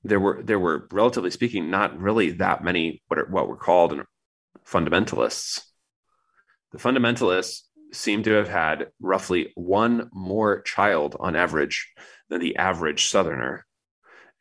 There 0.03 0.19
were 0.19 0.41
there 0.43 0.59
were 0.59 0.87
relatively 0.91 1.31
speaking 1.31 1.69
not 1.69 1.99
really 1.99 2.31
that 2.31 2.63
many 2.63 3.01
what 3.07 3.19
are, 3.19 3.29
what 3.29 3.47
were 3.47 3.57
called 3.57 3.99
fundamentalists. 4.65 5.61
The 6.71 6.77
fundamentalists 6.77 7.61
seem 7.93 8.23
to 8.23 8.31
have 8.31 8.49
had 8.49 8.87
roughly 8.99 9.51
one 9.55 10.09
more 10.13 10.61
child 10.61 11.15
on 11.19 11.35
average 11.35 11.91
than 12.29 12.41
the 12.41 12.57
average 12.57 13.05
Southerner. 13.05 13.65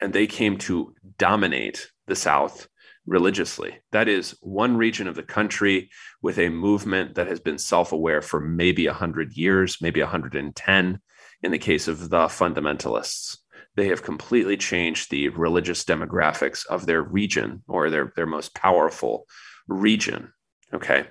And 0.00 0.12
they 0.12 0.26
came 0.26 0.58
to 0.58 0.94
dominate 1.16 1.90
the 2.06 2.16
South 2.16 2.68
religiously. 3.06 3.78
That 3.92 4.08
is 4.08 4.36
one 4.40 4.76
region 4.76 5.06
of 5.06 5.14
the 5.14 5.22
country 5.22 5.90
with 6.22 6.38
a 6.38 6.48
movement 6.48 7.14
that 7.14 7.28
has 7.28 7.40
been 7.40 7.58
self 7.58 7.92
aware 7.92 8.22
for 8.22 8.40
maybe 8.40 8.86
100 8.86 9.36
years, 9.36 9.78
maybe 9.80 10.00
110 10.00 11.00
in 11.42 11.50
the 11.52 11.58
case 11.58 11.88
of 11.88 12.08
the 12.08 12.26
fundamentalists. 12.26 13.38
They 13.76 13.88
have 13.88 14.02
completely 14.02 14.56
changed 14.56 15.10
the 15.10 15.28
religious 15.28 15.84
demographics 15.84 16.66
of 16.66 16.86
their 16.86 17.02
region 17.02 17.62
or 17.68 17.90
their, 17.90 18.12
their 18.16 18.26
most 18.26 18.54
powerful 18.54 19.26
region. 19.68 20.32
Okay 20.72 21.06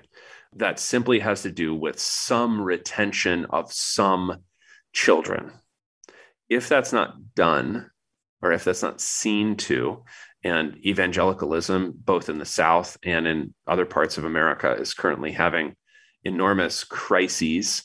that 0.56 0.80
simply 0.80 1.20
has 1.20 1.42
to 1.44 1.52
do 1.52 1.76
with 1.76 2.00
some 2.00 2.62
retention 2.62 3.46
of 3.50 3.72
some 3.72 4.38
children. 4.94 5.52
If 6.50 6.70
that's 6.70 6.94
not 6.94 7.36
done, 7.36 7.92
or 8.42 8.52
if 8.52 8.64
that's 8.64 8.84
not 8.84 9.02
seen 9.02 9.58
to, 9.58 10.04
and 10.46 10.78
evangelicalism, 10.86 11.96
both 11.98 12.30
in 12.30 12.38
the 12.38 12.46
South 12.46 12.98
and 13.04 13.26
in 13.28 13.54
other 13.66 13.86
parts 13.86 14.20
of 14.20 14.26
America, 14.26 14.72
is 14.74 14.94
currently 14.94 15.32
having 15.32 15.76
enormous 16.24 16.84
crises, 16.84 17.84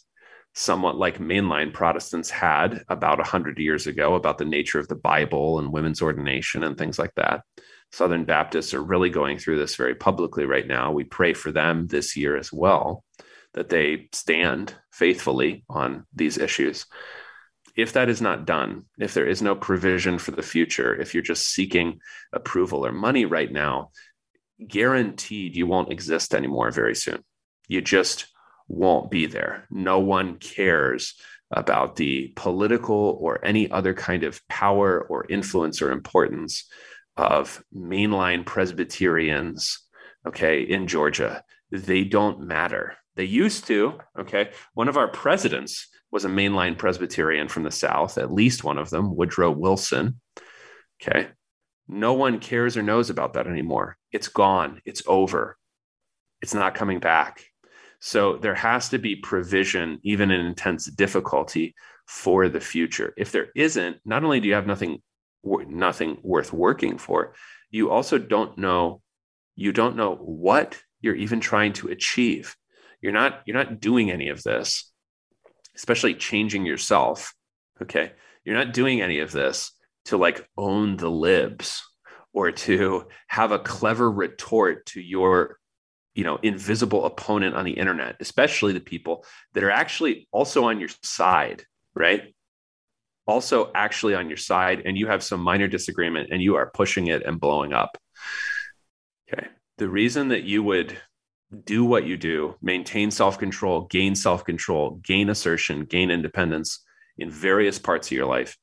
somewhat 0.54 0.96
like 0.96 1.18
mainline 1.18 1.72
Protestants 1.72 2.28
had 2.28 2.84
about 2.90 3.16
100 3.16 3.58
years 3.58 3.86
ago 3.86 4.14
about 4.14 4.36
the 4.36 4.44
nature 4.44 4.78
of 4.78 4.88
the 4.88 4.94
Bible 4.94 5.58
and 5.58 5.72
women's 5.72 6.02
ordination 6.02 6.62
and 6.62 6.76
things 6.76 6.98
like 6.98 7.14
that. 7.16 7.44
Southern 7.92 8.26
Baptists 8.26 8.74
are 8.74 8.82
really 8.82 9.08
going 9.08 9.38
through 9.38 9.58
this 9.58 9.74
very 9.74 9.94
publicly 9.94 10.44
right 10.44 10.66
now. 10.66 10.92
We 10.92 11.04
pray 11.04 11.32
for 11.32 11.50
them 11.50 11.86
this 11.86 12.14
year 12.14 12.36
as 12.36 12.52
well, 12.52 13.04
that 13.54 13.70
they 13.70 14.10
stand 14.12 14.74
faithfully 14.92 15.64
on 15.70 16.04
these 16.14 16.36
issues. 16.36 16.84
If 17.80 17.94
that 17.94 18.08
is 18.08 18.20
not 18.20 18.46
done, 18.46 18.84
if 18.98 19.14
there 19.14 19.26
is 19.26 19.42
no 19.42 19.54
provision 19.54 20.18
for 20.18 20.32
the 20.32 20.42
future, 20.42 20.94
if 20.94 21.14
you're 21.14 21.22
just 21.22 21.48
seeking 21.48 22.00
approval 22.32 22.84
or 22.84 22.92
money 22.92 23.24
right 23.24 23.50
now, 23.50 23.90
guaranteed 24.66 25.56
you 25.56 25.66
won't 25.66 25.92
exist 25.92 26.34
anymore 26.34 26.70
very 26.70 26.94
soon. 26.94 27.24
You 27.68 27.80
just 27.80 28.26
won't 28.68 29.10
be 29.10 29.26
there. 29.26 29.66
No 29.70 29.98
one 30.00 30.36
cares 30.36 31.14
about 31.50 31.96
the 31.96 32.32
political 32.36 33.18
or 33.20 33.44
any 33.44 33.70
other 33.70 33.94
kind 33.94 34.22
of 34.22 34.46
power 34.48 35.00
or 35.00 35.26
influence 35.28 35.82
or 35.82 35.90
importance 35.90 36.68
of 37.16 37.62
mainline 37.74 38.46
Presbyterians, 38.46 39.80
okay, 40.26 40.62
in 40.62 40.86
Georgia. 40.86 41.42
They 41.70 42.04
don't 42.04 42.46
matter. 42.46 42.96
They 43.16 43.24
used 43.24 43.66
to, 43.66 43.98
okay. 44.18 44.50
One 44.74 44.88
of 44.88 44.96
our 44.96 45.08
presidents 45.08 45.88
was 46.10 46.24
a 46.24 46.28
mainline 46.28 46.76
Presbyterian 46.76 47.48
from 47.48 47.62
the 47.62 47.70
South, 47.70 48.18
at 48.18 48.32
least 48.32 48.64
one 48.64 48.78
of 48.78 48.90
them, 48.90 49.14
Woodrow 49.14 49.50
Wilson. 49.50 50.20
Okay. 51.02 51.28
No 51.88 52.12
one 52.12 52.38
cares 52.38 52.76
or 52.76 52.82
knows 52.82 53.10
about 53.10 53.34
that 53.34 53.46
anymore. 53.46 53.96
It's 54.12 54.28
gone. 54.28 54.80
It's 54.84 55.02
over. 55.06 55.56
It's 56.42 56.54
not 56.54 56.74
coming 56.74 57.00
back. 57.00 57.44
So 58.00 58.36
there 58.36 58.54
has 58.54 58.88
to 58.90 58.98
be 58.98 59.16
provision, 59.16 59.98
even 60.02 60.30
in 60.30 60.44
intense 60.44 60.86
difficulty, 60.86 61.74
for 62.06 62.48
the 62.48 62.60
future. 62.60 63.12
If 63.16 63.32
there 63.32 63.48
isn't, 63.54 63.98
not 64.04 64.24
only 64.24 64.40
do 64.40 64.48
you 64.48 64.54
have 64.54 64.66
nothing 64.66 65.02
nothing 65.44 66.18
worth 66.22 66.52
working 66.52 66.98
for 66.98 67.34
you 67.70 67.90
also 67.90 68.18
don't 68.18 68.58
know 68.58 69.00
you 69.56 69.72
don't 69.72 69.96
know 69.96 70.14
what 70.16 70.80
you're 71.00 71.14
even 71.14 71.40
trying 71.40 71.72
to 71.72 71.88
achieve 71.88 72.56
you're 73.00 73.12
not 73.12 73.40
you're 73.46 73.56
not 73.56 73.80
doing 73.80 74.10
any 74.10 74.28
of 74.28 74.42
this 74.42 74.89
especially 75.76 76.14
changing 76.14 76.66
yourself 76.66 77.34
okay 77.80 78.12
you're 78.44 78.56
not 78.56 78.72
doing 78.72 79.00
any 79.00 79.20
of 79.20 79.32
this 79.32 79.72
to 80.06 80.16
like 80.16 80.48
own 80.56 80.96
the 80.96 81.10
libs 81.10 81.82
or 82.32 82.50
to 82.52 83.06
have 83.28 83.52
a 83.52 83.58
clever 83.58 84.10
retort 84.10 84.86
to 84.86 85.00
your 85.00 85.58
you 86.14 86.24
know 86.24 86.38
invisible 86.42 87.04
opponent 87.04 87.54
on 87.54 87.64
the 87.64 87.72
internet 87.72 88.16
especially 88.20 88.72
the 88.72 88.80
people 88.80 89.24
that 89.54 89.64
are 89.64 89.70
actually 89.70 90.28
also 90.32 90.64
on 90.64 90.80
your 90.80 90.90
side 91.02 91.64
right 91.94 92.34
also 93.30 93.70
actually 93.74 94.14
on 94.14 94.28
your 94.28 94.36
side 94.36 94.82
and 94.84 94.98
you 94.98 95.06
have 95.06 95.22
some 95.22 95.40
minor 95.40 95.68
disagreement 95.68 96.28
and 96.30 96.42
you 96.42 96.56
are 96.56 96.70
pushing 96.74 97.06
it 97.06 97.24
and 97.24 97.40
blowing 97.40 97.72
up. 97.72 97.96
Okay. 99.32 99.46
The 99.78 99.88
reason 99.88 100.28
that 100.28 100.42
you 100.42 100.62
would 100.62 100.98
do 101.64 101.84
what 101.84 102.04
you 102.04 102.16
do, 102.16 102.54
maintain 102.62 103.10
self 103.10 103.38
control, 103.38 103.86
gain 103.90 104.14
self 104.14 104.44
control, 104.44 105.00
gain 105.02 105.28
assertion, 105.28 105.84
gain 105.84 106.10
independence 106.10 106.80
in 107.18 107.30
various 107.30 107.78
parts 107.78 108.08
of 108.08 108.12
your 108.12 108.26
life 108.26 108.56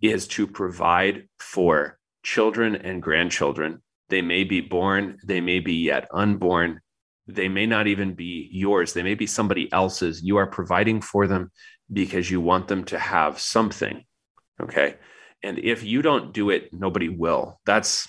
is 0.00 0.26
to 0.26 0.46
provide 0.46 1.28
for 1.38 1.98
children 2.22 2.74
and 2.76 3.02
grandchildren. 3.02 3.82
They 4.08 4.22
may 4.22 4.44
be 4.44 4.60
born, 4.60 5.18
they 5.24 5.40
may 5.40 5.60
be 5.60 5.74
yet 5.74 6.08
unborn, 6.12 6.80
they 7.26 7.48
may 7.48 7.66
not 7.66 7.86
even 7.86 8.14
be 8.14 8.48
yours, 8.52 8.92
they 8.92 9.02
may 9.02 9.14
be 9.14 9.26
somebody 9.26 9.72
else's. 9.72 10.22
You 10.22 10.36
are 10.38 10.46
providing 10.46 11.00
for 11.00 11.26
them 11.26 11.50
because 11.92 12.30
you 12.30 12.40
want 12.40 12.68
them 12.68 12.84
to 12.86 12.98
have 12.98 13.40
something 13.40 14.04
Okay. 14.62 14.94
And 15.42 15.58
if 15.58 15.82
you 15.82 16.02
don't 16.02 16.32
do 16.32 16.50
it, 16.50 16.72
nobody 16.72 17.08
will. 17.08 17.60
That's 17.66 18.08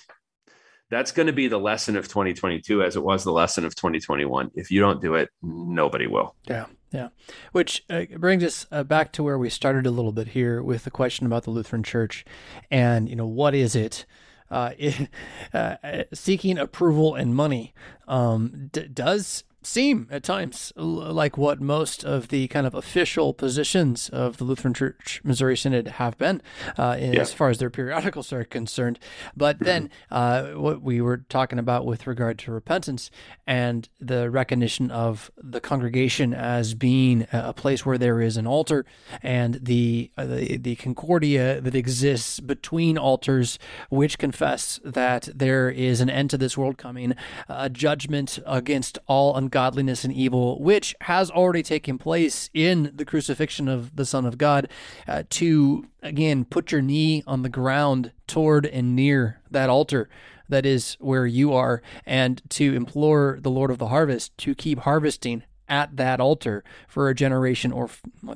that's 0.94 1.12
going 1.12 1.26
to 1.26 1.32
be 1.32 1.48
the 1.48 1.58
lesson 1.58 1.96
of 1.96 2.06
2022 2.08 2.82
as 2.82 2.96
it 2.96 3.02
was 3.02 3.24
the 3.24 3.32
lesson 3.32 3.64
of 3.64 3.74
2021 3.74 4.50
if 4.54 4.70
you 4.70 4.80
don't 4.80 5.00
do 5.02 5.14
it 5.14 5.28
nobody 5.42 6.06
will. 6.06 6.34
Yeah 6.48 6.66
yeah. 6.94 7.08
Which 7.50 7.84
uh, 7.90 8.04
brings 8.18 8.44
us 8.44 8.66
uh, 8.70 8.84
back 8.84 9.10
to 9.14 9.24
where 9.24 9.36
we 9.36 9.50
started 9.50 9.84
a 9.84 9.90
little 9.90 10.12
bit 10.12 10.28
here 10.28 10.62
with 10.62 10.84
the 10.84 10.92
question 10.92 11.26
about 11.26 11.42
the 11.42 11.50
lutheran 11.50 11.82
church 11.82 12.24
and 12.70 13.08
you 13.08 13.16
know 13.16 13.26
what 13.26 13.52
is 13.52 13.74
it 13.74 14.06
uh, 14.50 14.70
uh, 15.52 15.76
seeking 16.12 16.58
approval 16.58 17.14
and 17.14 17.34
money. 17.34 17.74
Um, 18.06 18.68
d- 18.72 18.88
does 18.88 19.44
seem 19.66 20.06
at 20.10 20.22
times 20.22 20.72
like 20.76 21.36
what 21.38 21.60
most 21.60 22.04
of 22.04 22.28
the 22.28 22.46
kind 22.48 22.66
of 22.66 22.74
official 22.74 23.32
positions 23.32 24.08
of 24.10 24.36
the 24.36 24.44
Lutheran 24.44 24.74
Church 24.74 25.20
Missouri 25.24 25.56
Synod 25.56 25.88
have 25.88 26.18
been, 26.18 26.42
uh, 26.76 26.96
yeah. 26.98 27.20
as 27.20 27.32
far 27.32 27.48
as 27.48 27.58
their 27.58 27.70
periodicals 27.70 28.32
are 28.32 28.44
concerned. 28.44 28.98
But 29.36 29.58
then, 29.60 29.90
uh, 30.10 30.48
what 30.48 30.82
we 30.82 31.00
were 31.00 31.18
talking 31.18 31.58
about 31.58 31.86
with 31.86 32.06
regard 32.06 32.38
to 32.40 32.52
repentance 32.52 33.10
and 33.46 33.88
the 34.00 34.30
recognition 34.30 34.90
of 34.90 35.30
the 35.36 35.60
congregation 35.60 36.34
as 36.34 36.74
being 36.74 37.26
a 37.32 37.52
place 37.52 37.86
where 37.86 37.98
there 37.98 38.20
is 38.20 38.36
an 38.36 38.46
altar 38.46 38.84
and 39.22 39.54
the 39.62 40.10
uh, 40.16 40.26
the, 40.26 40.56
the 40.58 40.76
concordia 40.76 41.60
that 41.60 41.74
exists 41.74 42.40
between 42.40 42.98
altars, 42.98 43.58
which 43.88 44.18
confess 44.18 44.80
that 44.84 45.28
there 45.34 45.70
is 45.70 46.00
an 46.00 46.10
end 46.10 46.30
to 46.30 46.38
this 46.38 46.56
world 46.56 46.76
coming, 46.76 47.14
a 47.48 47.70
judgment 47.70 48.38
against 48.46 48.98
all 49.06 49.34
ungodly 49.36 49.53
godliness 49.54 50.02
and 50.02 50.12
evil, 50.12 50.60
which 50.60 50.96
has 51.02 51.30
already 51.30 51.62
taken 51.62 51.96
place 51.96 52.50
in 52.52 52.90
the 52.92 53.04
crucifixion 53.04 53.68
of 53.68 53.94
the 53.94 54.04
Son 54.04 54.26
of 54.26 54.36
God, 54.36 54.68
uh, 55.06 55.22
to 55.30 55.86
again 56.02 56.44
put 56.44 56.72
your 56.72 56.82
knee 56.82 57.22
on 57.24 57.42
the 57.42 57.48
ground 57.48 58.10
toward 58.26 58.66
and 58.66 58.96
near 58.96 59.40
that 59.48 59.70
altar 59.70 60.08
that 60.48 60.66
is 60.66 60.96
where 61.00 61.24
you 61.24 61.54
are, 61.54 61.80
and 62.04 62.42
to 62.50 62.74
implore 62.74 63.38
the 63.40 63.50
Lord 63.50 63.70
of 63.70 63.78
the 63.78 63.88
harvest 63.88 64.36
to 64.38 64.54
keep 64.56 64.80
harvesting 64.80 65.44
at 65.68 65.96
that 65.96 66.20
altar 66.20 66.64
for 66.88 67.08
a 67.08 67.14
generation 67.14 67.72
or 67.72 67.88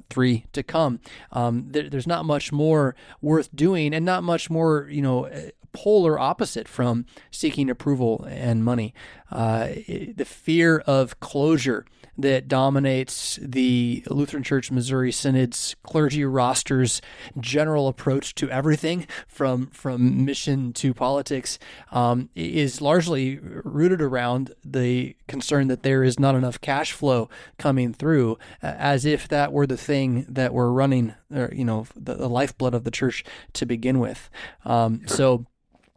three 0.09 0.47
to 0.53 0.63
come. 0.63 1.01
Um, 1.33 1.67
there, 1.69 1.89
there's 1.89 2.07
not 2.07 2.25
much 2.25 2.53
more 2.53 2.95
worth 3.21 3.55
doing, 3.55 3.95
and 3.95 4.05
not 4.05 4.23
much 4.25 4.51
more, 4.51 4.89
you 4.91 5.03
know, 5.03 5.29
polar 5.73 6.19
opposite 6.19 6.67
from 6.67 7.05
seeking 7.31 7.71
approval 7.71 8.25
and 8.29 8.65
money. 8.65 8.95
Uh, 9.31 9.69
the 10.17 10.25
fear 10.27 10.79
of 10.79 11.21
closure 11.21 11.85
that 12.19 12.49
dominates 12.49 13.39
the 13.41 14.03
Lutheran 14.11 14.43
Church 14.43 14.71
Missouri 14.71 15.13
Synod's 15.13 15.77
clergy 15.83 16.25
roster's 16.25 17.01
general 17.41 17.89
approach 17.89 18.35
to 18.35 18.51
everything 18.51 19.07
from 19.27 19.69
from 19.69 20.25
mission 20.25 20.73
to 20.75 20.93
politics 20.93 21.59
um, 21.93 22.29
is 22.35 22.81
largely 22.81 23.39
rooted 23.39 24.03
around 24.03 24.53
the 24.65 25.17
concern 25.29 25.69
that 25.69 25.83
there 25.85 26.03
is 26.03 26.19
not 26.19 26.35
enough 26.35 26.61
cash 26.61 26.93
flow 26.93 27.29
coming 27.59 27.93
through, 27.95 28.39
as 28.63 29.05
if 29.05 29.29
that 29.29 29.53
were 29.53 29.67
the 29.67 29.77
thing 29.77 30.27
that 30.29 30.53
we're 30.53 30.71
running, 30.71 31.15
or, 31.33 31.51
you 31.55 31.65
know, 31.65 31.87
the, 31.95 32.15
the 32.15 32.29
lifeblood 32.29 32.75
of 32.75 32.85
the 32.85 32.91
church 32.91 33.25
to 33.53 33.65
begin 33.65 34.01
with. 34.01 34.29
Um, 34.65 35.03
so 35.07 35.47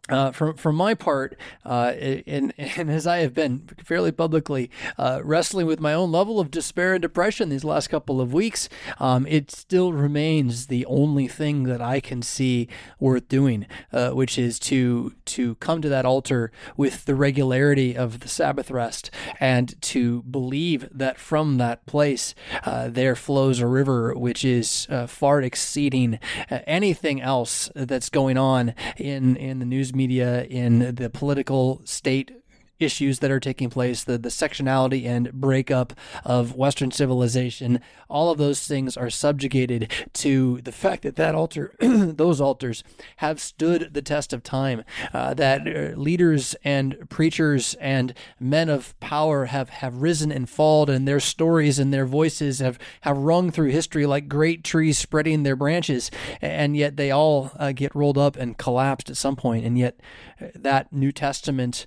uh, 0.08 0.32
from 0.32 0.56
from 0.56 0.74
my 0.74 0.94
part, 0.94 1.38
uh, 1.64 1.92
and 2.26 2.52
and 2.58 2.90
as 2.90 3.06
I 3.06 3.18
have 3.18 3.34
been 3.34 3.68
fairly 3.84 4.10
publicly 4.10 4.68
uh, 4.98 5.20
wrestling 5.22 5.66
with 5.66 5.78
my 5.78 5.94
own 5.94 6.10
level 6.10 6.40
of 6.40 6.50
despair 6.50 6.94
and 6.94 7.02
depression 7.02 7.48
these 7.50 7.62
last 7.62 7.86
couple 7.86 8.20
of 8.20 8.32
weeks, 8.32 8.68
um, 8.98 9.26
it 9.28 9.52
still 9.52 9.92
remains 9.92 10.66
the 10.66 10.84
only 10.86 11.28
thing 11.28 11.64
that 11.64 11.80
I 11.80 12.00
can 12.00 12.20
see 12.20 12.66
worth 12.98 13.28
doing, 13.28 13.66
uh, 13.92 14.10
which 14.10 14.38
is 14.38 14.58
to 14.60 15.14
to 15.26 15.54
come 15.56 15.80
to 15.82 15.88
that 15.88 16.04
altar 16.04 16.50
with 16.76 17.04
the 17.04 17.14
regularity 17.14 17.96
of 17.96 18.20
the 18.20 18.28
Sabbath 18.28 18.72
rest, 18.72 19.08
and 19.38 19.80
to 19.82 20.22
believe 20.24 20.88
that 20.90 21.16
from 21.16 21.58
that 21.58 21.86
place 21.86 22.34
uh, 22.64 22.88
there 22.88 23.14
flows 23.14 23.60
a 23.60 23.68
river 23.68 24.14
which 24.14 24.44
is 24.44 24.88
uh, 24.90 25.06
far 25.06 25.40
exceeding 25.42 26.18
anything 26.50 27.20
else 27.20 27.70
that's 27.76 28.08
going 28.08 28.36
on 28.36 28.74
in 28.96 29.36
in 29.36 29.60
the 29.60 29.64
news 29.64 29.92
media, 29.94 30.01
in 30.10 30.94
the 30.94 31.10
political 31.10 31.80
state 31.84 32.41
issues 32.82 33.20
that 33.20 33.30
are 33.30 33.40
taking 33.40 33.70
place, 33.70 34.04
the, 34.04 34.18
the 34.18 34.28
sectionality 34.28 35.06
and 35.06 35.32
breakup 35.32 35.92
of 36.24 36.54
Western 36.54 36.90
civilization, 36.90 37.80
all 38.08 38.30
of 38.30 38.38
those 38.38 38.66
things 38.66 38.96
are 38.96 39.10
subjugated 39.10 39.90
to 40.14 40.60
the 40.62 40.72
fact 40.72 41.02
that 41.02 41.16
that 41.16 41.34
altar, 41.34 41.74
those 41.80 42.40
altars, 42.40 42.82
have 43.16 43.40
stood 43.40 43.94
the 43.94 44.02
test 44.02 44.32
of 44.32 44.42
time. 44.42 44.84
Uh, 45.12 45.34
that 45.34 45.66
uh, 45.66 45.96
leaders 45.98 46.54
and 46.64 47.08
preachers 47.08 47.74
and 47.74 48.14
men 48.40 48.68
of 48.68 48.98
power 49.00 49.46
have, 49.46 49.68
have 49.68 50.02
risen 50.02 50.32
and 50.32 50.48
fallen, 50.48 50.72
and 50.90 51.06
their 51.06 51.20
stories 51.20 51.78
and 51.78 51.92
their 51.92 52.06
voices 52.06 52.58
have, 52.60 52.78
have 53.02 53.16
rung 53.16 53.50
through 53.50 53.68
history 53.68 54.06
like 54.06 54.28
great 54.28 54.64
trees 54.64 54.98
spreading 54.98 55.42
their 55.42 55.56
branches, 55.56 56.10
and 56.40 56.76
yet 56.76 56.96
they 56.96 57.10
all 57.10 57.52
uh, 57.58 57.72
get 57.72 57.94
rolled 57.94 58.18
up 58.18 58.36
and 58.36 58.58
collapsed 58.58 59.10
at 59.10 59.16
some 59.16 59.36
point. 59.36 59.64
And 59.64 59.78
yet, 59.78 60.00
uh, 60.40 60.46
that 60.54 60.92
New 60.92 61.12
Testament 61.12 61.86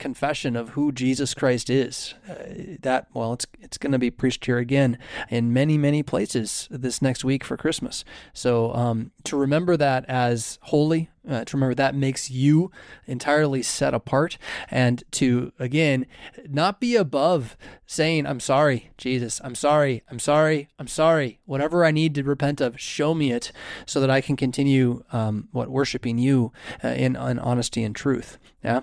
confession 0.00 0.56
of 0.56 0.70
who 0.70 0.90
Jesus 0.90 1.34
Christ 1.34 1.70
is. 1.70 2.14
Uh, 2.28 2.76
that 2.80 3.06
well, 3.14 3.34
it's 3.34 3.46
it's 3.60 3.78
going 3.78 3.92
to 3.92 3.98
be 3.98 4.10
preached 4.10 4.46
here 4.46 4.58
again 4.58 4.98
in 5.28 5.52
many 5.52 5.78
many 5.78 6.02
places 6.02 6.66
this 6.70 7.00
next 7.00 7.24
week 7.24 7.44
for 7.44 7.56
Christmas. 7.56 8.04
So 8.32 8.74
um, 8.74 9.12
to 9.24 9.36
remember 9.36 9.76
that 9.76 10.04
as 10.08 10.58
holy, 10.62 11.10
uh, 11.28 11.44
to 11.44 11.56
remember 11.56 11.74
that 11.74 11.94
makes 11.94 12.30
you 12.30 12.72
entirely 13.06 13.62
set 13.62 13.94
apart, 13.94 14.38
and 14.70 15.04
to 15.12 15.52
again 15.58 16.06
not 16.48 16.80
be 16.80 16.96
above 16.96 17.56
saying, 17.86 18.26
"I'm 18.26 18.40
sorry, 18.40 18.90
Jesus. 18.96 19.40
I'm 19.44 19.54
sorry. 19.54 20.02
I'm 20.10 20.18
sorry. 20.18 20.68
I'm 20.78 20.88
sorry. 20.88 21.38
Whatever 21.44 21.84
I 21.84 21.92
need 21.92 22.14
to 22.16 22.24
repent 22.24 22.60
of, 22.60 22.80
show 22.80 23.14
me 23.14 23.30
it, 23.30 23.52
so 23.86 24.00
that 24.00 24.10
I 24.10 24.20
can 24.20 24.36
continue 24.36 25.04
um, 25.12 25.48
what 25.52 25.68
worshiping 25.68 26.18
you 26.18 26.52
uh, 26.82 26.88
in, 26.88 27.14
in 27.14 27.38
honesty 27.38 27.84
and 27.84 27.94
truth." 27.94 28.38
Yeah. 28.64 28.82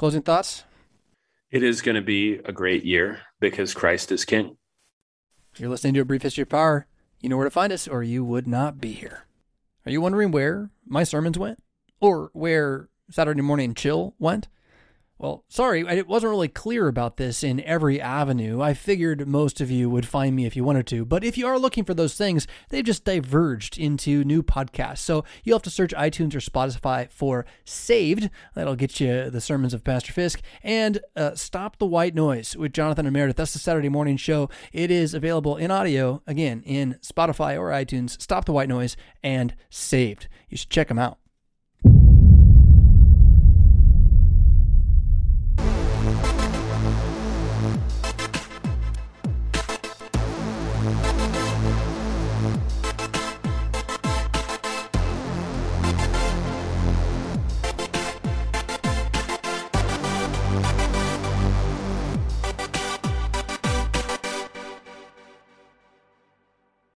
Closing 0.00 0.22
thoughts? 0.22 0.64
It 1.50 1.62
is 1.62 1.82
going 1.82 1.94
to 1.94 2.00
be 2.00 2.36
a 2.46 2.52
great 2.52 2.86
year 2.86 3.20
because 3.38 3.74
Christ 3.74 4.10
is 4.10 4.24
King. 4.24 4.56
You're 5.58 5.68
listening 5.68 5.92
to 5.92 6.00
A 6.00 6.04
Brief 6.06 6.22
History 6.22 6.40
of 6.40 6.48
Power. 6.48 6.86
You 7.20 7.28
know 7.28 7.36
where 7.36 7.44
to 7.44 7.50
find 7.50 7.70
us, 7.70 7.86
or 7.86 8.02
you 8.02 8.24
would 8.24 8.46
not 8.46 8.80
be 8.80 8.92
here. 8.92 9.26
Are 9.84 9.92
you 9.92 10.00
wondering 10.00 10.30
where 10.30 10.70
my 10.86 11.04
sermons 11.04 11.38
went? 11.38 11.62
Or 12.00 12.30
where 12.32 12.88
Saturday 13.10 13.42
Morning 13.42 13.74
Chill 13.74 14.14
went? 14.18 14.48
Well, 15.20 15.44
sorry, 15.50 15.82
it 15.86 16.08
wasn't 16.08 16.30
really 16.30 16.48
clear 16.48 16.88
about 16.88 17.18
this 17.18 17.44
in 17.44 17.60
every 17.60 18.00
avenue. 18.00 18.62
I 18.62 18.72
figured 18.72 19.28
most 19.28 19.60
of 19.60 19.70
you 19.70 19.90
would 19.90 20.08
find 20.08 20.34
me 20.34 20.46
if 20.46 20.56
you 20.56 20.64
wanted 20.64 20.86
to, 20.86 21.04
but 21.04 21.22
if 21.22 21.36
you 21.36 21.46
are 21.46 21.58
looking 21.58 21.84
for 21.84 21.92
those 21.92 22.14
things, 22.14 22.46
they've 22.70 22.82
just 22.82 23.04
diverged 23.04 23.76
into 23.76 24.24
new 24.24 24.42
podcasts. 24.42 25.00
So 25.00 25.26
you'll 25.44 25.58
have 25.58 25.62
to 25.64 25.70
search 25.70 25.92
iTunes 25.92 26.34
or 26.34 26.38
Spotify 26.38 27.12
for 27.12 27.44
Saved. 27.66 28.30
That'll 28.54 28.76
get 28.76 28.98
you 28.98 29.28
the 29.28 29.42
sermons 29.42 29.74
of 29.74 29.84
Pastor 29.84 30.14
Fisk 30.14 30.40
and 30.62 31.00
uh, 31.14 31.34
Stop 31.34 31.76
the 31.76 31.84
White 31.84 32.14
Noise 32.14 32.56
with 32.56 32.72
Jonathan 32.72 33.04
and 33.04 33.14
Meridith. 33.14 33.36
That's 33.36 33.52
the 33.52 33.58
Saturday 33.58 33.90
morning 33.90 34.16
show. 34.16 34.48
It 34.72 34.90
is 34.90 35.12
available 35.12 35.58
in 35.58 35.70
audio, 35.70 36.22
again, 36.26 36.62
in 36.64 36.96
Spotify 37.02 37.58
or 37.58 37.68
iTunes. 37.68 38.18
Stop 38.22 38.46
the 38.46 38.52
White 38.52 38.70
Noise 38.70 38.96
and 39.22 39.54
Saved. 39.68 40.28
You 40.48 40.56
should 40.56 40.70
check 40.70 40.88
them 40.88 40.98
out. 40.98 41.19